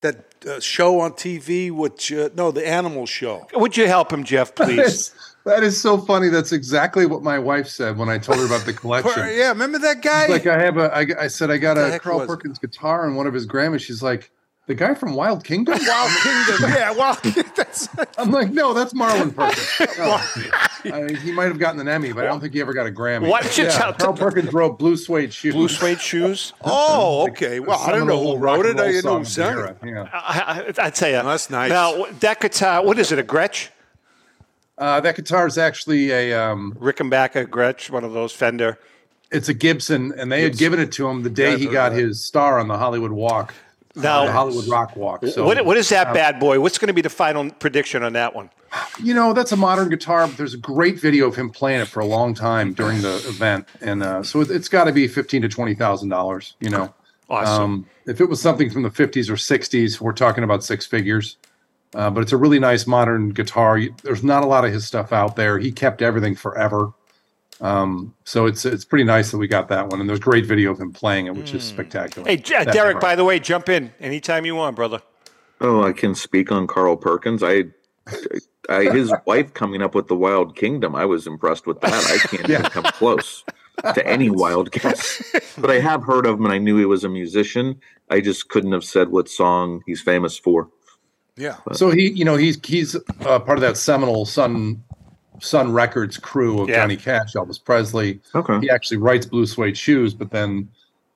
that 0.00 0.24
uh, 0.46 0.58
show 0.58 1.00
on 1.00 1.12
TV? 1.12 1.70
Which 1.70 2.10
uh, 2.10 2.30
no, 2.34 2.50
the 2.50 2.66
animal 2.66 3.04
show. 3.04 3.46
Would 3.52 3.76
you 3.76 3.86
help 3.86 4.10
him, 4.10 4.24
Jeff, 4.24 4.54
please? 4.56 5.14
That 5.44 5.62
is 5.62 5.78
so 5.78 5.98
funny. 5.98 6.30
That's 6.30 6.52
exactly 6.52 7.04
what 7.04 7.22
my 7.22 7.38
wife 7.38 7.68
said 7.68 7.98
when 7.98 8.08
I 8.08 8.16
told 8.16 8.38
her 8.38 8.46
about 8.46 8.64
the 8.64 8.72
collection. 8.82 9.28
Yeah, 9.36 9.50
remember 9.50 9.78
that 9.80 10.00
guy? 10.00 10.22
She's 10.22 10.30
like, 10.30 10.46
I 10.46 10.58
have 10.58 10.78
a. 10.78 10.96
I, 10.96 11.24
I 11.24 11.26
said 11.26 11.50
I 11.50 11.58
got 11.58 11.76
a 11.76 11.98
Carl 11.98 12.20
was 12.20 12.24
it? 12.24 12.28
Perkins 12.28 12.58
guitar 12.58 13.06
and 13.06 13.14
one 13.14 13.26
of 13.26 13.34
his 13.34 13.46
Grammys. 13.46 13.80
She's 13.80 14.02
like, 14.02 14.30
the 14.66 14.74
guy 14.74 14.94
from 14.94 15.14
Wild 15.14 15.44
Kingdom. 15.44 15.78
Wild 15.86 16.10
Kingdom. 16.22 16.70
yeah, 16.70 16.90
Wild 16.92 17.18
that's. 17.56 17.88
I'm 18.16 18.30
like, 18.30 18.50
no, 18.50 18.72
that's 18.72 18.94
Marlin 18.94 19.30
Perkins. 19.32 19.70
No. 19.98 20.20
I 20.92 21.02
mean, 21.02 21.16
he 21.16 21.32
might 21.32 21.46
have 21.46 21.58
gotten 21.58 21.80
an 21.80 21.88
Emmy, 21.88 22.12
but 22.12 22.24
I 22.24 22.26
don't 22.26 22.40
think 22.40 22.52
he 22.52 22.60
ever 22.60 22.74
got 22.74 22.86
a 22.86 22.90
Grammy. 22.90 23.28
Why 23.28 23.40
don't 23.40 23.56
you 23.56 23.64
yeah, 23.64 23.70
tell- 23.70 23.92
Carl 23.94 24.12
Perkins 24.14 24.52
wrote 24.52 24.78
Blue 24.78 24.96
Suede 24.96 25.32
Shoes. 25.32 25.54
Blue 25.54 25.68
suede 25.68 26.00
shoes. 26.00 26.52
Oh, 26.62 27.26
okay. 27.30 27.58
Well, 27.58 27.78
I 27.78 27.90
don't 27.92 28.06
know 28.06 28.22
who 28.22 28.36
wrote 28.36 28.66
it. 28.66 28.78
I 28.78 28.88
didn't 28.88 29.04
know 29.04 29.18
who 29.18 29.24
sang 29.24 29.58
it. 29.58 29.76
Yeah. 29.82 30.08
I, 30.12 30.72
I, 30.78 30.86
I 30.86 30.90
tell 30.90 31.08
you, 31.08 31.22
that's 31.22 31.48
nice. 31.48 31.70
Now 31.70 32.04
that 32.20 32.40
guitar, 32.40 32.84
what 32.84 32.98
is 32.98 33.12
it? 33.12 33.18
A 33.18 33.22
Gretsch? 33.22 33.68
Uh, 34.76 35.00
that 35.00 35.16
guitar 35.16 35.46
is 35.46 35.56
actually 35.56 36.10
a 36.10 36.34
um, 36.34 36.74
Rickenbacker 36.80 37.46
Gretsch, 37.46 37.90
one 37.90 38.04
of 38.04 38.12
those 38.12 38.32
Fender. 38.32 38.78
It's 39.30 39.48
a 39.48 39.54
Gibson, 39.54 40.12
and 40.16 40.30
they 40.30 40.42
had 40.42 40.56
given 40.56 40.78
it 40.78 40.92
to 40.92 41.08
him 41.08 41.22
the 41.22 41.30
day 41.30 41.52
Yeah, 41.52 41.56
he 41.56 41.66
got 41.66 41.92
heard 41.92 42.02
his 42.02 42.22
star 42.22 42.58
on 42.58 42.68
the 42.68 42.76
Hollywood 42.76 43.12
Walk. 43.12 43.54
Now- 43.94 44.26
the 44.26 44.32
Hollywood 44.32 44.66
Rock 44.66 44.96
Walk. 44.96 45.24
So, 45.26 45.44
what, 45.44 45.64
what 45.64 45.76
is 45.76 45.88
that 45.90 46.08
um, 46.08 46.14
bad 46.14 46.40
boy? 46.40 46.60
What's 46.60 46.78
going 46.78 46.88
to 46.88 46.94
be 46.94 47.02
the 47.02 47.10
final 47.10 47.50
prediction 47.50 48.02
on 48.02 48.14
that 48.14 48.34
one? 48.34 48.50
You 49.00 49.14
know, 49.14 49.32
that's 49.32 49.52
a 49.52 49.56
modern 49.56 49.88
guitar, 49.88 50.26
but 50.26 50.36
there's 50.36 50.54
a 50.54 50.58
great 50.58 50.98
video 50.98 51.28
of 51.28 51.36
him 51.36 51.48
playing 51.50 51.80
it 51.80 51.86
for 51.86 52.00
a 52.00 52.06
long 52.06 52.34
time 52.34 52.72
during 52.72 53.02
the 53.02 53.14
event, 53.28 53.68
and 53.80 54.02
uh, 54.02 54.22
so 54.24 54.40
it, 54.40 54.50
it's 54.50 54.68
got 54.68 54.84
to 54.84 54.92
be 54.92 55.06
fifteen 55.06 55.42
to 55.42 55.48
twenty 55.48 55.74
thousand 55.74 56.08
dollars. 56.08 56.56
You 56.58 56.70
know, 56.70 56.92
Awesome. 57.28 57.62
Um, 57.62 57.86
if 58.06 58.20
it 58.20 58.28
was 58.28 58.40
something 58.40 58.70
from 58.70 58.82
the 58.82 58.90
fifties 58.90 59.30
or 59.30 59.36
sixties, 59.36 60.00
we're 60.00 60.12
talking 60.12 60.44
about 60.44 60.62
six 60.64 60.86
figures. 60.86 61.36
Uh, 61.94 62.10
but 62.10 62.22
it's 62.22 62.32
a 62.32 62.36
really 62.36 62.58
nice 62.58 62.86
modern 62.86 63.30
guitar. 63.30 63.80
There's 64.02 64.24
not 64.24 64.42
a 64.42 64.46
lot 64.46 64.64
of 64.64 64.72
his 64.72 64.84
stuff 64.86 65.12
out 65.12 65.36
there. 65.36 65.58
He 65.58 65.70
kept 65.70 66.02
everything 66.02 66.34
forever. 66.34 66.92
Um, 67.64 68.14
so 68.24 68.44
it's 68.44 68.66
it's 68.66 68.84
pretty 68.84 69.04
nice 69.04 69.30
that 69.30 69.38
we 69.38 69.48
got 69.48 69.68
that 69.68 69.88
one, 69.88 69.98
and 69.98 70.06
there's 70.08 70.20
great 70.20 70.44
video 70.44 70.70
of 70.70 70.78
him 70.78 70.92
playing 70.92 71.28
it, 71.28 71.34
which 71.34 71.54
is 71.54 71.64
spectacular. 71.64 72.28
Hey, 72.28 72.36
J- 72.36 72.62
Derek, 72.66 72.96
guitar. 72.96 73.00
by 73.00 73.16
the 73.16 73.24
way, 73.24 73.40
jump 73.40 73.70
in 73.70 73.90
anytime 74.00 74.44
you 74.44 74.54
want, 74.54 74.76
brother. 74.76 75.00
Oh, 75.62 75.82
I 75.82 75.92
can 75.92 76.14
speak 76.14 76.52
on 76.52 76.66
Carl 76.66 76.98
Perkins. 76.98 77.42
I, 77.42 77.64
I 78.68 78.90
his 78.92 79.14
wife 79.26 79.54
coming 79.54 79.80
up 79.80 79.94
with 79.94 80.08
the 80.08 80.16
Wild 80.16 80.56
Kingdom. 80.56 80.94
I 80.94 81.06
was 81.06 81.26
impressed 81.26 81.66
with 81.66 81.80
that. 81.80 81.92
I 81.94 82.18
can't 82.28 82.50
even 82.50 82.64
come 82.64 82.84
close 82.84 83.42
to 83.94 84.06
any 84.06 84.28
wild 84.28 84.70
guess. 84.70 85.22
But 85.56 85.70
I 85.70 85.80
have 85.80 86.04
heard 86.04 86.26
of 86.26 86.38
him, 86.38 86.44
and 86.44 86.52
I 86.52 86.58
knew 86.58 86.76
he 86.76 86.84
was 86.84 87.02
a 87.02 87.08
musician. 87.08 87.80
I 88.10 88.20
just 88.20 88.50
couldn't 88.50 88.72
have 88.72 88.84
said 88.84 89.08
what 89.08 89.26
song 89.30 89.82
he's 89.86 90.02
famous 90.02 90.36
for. 90.38 90.68
Yeah. 91.36 91.56
So 91.72 91.90
he, 91.90 92.10
you 92.10 92.26
know, 92.26 92.36
he's 92.36 92.58
he's 92.62 92.94
uh, 92.94 93.38
part 93.40 93.56
of 93.56 93.62
that 93.62 93.78
seminal 93.78 94.26
Sun 94.26 94.83
Sun 95.40 95.72
Records 95.72 96.16
crew 96.18 96.60
of 96.60 96.68
Yeah. 96.68 96.82
Johnny 96.82 96.96
Cash, 96.96 97.34
Elvis 97.34 97.62
Presley. 97.62 98.20
Okay. 98.34 98.60
He 98.60 98.70
actually 98.70 98.98
writes 98.98 99.26
Blue 99.26 99.46
Suede 99.46 99.76
Shoes, 99.76 100.14
but 100.14 100.30
then 100.30 100.68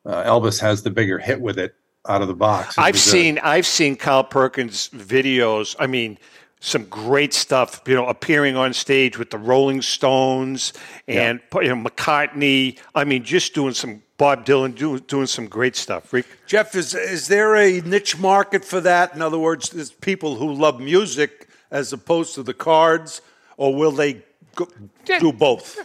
uh, 0.07 0.25
Elvis 0.25 0.61
has 0.61 0.83
the 0.83 0.91
bigger 0.91 1.19
hit 1.19 1.41
with 1.41 1.59
it 1.59 1.75
out 2.09 2.23
of 2.23 2.29
the 2.29 2.35
box. 2.35 2.77
It 2.77 2.81
I've 2.81 2.99
seen 2.99 3.39
I've 3.41 3.66
seen 3.66 3.97
Carl 3.97 4.25
Perkins 4.25 4.89
videos. 4.91 5.77
I 5.79 5.87
mean, 5.87 6.19
some 6.61 6.85
great 6.87 7.35
stuff. 7.35 7.83
You 7.87 7.95
know, 7.95 8.07
appearing 8.07 8.57
on 8.57 8.73
stage 8.73 9.19
with 9.19 9.31
the 9.31 9.39
Rolling 9.39 9.83
Stones 9.83 10.73
and 11.07 11.41
you 11.55 11.69
know 11.75 11.77
McCartney. 11.77 12.79
I 12.95 13.05
mean, 13.05 13.25
just 13.25 13.55
doing 13.55 13.75
some 13.75 14.03
Bob 14.16 14.45
Dylan 14.45 14.75
doing 14.75 14.99
doing 15.07 15.27
some 15.27 15.47
great 15.47 15.77
stuff. 15.77 16.12
Rick? 16.12 16.27
Jeff, 16.47 16.75
is 16.75 16.95
is 16.95 17.29
there 17.29 17.55
a 17.57 17.81
niche 17.83 18.19
market 18.19 18.64
for 18.64 18.81
that? 18.81 19.14
In 19.14 19.23
other 19.23 19.39
words, 19.39 19.71
there's 19.71 19.93
people 19.93 20.37
who 20.37 20.53
love 20.53 20.81
music 20.81 21.49
as 21.71 21.93
opposed 21.93 22.35
to 22.35 22.43
the 22.43 22.55
cards, 22.55 23.21
or 23.59 23.74
will 23.74 23.92
they 23.92 24.22
go, 24.54 24.66
do 25.04 25.30
both? 25.32 25.78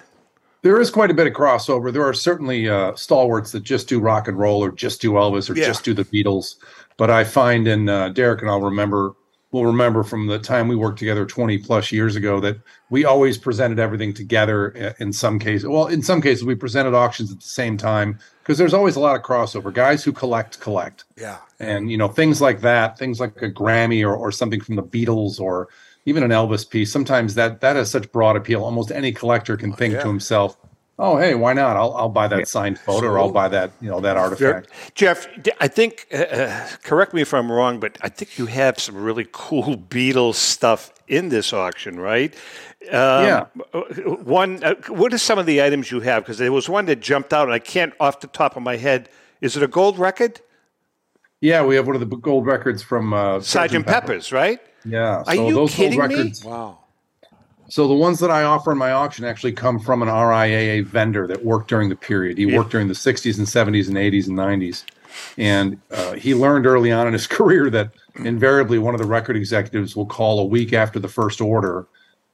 There 0.62 0.80
is 0.80 0.90
quite 0.90 1.12
a 1.12 1.14
bit 1.14 1.28
of 1.28 1.34
crossover. 1.34 1.92
There 1.92 2.08
are 2.08 2.14
certainly 2.14 2.70
uh, 2.70 2.96
stalwarts 2.96 3.52
that 3.52 3.64
just 3.64 3.90
do 3.90 4.00
rock 4.00 4.30
and 4.30 4.40
roll, 4.40 4.64
or 4.64 4.72
just 4.72 5.02
do 5.02 5.12
Elvis, 5.12 5.50
or 5.50 5.56
Yeah. 5.58 5.66
just 5.66 5.84
do 5.84 5.94
the 5.94 6.06
Beatles. 6.06 6.56
But 6.96 7.10
I 7.10 7.26
find, 7.26 7.68
and 7.68 7.90
uh, 7.90 8.10
Derek 8.10 8.42
and 8.42 8.50
I'll 8.50 8.62
remember, 8.62 9.14
we'll 9.52 9.66
remember 9.66 10.04
from 10.04 10.28
the 10.28 10.40
time 10.40 10.70
we 10.70 10.76
worked 10.78 11.00
together 11.00 11.26
20 11.26 11.58
plus 11.58 11.92
years 11.92 12.16
ago 12.16 12.40
that 12.40 12.58
we 12.90 13.04
always 13.04 13.38
presented 13.38 13.78
everything 13.78 14.14
together. 14.14 14.74
uh, 14.78 14.94
In 15.04 15.12
some 15.12 15.38
cases, 15.38 15.68
well, 15.68 15.88
in 15.88 16.02
some 16.02 16.22
cases, 16.22 16.46
we 16.46 16.56
presented 16.56 16.94
auctions 16.94 17.30
at 17.32 17.40
the 17.42 17.46
same 17.46 17.76
time 17.76 18.18
because 18.42 18.58
there's 18.58 18.74
always 18.74 18.96
a 18.96 19.00
lot 19.02 19.18
of 19.18 19.22
crossover. 19.22 19.74
Guys 19.74 20.02
who 20.04 20.14
collect 20.14 20.60
collect. 20.62 21.04
Yeah. 21.18 21.38
and 21.60 21.92
you 21.92 21.98
know 21.98 22.08
things 22.08 22.40
like 22.42 22.62
that 22.62 22.98
things 22.98 23.20
like 23.20 23.42
a 23.42 23.50
grammy 23.50 24.02
or, 24.06 24.16
or 24.16 24.32
something 24.32 24.62
from 24.62 24.76
the 24.76 24.84
beatles 24.84 25.40
or 25.42 25.68
even 26.06 26.24
an 26.24 26.32
elvis 26.32 26.70
piece 26.70 26.92
sometimes 26.92 27.36
that 27.36 27.62
that 27.62 27.76
has 27.76 27.90
such 27.90 28.12
broad 28.12 28.36
appeal 28.36 28.64
almost 28.64 28.92
any 28.92 29.12
collector 29.12 29.58
can 29.58 29.74
think 29.74 29.94
yeah. 29.94 30.02
to 30.02 30.08
himself 30.08 30.58
oh 31.00 31.18
hey 31.18 31.36
why 31.36 31.54
not 31.54 31.76
i'll, 31.76 31.94
I'll 31.96 32.10
buy 32.10 32.28
that 32.28 32.48
signed 32.48 32.80
photo 32.80 33.08
or 33.08 33.20
i'll 33.20 33.32
buy 33.32 33.48
that 33.50 33.72
you 33.82 33.90
know 33.90 34.00
that 34.00 34.18
artifact 34.18 34.70
Jeff, 34.96 35.28
I 35.60 35.68
think, 35.68 36.08
uh, 36.14 36.18
uh, 36.18 36.68
correct 36.84 37.14
me 37.14 37.22
if 37.22 37.34
I'm 37.34 37.52
wrong, 37.52 37.80
but 37.80 37.98
I 38.02 38.10
think 38.10 38.38
you 38.38 38.46
have 38.46 38.80
some 38.80 38.96
really 38.96 39.28
cool 39.32 39.76
Beatles 39.90 40.36
stuff 40.36 40.94
in 41.08 41.30
this 41.30 41.54
auction, 41.54 42.00
right? 42.00 42.34
Um, 42.92 43.26
Yeah. 43.26 43.46
One, 44.24 44.64
uh, 44.64 44.76
what 44.88 45.14
are 45.14 45.18
some 45.18 45.40
of 45.40 45.46
the 45.46 45.62
items 45.62 45.92
you 45.92 46.02
have? 46.02 46.24
Because 46.24 46.38
there 46.38 46.52
was 46.52 46.70
one 46.70 46.86
that 46.86 47.00
jumped 47.00 47.34
out, 47.34 47.46
and 47.46 47.54
I 47.54 47.60
can't 47.60 47.94
off 48.00 48.20
the 48.20 48.28
top 48.28 48.56
of 48.56 48.64
my 48.64 48.78
head. 48.78 49.10
Is 49.42 49.58
it 49.58 49.64
a 49.64 49.68
gold 49.68 49.98
record? 49.98 50.42
Yeah, 51.42 51.66
we 51.66 51.76
have 51.76 51.88
one 51.88 51.96
of 51.96 52.00
the 52.00 52.16
gold 52.16 52.46
records 52.46 52.82
from 52.82 53.14
uh, 53.14 53.42
Sergeant 53.42 53.86
Pepper's, 53.86 54.32
right? 54.32 54.60
Yeah. 54.86 55.24
Are 55.26 55.36
you 55.36 55.68
kidding 55.68 56.08
me? 56.08 56.34
Wow. 56.44 56.80
So 57.70 57.88
the 57.88 57.94
ones 57.94 58.20
that 58.20 58.30
I 58.30 58.44
offer 58.44 58.72
in 58.72 58.78
my 58.78 58.92
auction 58.92 59.26
actually 59.26 59.54
come 59.54 59.80
from 59.80 60.02
an 60.02 60.08
RIAA 60.10 60.86
vendor 60.86 61.26
that 61.28 61.44
worked 61.44 61.70
during 61.70 61.90
the 61.90 61.96
period. 61.96 62.38
He 62.38 62.46
Yeah. 62.46 62.58
worked 62.58 62.72
during 62.72 62.88
the 62.88 62.94
60s 62.94 63.38
and 63.38 63.48
70s 63.48 63.88
and 63.88 63.98
80s 63.98 64.28
and 64.28 64.38
90s. 64.38 64.84
And 65.38 65.80
uh, 65.92 66.14
he 66.14 66.36
learned 66.36 66.66
early 66.66 66.92
on 66.92 67.08
in 67.08 67.14
his 67.14 67.28
career 67.38 67.70
that 67.70 67.92
invariably 68.16 68.78
one 68.80 68.94
of 68.94 69.02
the 69.02 69.08
record 69.08 69.36
executives 69.36 69.96
will 69.96 70.06
call 70.06 70.40
a 70.40 70.46
week 70.46 70.74
after 70.74 71.00
the 71.00 71.08
first 71.08 71.42
order 71.42 71.88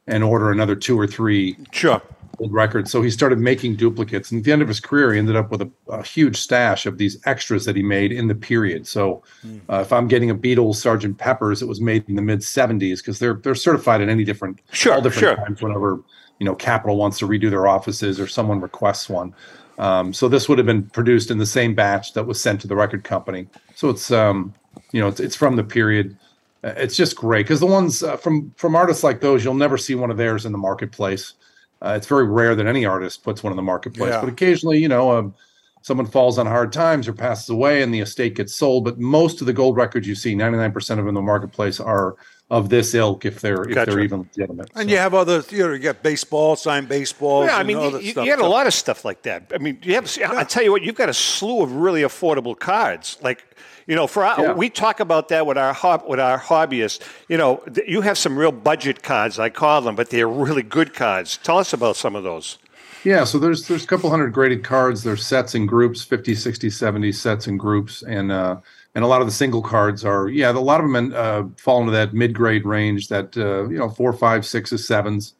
and 0.07 0.23
order 0.23 0.51
another 0.51 0.75
two 0.75 0.99
or 0.99 1.07
three 1.07 1.55
sure. 1.71 2.01
Old 2.39 2.53
records. 2.53 2.91
So 2.91 3.01
he 3.01 3.09
started 3.09 3.39
making 3.39 3.75
duplicates. 3.75 4.31
And 4.31 4.39
at 4.39 4.45
the 4.45 4.51
end 4.51 4.61
of 4.61 4.67
his 4.67 4.79
career, 4.79 5.13
he 5.13 5.19
ended 5.19 5.35
up 5.35 5.51
with 5.51 5.61
a, 5.61 5.71
a 5.89 6.03
huge 6.03 6.37
stash 6.37 6.85
of 6.85 6.97
these 6.97 7.17
extras 7.25 7.65
that 7.65 7.75
he 7.75 7.83
made 7.83 8.11
in 8.11 8.27
the 8.27 8.35
period. 8.35 8.87
So 8.87 9.23
uh, 9.69 9.79
if 9.81 9.91
I'm 9.93 10.07
getting 10.07 10.29
a 10.29 10.35
Beatles 10.35 10.75
Sergeant 10.75 11.17
Pepper's, 11.17 11.61
it 11.61 11.67
was 11.67 11.81
made 11.81 12.07
in 12.07 12.15
the 12.15 12.21
mid 12.21 12.39
70s 12.39 12.97
because 12.97 13.19
they're 13.19 13.35
they're 13.35 13.55
certified 13.55 14.01
at 14.01 14.09
any 14.09 14.23
different 14.23 14.61
Sure, 14.71 14.93
all 14.93 15.01
different 15.01 15.37
sure. 15.37 15.45
times 15.45 15.61
whenever 15.61 16.01
you 16.39 16.45
know 16.45 16.55
Capitol 16.55 16.97
wants 16.97 17.19
to 17.19 17.27
redo 17.27 17.49
their 17.49 17.67
offices 17.67 18.19
or 18.19 18.27
someone 18.27 18.61
requests 18.61 19.09
one. 19.09 19.33
Um, 19.77 20.13
so 20.13 20.27
this 20.27 20.49
would 20.49 20.57
have 20.57 20.67
been 20.67 20.83
produced 20.89 21.31
in 21.31 21.37
the 21.37 21.45
same 21.45 21.73
batch 21.73 22.13
that 22.13 22.25
was 22.25 22.39
sent 22.41 22.59
to 22.61 22.67
the 22.67 22.75
record 22.75 23.03
company. 23.03 23.47
So 23.75 23.89
it's 23.89 24.11
um, 24.11 24.53
you 24.91 24.99
know 25.01 25.07
it's, 25.07 25.19
it's 25.19 25.35
from 25.35 25.55
the 25.55 25.63
period. 25.63 26.17
Uh, 26.63 26.73
It's 26.75 26.97
just 26.97 27.15
great 27.15 27.45
because 27.45 27.61
the 27.61 27.65
ones 27.65 28.03
uh, 28.03 28.17
from 28.17 28.53
from 28.57 28.75
artists 28.75 29.03
like 29.03 29.21
those, 29.21 29.43
you'll 29.43 29.53
never 29.53 29.77
see 29.77 29.95
one 29.95 30.11
of 30.11 30.17
theirs 30.17 30.45
in 30.45 30.51
the 30.51 30.57
marketplace. 30.57 31.33
Uh, 31.81 31.93
it's 31.95 32.07
very 32.07 32.25
rare 32.25 32.55
that 32.55 32.67
any 32.67 32.85
artist 32.85 33.23
puts 33.23 33.43
one 33.43 33.51
in 33.51 33.57
the 33.57 33.63
marketplace, 33.63 34.11
Yeah. 34.11 34.19
but 34.21 34.29
occasionally, 34.29 34.79
you 34.79 34.89
know, 34.89 35.11
um, 35.11 35.33
someone 35.81 36.05
falls 36.05 36.37
on 36.37 36.45
hard 36.45 36.73
times 36.73 37.07
or 37.07 37.13
passes 37.13 37.49
away, 37.49 37.81
and 37.81 37.93
the 37.93 38.01
estate 38.01 38.35
gets 38.35 38.53
sold. 38.53 38.83
But 38.83 38.99
most 38.99 39.39
of 39.41 39.47
the 39.47 39.53
gold 39.53 39.77
records 39.77 40.07
you 40.07 40.15
see, 40.15 40.35
ninety 40.35 40.57
nine 40.57 40.71
percent 40.71 40.99
of 40.99 41.05
them 41.05 41.09
in 41.09 41.15
the 41.15 41.21
marketplace, 41.21 41.79
are 41.79 42.15
of 42.51 42.69
this 42.69 42.95
ilk 42.95 43.25
if 43.25 43.41
they're 43.41 43.63
if 43.69 43.85
they're 43.85 43.99
even 43.99 44.21
legitimate. 44.21 44.69
And 44.75 44.89
you 44.89 44.97
have 44.97 45.13
other, 45.13 45.43
you 45.51 45.59
know, 45.67 45.73
you 45.73 45.79
got 45.79 46.01
baseball, 46.03 46.55
signed 46.55 46.89
baseballs. 46.89 47.45
Yeah, 47.45 47.57
I 47.57 47.63
mean, 47.63 47.79
you, 47.79 47.99
you 47.99 48.11
stuff. 48.11 48.25
you 48.25 48.31
had 48.31 48.39
a 48.39 48.47
lot 48.47 48.67
of 48.67 48.73
stuff 48.73 49.05
like 49.05 49.21
that. 49.21 49.51
I 49.53 49.59
mean, 49.59 49.79
you 49.83 49.93
have. 49.93 50.17
I 50.21 50.43
tell 50.43 50.63
you 50.63 50.71
what, 50.71 50.81
you've 50.81 50.95
got 50.95 51.09
a 51.09 51.13
slew 51.13 51.61
of 51.61 51.71
really 51.71 52.01
affordable 52.01 52.57
cards. 52.59 53.17
Like, 53.21 53.45
you 53.89 53.95
know, 53.95 54.05
for 54.05 54.23
our, 54.23 54.39
Yeah. 54.39 54.53
we 54.53 54.69
talk 54.69 54.99
about 54.99 55.29
that 55.29 55.47
with 55.47 55.57
our 55.57 55.73
hob, 55.73 56.03
with 56.07 56.19
our 56.19 56.39
hobbyists. 56.39 56.99
You 57.27 57.37
know, 57.37 57.63
th- 57.73 57.87
you 57.89 58.01
have 58.01 58.19
some 58.19 58.37
real 58.37 58.51
budget 58.51 59.01
cards, 59.01 59.39
I 59.39 59.49
call 59.49 59.81
them, 59.81 59.95
but 59.95 60.11
they're 60.11 60.27
really 60.29 60.61
good 60.61 60.93
cards. 60.93 61.37
Tell 61.41 61.57
us 61.57 61.73
about 61.73 61.95
some 61.95 62.15
of 62.15 62.23
those. 62.23 62.59
Yeah, 63.03 63.23
so 63.23 63.39
there's 63.39 63.67
there's 63.67 63.83
a 63.83 63.87
couple 63.87 64.09
hundred 64.11 64.31
graded 64.31 64.63
cards. 64.63 65.01
There's 65.03 65.25
sets 65.25 65.55
and 65.55 65.67
groups, 65.67 66.03
50, 66.03 66.35
60, 66.35 66.69
70 66.69 67.11
sets 67.13 67.47
and 67.47 67.57
groups, 67.59 68.03
and 68.03 68.31
uh, 68.31 68.57
and 68.93 69.03
a 69.03 69.07
lot 69.07 69.21
of 69.21 69.27
the 69.27 69.33
single 69.33 69.61
cards 69.63 70.05
are 70.05 70.27
yeah, 70.29 70.51
a 70.51 70.59
lot 70.59 70.83
of 70.83 70.91
them 70.91 71.13
uh, 71.15 71.43
fall 71.57 71.79
into 71.79 71.93
that 71.93 72.13
mid 72.13 72.35
grade 72.35 72.65
range, 72.65 73.07
that 73.07 73.35
uh, 73.37 73.67
you 73.69 73.77
know 73.79 73.89
four, 73.89 74.13
five, 74.13 74.45
sixes, 74.45 74.85
sevens. 74.85 75.33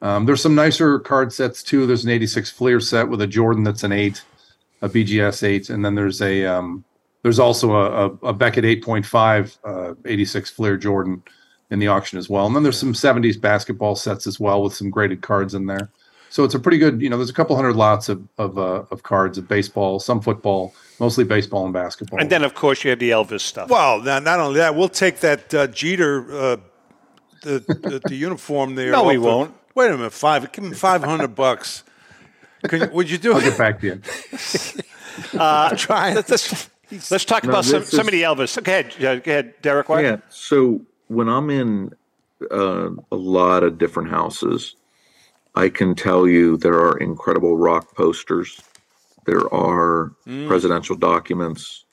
Um, 0.00 0.26
there's 0.26 0.42
some 0.42 0.56
nicer 0.56 0.98
card 0.98 1.32
sets 1.32 1.62
too. 1.62 1.86
There's 1.86 2.02
an 2.04 2.10
86 2.10 2.50
Fleer 2.50 2.80
set 2.80 3.08
with 3.08 3.20
a 3.22 3.26
Jordan 3.28 3.62
that's 3.62 3.84
an 3.84 3.92
eight, 3.92 4.22
a 4.80 4.88
BGS 4.88 5.44
eight, 5.44 5.70
and 5.70 5.84
then 5.84 5.94
there's 5.94 6.20
a 6.22 6.44
um, 6.46 6.82
there's 7.22 7.38
also 7.38 7.72
a, 7.72 8.06
a, 8.06 8.10
a 8.28 8.32
Beckett 8.32 8.64
8.5 8.64 9.58
uh, 9.64 9.94
86 10.04 10.50
Fleer 10.50 10.76
Jordan 10.76 11.22
in 11.70 11.78
the 11.78 11.88
auction 11.88 12.18
as 12.18 12.28
well. 12.28 12.46
And 12.46 12.54
then 12.54 12.62
there's 12.62 12.78
some 12.78 12.92
70s 12.92 13.40
basketball 13.40 13.96
sets 13.96 14.26
as 14.26 14.38
well 14.38 14.62
with 14.62 14.74
some 14.74 14.90
graded 14.90 15.22
cards 15.22 15.54
in 15.54 15.66
there. 15.66 15.90
So 16.30 16.44
it's 16.44 16.54
a 16.54 16.58
pretty 16.58 16.78
good, 16.78 17.00
you 17.02 17.10
know, 17.10 17.18
there's 17.18 17.28
a 17.30 17.34
couple 17.34 17.54
hundred 17.56 17.76
lots 17.76 18.08
of 18.08 18.26
of, 18.38 18.56
uh, 18.58 18.84
of 18.90 19.02
cards 19.02 19.36
of 19.36 19.46
baseball, 19.48 20.00
some 20.00 20.20
football, 20.22 20.74
mostly 20.98 21.24
baseball 21.24 21.64
and 21.64 21.74
basketball. 21.74 22.20
And 22.20 22.30
then, 22.30 22.42
of 22.42 22.54
course, 22.54 22.84
you 22.84 22.90
have 22.90 22.98
the 23.00 23.10
Elvis 23.10 23.42
stuff. 23.42 23.68
Well, 23.68 24.00
now, 24.00 24.18
not 24.18 24.40
only 24.40 24.58
that, 24.60 24.74
we'll 24.74 24.88
take 24.88 25.20
that 25.20 25.52
uh, 25.52 25.66
Jeter, 25.66 26.32
uh, 26.34 26.56
the, 27.42 27.58
the 27.58 28.00
the 28.08 28.14
uniform 28.16 28.76
there. 28.76 28.92
No, 28.92 29.02
off 29.02 29.06
we 29.08 29.16
the- 29.16 29.20
won't. 29.20 29.54
Wait 29.74 29.90
a 29.90 29.96
minute, 29.96 30.12
five. 30.14 30.50
Give 30.52 30.64
him 30.64 30.72
five 30.72 31.02
hundred 31.04 31.34
bucks. 31.34 31.84
Can, 32.66 32.90
would 32.92 33.10
you 33.10 33.18
do 33.18 33.32
I'll 33.32 33.38
it? 33.38 33.44
get 33.44 33.58
back 33.58 33.80
to 33.80 33.86
you. 33.88 34.00
Uh, 35.38 35.74
Try. 35.76 36.14
let's, 36.14 36.30
let's, 36.30 36.70
let's 37.10 37.24
talk 37.24 37.44
about 37.44 37.64
some, 37.64 37.80
this 37.80 37.92
is- 37.94 37.98
the 38.06 38.22
Elvis. 38.22 38.62
Go 38.62 38.70
ahead, 38.72 38.86
uh, 39.04 39.16
go 39.20 39.30
ahead, 39.30 39.54
Derek. 39.62 39.88
What? 39.88 40.04
Yeah. 40.04 40.16
So 40.28 40.80
when 41.08 41.28
I'm 41.28 41.50
in 41.50 41.92
uh, 42.50 42.90
a 43.10 43.16
lot 43.16 43.62
of 43.62 43.78
different 43.78 44.10
houses, 44.10 44.74
I 45.54 45.68
can 45.68 45.94
tell 45.94 46.26
you 46.26 46.56
there 46.56 46.80
are 46.80 46.96
incredible 46.98 47.56
rock 47.56 47.94
posters. 47.94 48.60
There 49.26 49.52
are 49.54 50.12
Mm. 50.26 50.48
presidential 50.48 50.96
documents. 50.96 51.84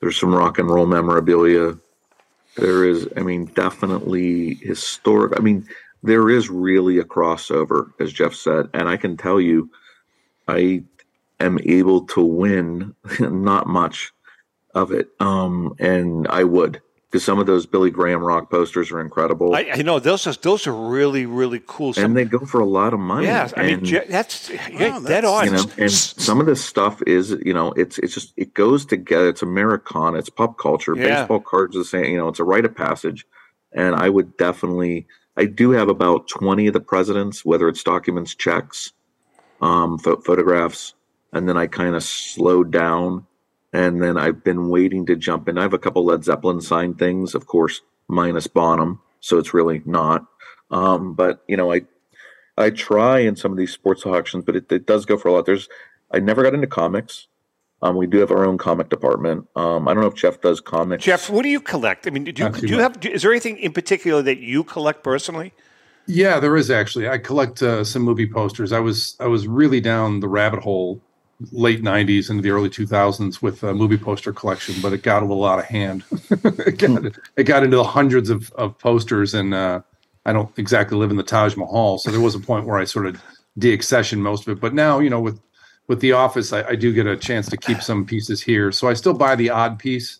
There's 0.00 0.18
some 0.18 0.34
rock 0.34 0.58
and 0.58 0.68
roll 0.70 0.86
memorabilia. 0.86 1.76
There 2.56 2.84
is, 2.84 3.06
I 3.16 3.20
mean, 3.20 3.46
definitely 3.46 4.54
historic. 4.62 5.38
I 5.38 5.42
mean, 5.42 5.66
there 6.02 6.30
is 6.30 6.48
really 6.48 6.98
a 6.98 7.04
crossover, 7.04 7.90
as 8.00 8.12
Jeff 8.12 8.34
said. 8.34 8.68
And 8.72 8.88
I 8.88 8.96
can 8.96 9.16
tell 9.16 9.40
you, 9.40 9.68
I 10.48 10.84
am 11.40 11.58
able 11.64 12.06
to 12.06 12.20
win 12.22 12.94
not 13.20 13.66
much 13.66 14.12
of 14.76 14.92
it. 14.92 15.08
Um, 15.20 15.74
and 15.78 16.28
I 16.28 16.44
would, 16.44 16.80
because 17.10 17.24
some 17.24 17.38
of 17.38 17.46
those 17.46 17.66
Billy 17.66 17.90
Graham 17.90 18.22
rock 18.22 18.50
posters 18.50 18.90
are 18.92 19.00
incredible. 19.00 19.54
I, 19.54 19.70
I 19.72 19.82
know 19.82 19.98
those 19.98 20.26
are 20.26 20.34
those 20.34 20.66
are 20.66 20.72
really 20.72 21.24
really 21.24 21.62
cool. 21.66 21.92
Some, 21.94 22.04
and 22.04 22.16
they 22.16 22.24
go 22.24 22.40
for 22.40 22.60
a 22.60 22.66
lot 22.66 22.92
of 22.92 23.00
money. 23.00 23.26
yeah, 23.26 23.48
I 23.56 23.62
mean 23.62 23.74
And, 23.78 23.86
Je- 23.86 24.04
that's 24.08 24.50
you're 24.70 25.00
dead 25.00 25.24
on. 25.24 25.46
you 25.46 25.50
know, 25.52 25.64
and 25.78 25.90
some 25.90 26.40
of 26.40 26.46
this 26.46 26.62
stuff 26.64 27.00
is, 27.06 27.30
you 27.44 27.54
know, 27.54 27.72
it's 27.72 27.98
it's 27.98 28.12
just 28.14 28.32
it 28.36 28.54
goes 28.54 28.84
together. 28.84 29.28
It's 29.30 29.42
Americana. 29.42 30.18
It's 30.18 30.28
pop 30.30 30.58
culture. 30.58 30.94
Yeah. 30.96 31.20
Baseball 31.20 31.40
cards 31.40 31.74
are 31.76 31.80
the 31.80 31.84
same. 31.86 32.04
You 32.12 32.18
know, 32.18 32.28
it's 32.28 32.40
a 32.40 32.44
rite 32.44 32.64
of 32.66 32.74
passage. 32.76 33.26
And 33.72 33.94
I 33.94 34.08
would 34.08 34.36
definitely, 34.36 35.06
I 35.36 35.44
do 35.46 35.70
have 35.70 35.88
about 35.88 36.28
twenty 36.28 36.66
of 36.66 36.72
the 36.74 36.80
presidents, 36.80 37.44
whether 37.44 37.68
it's 37.68 37.82
documents, 37.82 38.34
checks, 38.34 38.92
um, 39.60 39.98
pho- 39.98 40.20
photographs, 40.20 40.94
and 41.32 41.48
then 41.48 41.56
I 41.56 41.66
kind 41.66 41.94
of 41.94 42.02
slowed 42.02 42.70
down, 42.70 43.26
and 43.76 44.02
then 44.02 44.16
I've 44.16 44.42
been 44.42 44.70
waiting 44.70 45.04
to 45.04 45.16
jump 45.16 45.48
in. 45.48 45.58
I 45.58 45.62
have 45.62 45.74
a 45.74 45.78
couple 45.78 46.06
Led 46.06 46.24
Zeppelin 46.24 46.62
signed 46.62 46.98
things, 46.98 47.34
of 47.34 47.46
course, 47.46 47.82
minus 48.08 48.46
Bonham, 48.46 49.02
so 49.20 49.36
it's 49.36 49.52
really 49.52 49.82
not. 49.84 50.24
Um, 50.70 51.12
but 51.12 51.44
you 51.46 51.58
know, 51.58 51.70
I 51.70 51.82
I 52.56 52.70
try 52.70 53.18
in 53.18 53.36
some 53.36 53.52
of 53.52 53.58
these 53.58 53.74
sports 53.74 54.06
auctions, 54.06 54.44
but 54.46 54.56
it, 54.56 54.72
it 54.72 54.86
does 54.86 55.04
go 55.04 55.18
for 55.18 55.28
a 55.28 55.32
lot. 55.32 55.44
There's 55.44 55.68
I 56.10 56.20
never 56.20 56.42
got 56.42 56.54
into 56.54 56.66
comics. 56.66 57.26
Um, 57.82 57.96
we 57.96 58.06
do 58.06 58.18
have 58.18 58.30
our 58.30 58.46
own 58.46 58.56
comic 58.56 58.88
department. 58.88 59.46
Um, 59.54 59.86
I 59.86 59.92
don't 59.92 60.00
know 60.00 60.08
if 60.08 60.14
Jeff 60.14 60.40
does 60.40 60.62
comics. 60.62 61.04
Jeff, 61.04 61.28
what 61.28 61.42
do 61.42 61.50
you 61.50 61.60
collect? 61.60 62.06
I 62.06 62.10
mean, 62.10 62.24
do 62.24 62.30
you, 62.30 62.48
do 62.48 62.66
you 62.66 62.76
much. 62.78 63.04
have? 63.04 63.14
Is 63.14 63.20
there 63.20 63.30
anything 63.30 63.58
in 63.58 63.74
particular 63.74 64.22
that 64.22 64.38
you 64.38 64.64
collect 64.64 65.04
personally? 65.04 65.52
Yeah, 66.06 66.40
there 66.40 66.56
is 66.56 66.70
actually. 66.70 67.10
I 67.10 67.18
collect 67.18 67.62
uh, 67.62 67.84
some 67.84 68.00
movie 68.00 68.26
posters. 68.26 68.72
I 68.72 68.80
was 68.80 69.16
I 69.20 69.26
was 69.26 69.46
really 69.46 69.82
down 69.82 70.20
the 70.20 70.28
rabbit 70.28 70.62
hole 70.62 71.02
late 71.52 71.82
'90s 71.82 72.30
into 72.30 72.42
the 72.42 72.50
early 72.50 72.68
2000s 72.68 73.42
with 73.42 73.62
a 73.62 73.74
movie 73.74 73.98
poster 73.98 74.32
collection, 74.32 74.74
but 74.80 74.92
it 74.92 75.02
got 75.02 75.22
a 75.22 75.26
little 75.26 75.44
out 75.44 75.58
of 75.58 75.64
hand. 75.66 76.04
it, 76.30 76.78
got, 76.78 77.04
it 77.36 77.44
got 77.44 77.62
into 77.62 77.76
the 77.76 77.84
hundreds 77.84 78.30
of, 78.30 78.50
of 78.52 78.78
posters, 78.78 79.34
and 79.34 79.54
uh, 79.54 79.80
I 80.24 80.32
don't 80.32 80.50
exactly 80.58 80.96
live 80.96 81.10
in 81.10 81.16
the 81.16 81.22
Taj 81.22 81.56
Mahal, 81.56 81.98
so 81.98 82.10
there 82.10 82.20
was 82.20 82.34
a 82.34 82.40
point 82.40 82.66
where 82.66 82.78
I 82.78 82.84
sort 82.84 83.06
of 83.06 83.20
deaccessioned 83.58 84.18
most 84.18 84.46
of 84.46 84.56
it. 84.56 84.60
But 84.60 84.74
now, 84.74 84.98
you 84.98 85.10
know, 85.10 85.20
with 85.20 85.40
with 85.88 86.00
the 86.00 86.12
office, 86.12 86.52
I, 86.52 86.62
I 86.68 86.74
do 86.74 86.92
get 86.92 87.06
a 87.06 87.16
chance 87.16 87.48
to 87.50 87.56
keep 87.56 87.82
some 87.82 88.04
pieces 88.04 88.42
here, 88.42 88.72
so 88.72 88.88
I 88.88 88.94
still 88.94 89.14
buy 89.14 89.36
the 89.36 89.50
odd 89.50 89.78
piece. 89.78 90.18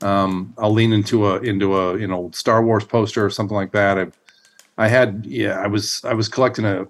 Um, 0.00 0.54
I'll 0.58 0.72
lean 0.72 0.92
into 0.92 1.26
a 1.26 1.40
into 1.40 1.76
a 1.76 1.98
you 1.98 2.06
know 2.06 2.30
Star 2.32 2.62
Wars 2.64 2.84
poster 2.84 3.24
or 3.24 3.30
something 3.30 3.56
like 3.56 3.72
that. 3.72 3.98
I've 3.98 4.18
I 4.76 4.86
had 4.88 5.26
yeah, 5.26 5.58
I 5.58 5.66
was 5.66 6.02
I 6.04 6.14
was 6.14 6.28
collecting 6.28 6.64
a 6.64 6.86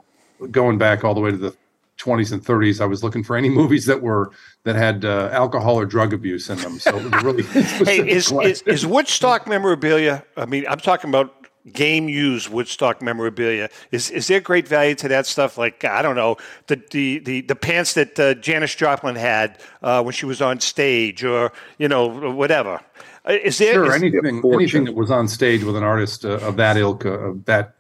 going 0.51 0.79
back 0.79 1.05
all 1.05 1.15
the 1.15 1.21
way 1.21 1.31
to 1.31 1.37
the 1.37 1.57
20s 1.99 2.33
and 2.33 2.45
30s. 2.45 2.81
I 2.81 2.87
was 2.87 3.03
looking 3.03 3.23
for 3.23 3.37
any 3.37 3.49
movies 3.61 3.87
that 3.87 4.03
were 4.03 4.31
that 4.65 4.77
had 4.77 5.05
uh, 5.05 5.29
alcohol 5.33 5.77
or 5.77 5.87
drug 5.87 6.13
abuse 6.13 6.49
in 6.49 6.59
them. 6.59 6.79
So 6.79 6.97
it 6.97 7.13
was 7.13 7.23
really 7.23 7.43
hey, 7.85 8.09
is, 8.09 8.33
is 8.33 8.63
is 8.63 8.87
Woodstock 8.87 9.47
memorabilia? 9.47 10.25
I 10.37 10.47
mean, 10.47 10.65
I'm 10.69 10.81
talking 10.81 11.11
about 11.11 11.35
game 11.73 12.09
used 12.09 12.49
Woodstock 12.49 13.03
memorabilia. 13.03 13.69
Is 13.91 14.11
is 14.11 14.27
there 14.29 14.41
great 14.41 14.67
value 14.67 14.95
to 14.97 15.09
that 15.09 15.27
stuff? 15.27 15.59
Like 15.59 15.85
I 15.85 16.03
don't 16.03 16.17
know 16.17 16.37
the 16.67 16.81
the 16.91 17.19
the, 17.21 17.41
the 17.43 17.57
pants 17.57 17.95
that 17.95 18.19
uh, 18.19 18.35
Janis 18.35 18.75
Joplin 18.75 19.17
had 19.17 19.59
uh, 19.83 20.03
when 20.03 20.13
she 20.13 20.27
was 20.27 20.41
on 20.41 20.61
stage, 20.61 21.25
or 21.25 21.53
you 21.79 21.89
know 21.89 22.07
whatever. 22.33 22.81
Uh, 23.29 23.33
Is 23.33 23.59
there? 23.59 23.75
sure 23.75 23.87
is- 23.87 24.03
anything 24.03 24.43
anything 24.53 24.85
that 24.85 24.95
was 24.95 25.11
on 25.11 25.29
stage 25.29 25.63
with 25.65 25.77
an 25.77 25.83
artist 25.83 26.25
uh, 26.25 26.39
of 26.39 26.57
that 26.57 26.77
ilk 26.77 27.05
uh, 27.05 27.11
of 27.11 27.45
that 27.45 27.75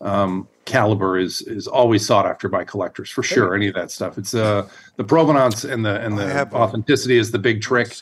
um, 0.00 0.48
caliber 0.64 1.18
is 1.18 1.42
is 1.42 1.66
always 1.66 2.06
sought 2.06 2.26
after 2.26 2.48
by 2.48 2.64
collectors 2.64 3.10
for 3.10 3.22
sure. 3.22 3.54
Any 3.54 3.68
of 3.68 3.74
that 3.74 3.90
stuff. 3.90 4.18
It's 4.18 4.34
uh 4.34 4.68
the 4.96 5.04
provenance 5.04 5.64
and 5.64 5.84
the 5.84 6.00
and 6.00 6.16
the 6.18 6.48
authenticity 6.54 7.18
is 7.18 7.30
the 7.30 7.38
big 7.38 7.60
trick. 7.62 7.96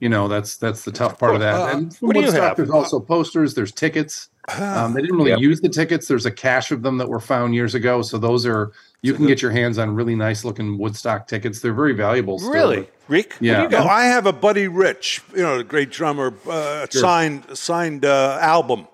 You 0.00 0.08
know 0.08 0.28
that's 0.28 0.56
that's 0.56 0.84
the 0.84 0.92
tough 0.92 1.18
part 1.18 1.34
of 1.34 1.40
that. 1.40 1.54
Uh, 1.54 1.76
and 1.76 1.96
from 1.96 2.06
what 2.08 2.14
do 2.14 2.20
you 2.20 2.26
Woodstock, 2.26 2.48
have? 2.48 2.56
there's 2.56 2.70
also 2.70 2.98
posters. 3.00 3.54
There's 3.54 3.72
tickets. 3.72 4.28
Um, 4.58 4.94
they 4.94 5.02
didn't 5.02 5.16
really 5.16 5.40
use 5.40 5.60
the 5.60 5.68
tickets. 5.68 6.08
There's 6.08 6.26
a 6.26 6.30
cache 6.30 6.72
of 6.72 6.82
them 6.82 6.98
that 6.98 7.08
were 7.08 7.20
found 7.20 7.54
years 7.54 7.76
ago. 7.76 8.02
So 8.02 8.18
those 8.18 8.44
are 8.46 8.72
you 9.00 9.14
can 9.14 9.26
get 9.26 9.40
your 9.40 9.52
hands 9.52 9.78
on 9.78 9.94
really 9.94 10.16
nice 10.16 10.44
looking 10.44 10.76
Woodstock 10.76 11.28
tickets. 11.28 11.60
They're 11.60 11.72
very 11.74 11.92
valuable. 11.92 12.38
Still. 12.40 12.50
Really, 12.52 12.88
Rick? 13.06 13.36
Yeah. 13.40 13.68
No, 13.68 13.84
I 13.84 14.04
have 14.06 14.26
a 14.26 14.32
Buddy 14.32 14.66
Rich, 14.66 15.22
you 15.36 15.42
know, 15.42 15.58
the 15.58 15.62
great 15.64 15.90
drummer, 15.90 16.34
uh, 16.48 16.86
Sure. 16.90 17.00
signed 17.00 17.44
signed 17.56 18.04
uh, 18.04 18.38
album. 18.40 18.88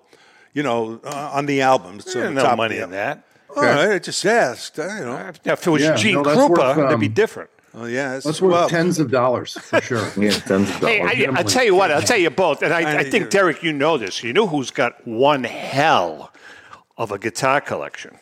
You 0.57 0.63
know, 0.63 0.99
uh, 1.05 1.31
on 1.35 1.45
the 1.45 1.61
album. 1.61 2.01
So 2.01 2.13
There's 2.19 2.29
the 2.29 2.35
no 2.35 2.43
top 2.43 2.57
money 2.57 2.77
the 2.79 2.85
in 2.85 2.95
album. 2.95 2.97
that. 2.97 3.23
All 3.55 3.63
right, 3.63 3.91
I 3.93 3.99
just 3.99 4.25
asked. 4.25 4.79
uh, 4.79 4.85
You 4.85 5.05
know, 5.05 5.33
Now, 5.45 5.53
if 5.53 5.67
it 5.67 5.71
was 5.71 5.83
Yeah, 5.83 5.97
Gene 5.97 6.15
no, 6.15 6.23
Krupa, 6.23 6.49
worth, 6.49 6.77
that'd 6.77 6.99
be 7.01 7.07
um, 7.07 7.13
different. 7.13 7.51
Oh 7.75 7.85
yeah, 7.85 8.17
it's, 8.17 8.25
That's 8.25 8.41
worth 8.41 8.53
well, 8.53 8.69
tens 8.71 8.99
of 8.99 9.11
dollars 9.11 9.53
for 9.53 9.81
sure. 9.89 10.09
Yeah, 10.17 10.31
tens 10.31 10.71
of 10.71 10.77
Hey, 10.77 10.99
dollars. 11.01 11.37
I, 11.37 11.39
I'll 11.41 11.45
tell 11.45 11.65
you 11.65 11.75
what. 11.75 11.91
I'll 11.93 12.01
tell 12.01 12.17
you 12.17 12.31
both. 12.31 12.63
And 12.63 12.73
I, 12.73 12.81
I 12.81 12.99
I- 13.01 13.05
think 13.11 13.29
Derek, 13.29 13.63
you 13.63 13.73
know 13.75 13.99
this. 13.99 14.23
You 14.23 14.33
know 14.33 14.47
who's 14.47 14.71
got 14.71 15.07
one 15.07 15.45
hell 15.45 16.33
of 16.97 17.13
a 17.13 17.19
guitar 17.19 17.61
collection. 17.61 18.17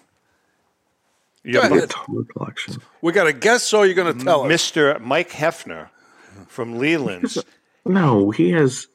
You 1.45 1.61
have 1.61 1.71
Go 1.71 1.77
ahead. 1.77 1.89
Guitar 1.91 2.07
collection. 2.37 2.77
we 3.03 3.13
got 3.13 3.27
a 3.29 3.33
guest, 3.33 3.67
so 3.69 3.83
you're 3.85 3.95
going 3.95 4.19
to 4.19 4.25
tell 4.25 4.43
us. 4.43 4.49
Mr. 4.51 5.01
Mike 5.01 5.31
Heffner 5.31 5.89
from 6.49 6.79
Leland's. 6.79 7.39
No, 7.85 8.31
he 8.31 8.51
has 8.51 8.89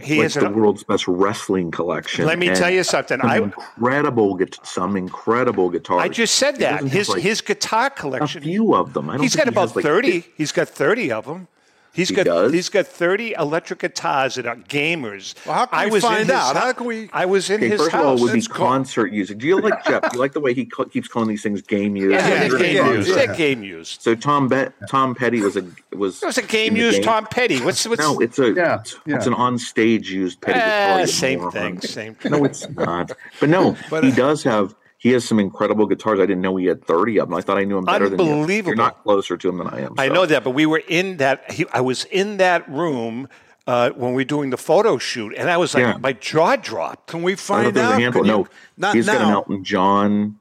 He 0.00 0.16
like 0.16 0.22
has 0.22 0.34
the 0.34 0.46
an, 0.46 0.54
world's 0.54 0.82
best 0.82 1.06
wrestling 1.06 1.70
collection. 1.70 2.24
Let 2.24 2.38
me 2.38 2.48
and 2.48 2.56
tell 2.56 2.70
you 2.70 2.82
something. 2.82 3.20
Some 3.20 3.28
I- 3.28 3.36
incredible, 3.36 4.38
some 4.62 4.96
incredible 4.96 5.68
guitars. 5.68 6.02
I 6.02 6.08
just 6.08 6.36
said 6.36 6.56
that 6.56 6.84
his 6.84 7.10
like, 7.10 7.20
his 7.20 7.42
guitar 7.42 7.90
collection. 7.90 8.42
a 8.42 8.44
few 8.46 8.74
of 8.74 8.94
them. 8.94 9.10
I 9.10 9.14
don't 9.14 9.22
He's 9.22 9.36
got 9.36 9.44
he 9.44 9.50
about 9.50 9.68
has, 9.68 9.76
like, 9.76 9.84
thirty. 9.84 10.24
He's 10.36 10.52
got 10.52 10.70
thirty 10.70 11.12
of 11.12 11.26
them. 11.26 11.48
He's 11.94 12.08
He 12.08 12.14
got 12.16 12.24
does? 12.24 12.52
he's 12.52 12.68
got 12.68 12.88
thirty 12.88 13.34
electric 13.38 13.78
guitars 13.78 14.34
that 14.34 14.46
are 14.46 14.56
gamers. 14.56 15.34
Well, 15.46 15.54
how 15.54 15.66
can 15.66 15.78
I 15.78 15.84
we 15.86 15.92
was 15.92 16.02
find 16.02 16.18
his 16.26 16.30
out? 16.30 16.56
hou- 16.56 16.60
How 16.60 16.72
can 16.72 16.86
we- 16.86 17.08
I 17.12 17.24
was 17.24 17.48
in 17.50 17.56
Okay, 17.58 17.68
his 17.68 17.80
first 17.80 17.92
house. 17.92 18.00
of 18.02 18.06
all, 18.08 18.14
would 18.18 18.32
be 18.32 18.40
Let's 18.40 18.48
concert 18.48 19.12
music. 19.12 19.38
Do 19.38 19.46
you 19.46 19.60
like 19.60 19.84
Jeff? 19.84 20.02
Do 20.02 20.08
you 20.14 20.18
like 20.20 20.32
the 20.32 20.40
way 20.40 20.54
he 20.54 20.64
ca- 20.66 20.86
keeps 20.86 21.06
calling 21.06 21.28
these 21.28 21.42
things 21.44 21.62
game 21.62 21.92
music? 21.92 22.18
yeah, 22.20 22.42
Yeah, 22.44 22.48
game 22.58 22.76
yeah, 22.76 22.92
used. 22.92 23.08
yeah. 23.10 23.34
Game 23.36 23.62
used. 23.62 24.02
So 24.02 24.16
Tom 24.16 24.48
Bet 24.48 24.72
Tom 24.90 25.14
Petty 25.14 25.40
was 25.40 25.56
a 25.56 25.64
was 25.92 26.20
It 26.20 26.26
was 26.26 26.38
a 26.38 26.42
game 26.42 26.68
in 26.72 26.74
the 26.74 26.80
used 26.80 26.96
game. 26.96 27.04
Tom 27.04 27.26
Petty. 27.30 27.60
What's 27.62 27.86
what's 27.86 28.00
No, 28.02 28.18
it's 28.18 28.40
a 28.40 28.52
Yeah, 28.52 28.80
it's, 28.80 28.96
yeah. 29.06 29.16
it's 29.16 29.26
an 29.28 29.34
on 29.34 29.56
stage 29.56 30.10
used 30.10 30.40
Petty 30.40 30.58
guitar. 30.58 31.00
Ah, 31.02 31.06
same 31.06 31.38
moron. 31.38 31.52
thing. 31.52 31.80
Same 31.80 32.14
thing. 32.16 32.32
No, 32.32 32.44
it's 32.44 32.68
not. 32.70 33.12
But 33.38 33.48
no, 33.50 33.76
But, 33.88 34.02
he 34.02 34.10
uh, 34.10 34.16
does 34.16 34.42
have. 34.42 34.74
He 35.04 35.10
has 35.12 35.22
some 35.22 35.38
incredible 35.38 35.84
guitars. 35.86 36.18
I 36.18 36.22
didn't 36.24 36.40
know 36.40 36.56
he 36.56 36.64
had 36.64 36.82
thirty 36.82 37.18
of 37.18 37.28
them. 37.28 37.36
I 37.36 37.42
thought 37.42 37.58
I 37.58 37.64
knew 37.64 37.76
him 37.76 37.84
better 37.84 38.08
than 38.08 38.18
you. 38.18 38.32
Unbelievable. 38.32 38.70
You're 38.70 38.76
not 38.76 39.02
closer 39.02 39.36
to 39.36 39.48
him 39.50 39.58
than 39.58 39.66
I 39.66 39.82
am. 39.82 39.94
I 39.98 40.08
so. 40.08 40.14
know 40.14 40.24
that, 40.24 40.42
but 40.42 40.52
we 40.52 40.64
were 40.64 40.82
in 40.88 41.18
that. 41.18 41.52
He, 41.52 41.66
I 41.74 41.82
was 41.82 42.06
in 42.06 42.38
that 42.38 42.66
room 42.70 43.28
uh, 43.66 43.90
when 43.90 44.14
we 44.14 44.22
were 44.22 44.24
doing 44.24 44.48
the 44.48 44.56
photo 44.56 44.96
shoot, 44.96 45.34
and 45.36 45.50
I 45.50 45.58
was 45.58 45.74
like, 45.74 45.82
Yeah. 45.82 45.98
my 45.98 46.14
jaw 46.14 46.56
dropped. 46.56 47.08
Can 47.08 47.22
we 47.22 47.34
find 47.34 47.76
there 47.76 47.82
was 47.84 47.92
out? 47.92 47.98
a 47.98 48.02
handful. 48.02 48.24
No, 48.24 48.48
not 48.78 48.94
he's 48.96 49.06
now. 49.06 49.12
got 49.18 49.22
an 49.26 49.30
Elton 49.30 49.62
John, 49.64 50.38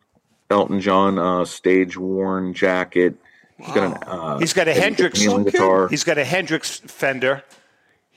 Elton 0.50 0.80
John 0.80 1.20
uh, 1.20 1.44
stage 1.44 1.98
worn 1.98 2.54
jacket. 2.54 3.16
He's 3.58 3.68
got 3.76 3.84
an. 3.84 3.94
Uh, 4.08 4.40
He's 4.40 4.54
got 4.54 4.70
a 4.70 4.74
Hendrix 4.74 5.20
guitar. 5.28 5.90
He's 5.90 6.06
got 6.06 6.18
a 6.18 6.24
Hendrix 6.24 6.80
Fender, 6.80 7.44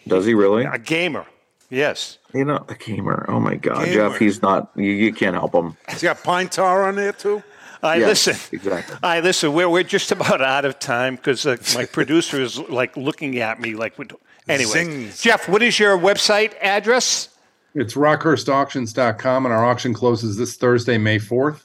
Does 0.07 0.25
he 0.27 0.35
really? 0.35 0.63
a 0.65 0.79
gamer. 0.79 1.27
Yes. 1.71 2.19
You 2.35 2.45
know, 2.45 2.65
a 2.69 2.75
gamer. 2.75 3.25
Oh 3.29 3.41
my 3.41 3.57
God, 3.57 3.85
Gamer. 3.87 4.11
Jeff. 4.11 4.19
He's 4.19 4.41
not. 4.43 4.71
You, 4.77 4.85
you 4.91 5.13
can't 5.13 5.35
help 5.35 5.55
him. 5.55 5.77
He's 5.89 6.03
got 6.03 6.23
pine 6.23 6.49
tar 6.49 6.85
on 6.87 6.97
there 6.97 7.13
too. 7.13 7.43
I 7.83 7.97
Yes, 7.97 8.27
listen. 8.27 8.59
exactly. 8.59 8.97
I 9.03 9.21
listen. 9.21 9.53
We're 9.53 9.69
we're 9.69 9.83
just 9.83 10.11
about 10.13 10.41
out 10.41 10.65
of 10.65 10.79
time 10.79 11.17
because 11.17 11.45
uh, 11.47 11.57
my 11.75 11.85
producer 11.85 12.41
is 12.41 12.59
like 12.59 12.97
looking 12.97 13.39
at 13.41 13.61
me 13.61 13.75
like. 13.75 13.99
we 13.99 14.07
Anyway, 14.49 14.71
Zings. 14.71 15.21
Jeff, 15.21 15.49
what 15.49 15.61
is 15.63 15.79
your 15.81 15.99
website 15.99 16.55
address? 16.63 17.31
It's 17.75 17.95
rockhurstauctions.com, 17.95 19.45
and 19.45 19.53
our 19.53 19.65
auction 19.65 19.93
closes 19.93 20.37
this 20.37 20.57
Thursday, 20.57 20.99
May 20.99 21.19
4th. 21.19 21.65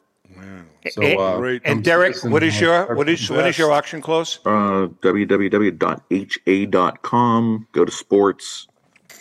So, 0.89 1.01
Eh, 1.03 1.15
uh, 1.15 1.37
great. 1.37 1.61
And 1.63 1.83
Derek, 1.83 2.15
what 2.23 2.41
is 2.41 2.57
uh, 2.57 2.65
your 2.65 2.83
start 2.85 2.97
what 2.97 3.07
is 3.07 3.27
some 3.27 3.35
when 3.37 3.45
is 3.45 3.49
best. 3.49 3.59
your 3.59 3.71
auction 3.71 4.01
close? 4.01 4.39
Uh, 4.45 4.87
www.ha.com. 6.41 7.67
Go 7.71 7.85
to 7.85 7.91
sports. 7.91 8.67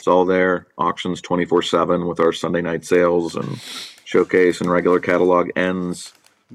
It's 0.01 0.09
all 0.09 0.24
there. 0.24 0.66
Auctions 0.78 1.20
24 1.20 1.61
7 1.61 2.07
with 2.07 2.20
our 2.20 2.32
Sunday 2.32 2.62
night 2.62 2.86
sales 2.86 3.36
and 3.36 3.61
showcase 4.07 4.62
and 4.62 4.70
regular 4.70 4.98
catalog 4.98 5.51
ends 5.57 6.14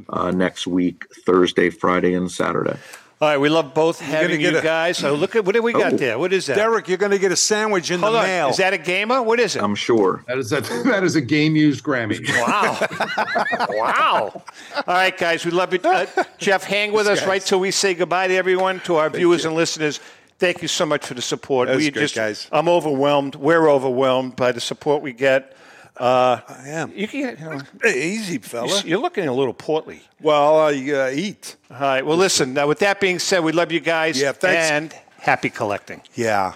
uh, 0.09 0.31
next 0.31 0.65
week, 0.65 1.05
Thursday, 1.27 1.69
Friday, 1.69 2.15
and 2.15 2.31
Saturday. 2.31 2.75
All 3.21 3.27
right, 3.29 3.37
we 3.37 3.47
love 3.49 3.75
both 3.75 3.99
having 4.01 4.39
get 4.39 4.53
you 4.53 4.57
a- 4.59 4.63
guys. 4.63 4.97
So 4.97 5.13
look 5.13 5.35
at 5.35 5.45
what 5.45 5.53
do 5.53 5.61
we 5.61 5.73
got 5.73 5.93
Oh. 5.93 5.97
there? 5.97 6.17
What 6.17 6.33
is 6.33 6.47
that? 6.47 6.55
Derek, 6.55 6.87
you're 6.87 6.97
going 6.97 7.11
to 7.11 7.19
get 7.19 7.31
a 7.31 7.35
sandwich 7.35 7.91
in 7.91 7.99
Hold 7.99 8.15
the 8.15 8.17
on, 8.17 8.25
mail. 8.25 8.49
is 8.49 8.57
that 8.57 8.73
a 8.73 8.79
gamer? 8.79 9.21
What 9.21 9.39
is 9.39 9.55
it? 9.55 9.61
I'm 9.61 9.75
sure. 9.75 10.23
That 10.27 10.39
is 10.39 10.51
a, 10.51 10.61
that 10.85 11.03
is 11.03 11.15
a 11.15 11.21
game 11.21 11.55
used 11.55 11.83
Grammy. 11.83 12.27
Wow. 12.27 13.67
wow. 13.69 14.43
All 14.75 14.83
right, 14.87 15.15
guys, 15.15 15.45
we 15.45 15.51
love 15.51 15.71
you. 15.71 15.79
Uh, 15.83 16.07
Jeff, 16.39 16.63
hang 16.63 16.93
with 16.93 17.05
us 17.05 17.23
right 17.27 17.43
till 17.43 17.59
we 17.59 17.69
say 17.69 17.93
goodbye 17.93 18.27
to 18.27 18.33
everyone, 18.35 18.79
to 18.81 18.95
our 18.95 19.11
viewers 19.11 19.45
and 19.45 19.53
listeners. 19.53 19.99
Thank 20.37 20.61
you 20.61 20.67
so 20.67 20.85
much 20.85 21.05
for 21.05 21.13
the 21.13 21.21
support. 21.21 21.67
That 21.67 21.75
was 21.75 21.85
we 21.85 21.91
great, 21.91 22.01
just, 22.03 22.15
guys. 22.15 22.47
I'm 22.51 22.67
overwhelmed. 22.67 23.35
We're 23.35 23.69
overwhelmed 23.69 24.35
by 24.35 24.51
the 24.51 24.59
support 24.59 25.01
we 25.01 25.13
get. 25.13 25.55
Uh, 25.97 26.41
I 26.47 26.69
am. 26.69 26.91
you 26.93 27.07
can, 27.07 27.37
you 27.39 27.45
know, 27.45 27.89
easy, 27.89 28.37
fella. 28.39 28.81
you're 28.83 28.99
looking 28.99 29.27
a 29.27 29.33
little 29.33 29.53
portly. 29.53 30.01
Well, 30.21 30.59
I 30.59 30.71
uh, 30.91 31.09
eat. 31.13 31.55
All 31.71 31.79
right. 31.79 32.05
Well, 32.05 32.17
listen. 32.17 32.53
Now, 32.53 32.67
with 32.67 32.79
that 32.79 32.99
being 32.99 33.17
said, 33.17 33.43
we 33.45 33.53
love 33.53 33.71
you 33.71 33.79
guys. 33.79 34.19
Yeah, 34.19 34.33
thanks. 34.33 34.71
And 34.71 34.93
happy 35.19 35.49
collecting. 35.49 36.01
Yeah. 36.13 36.55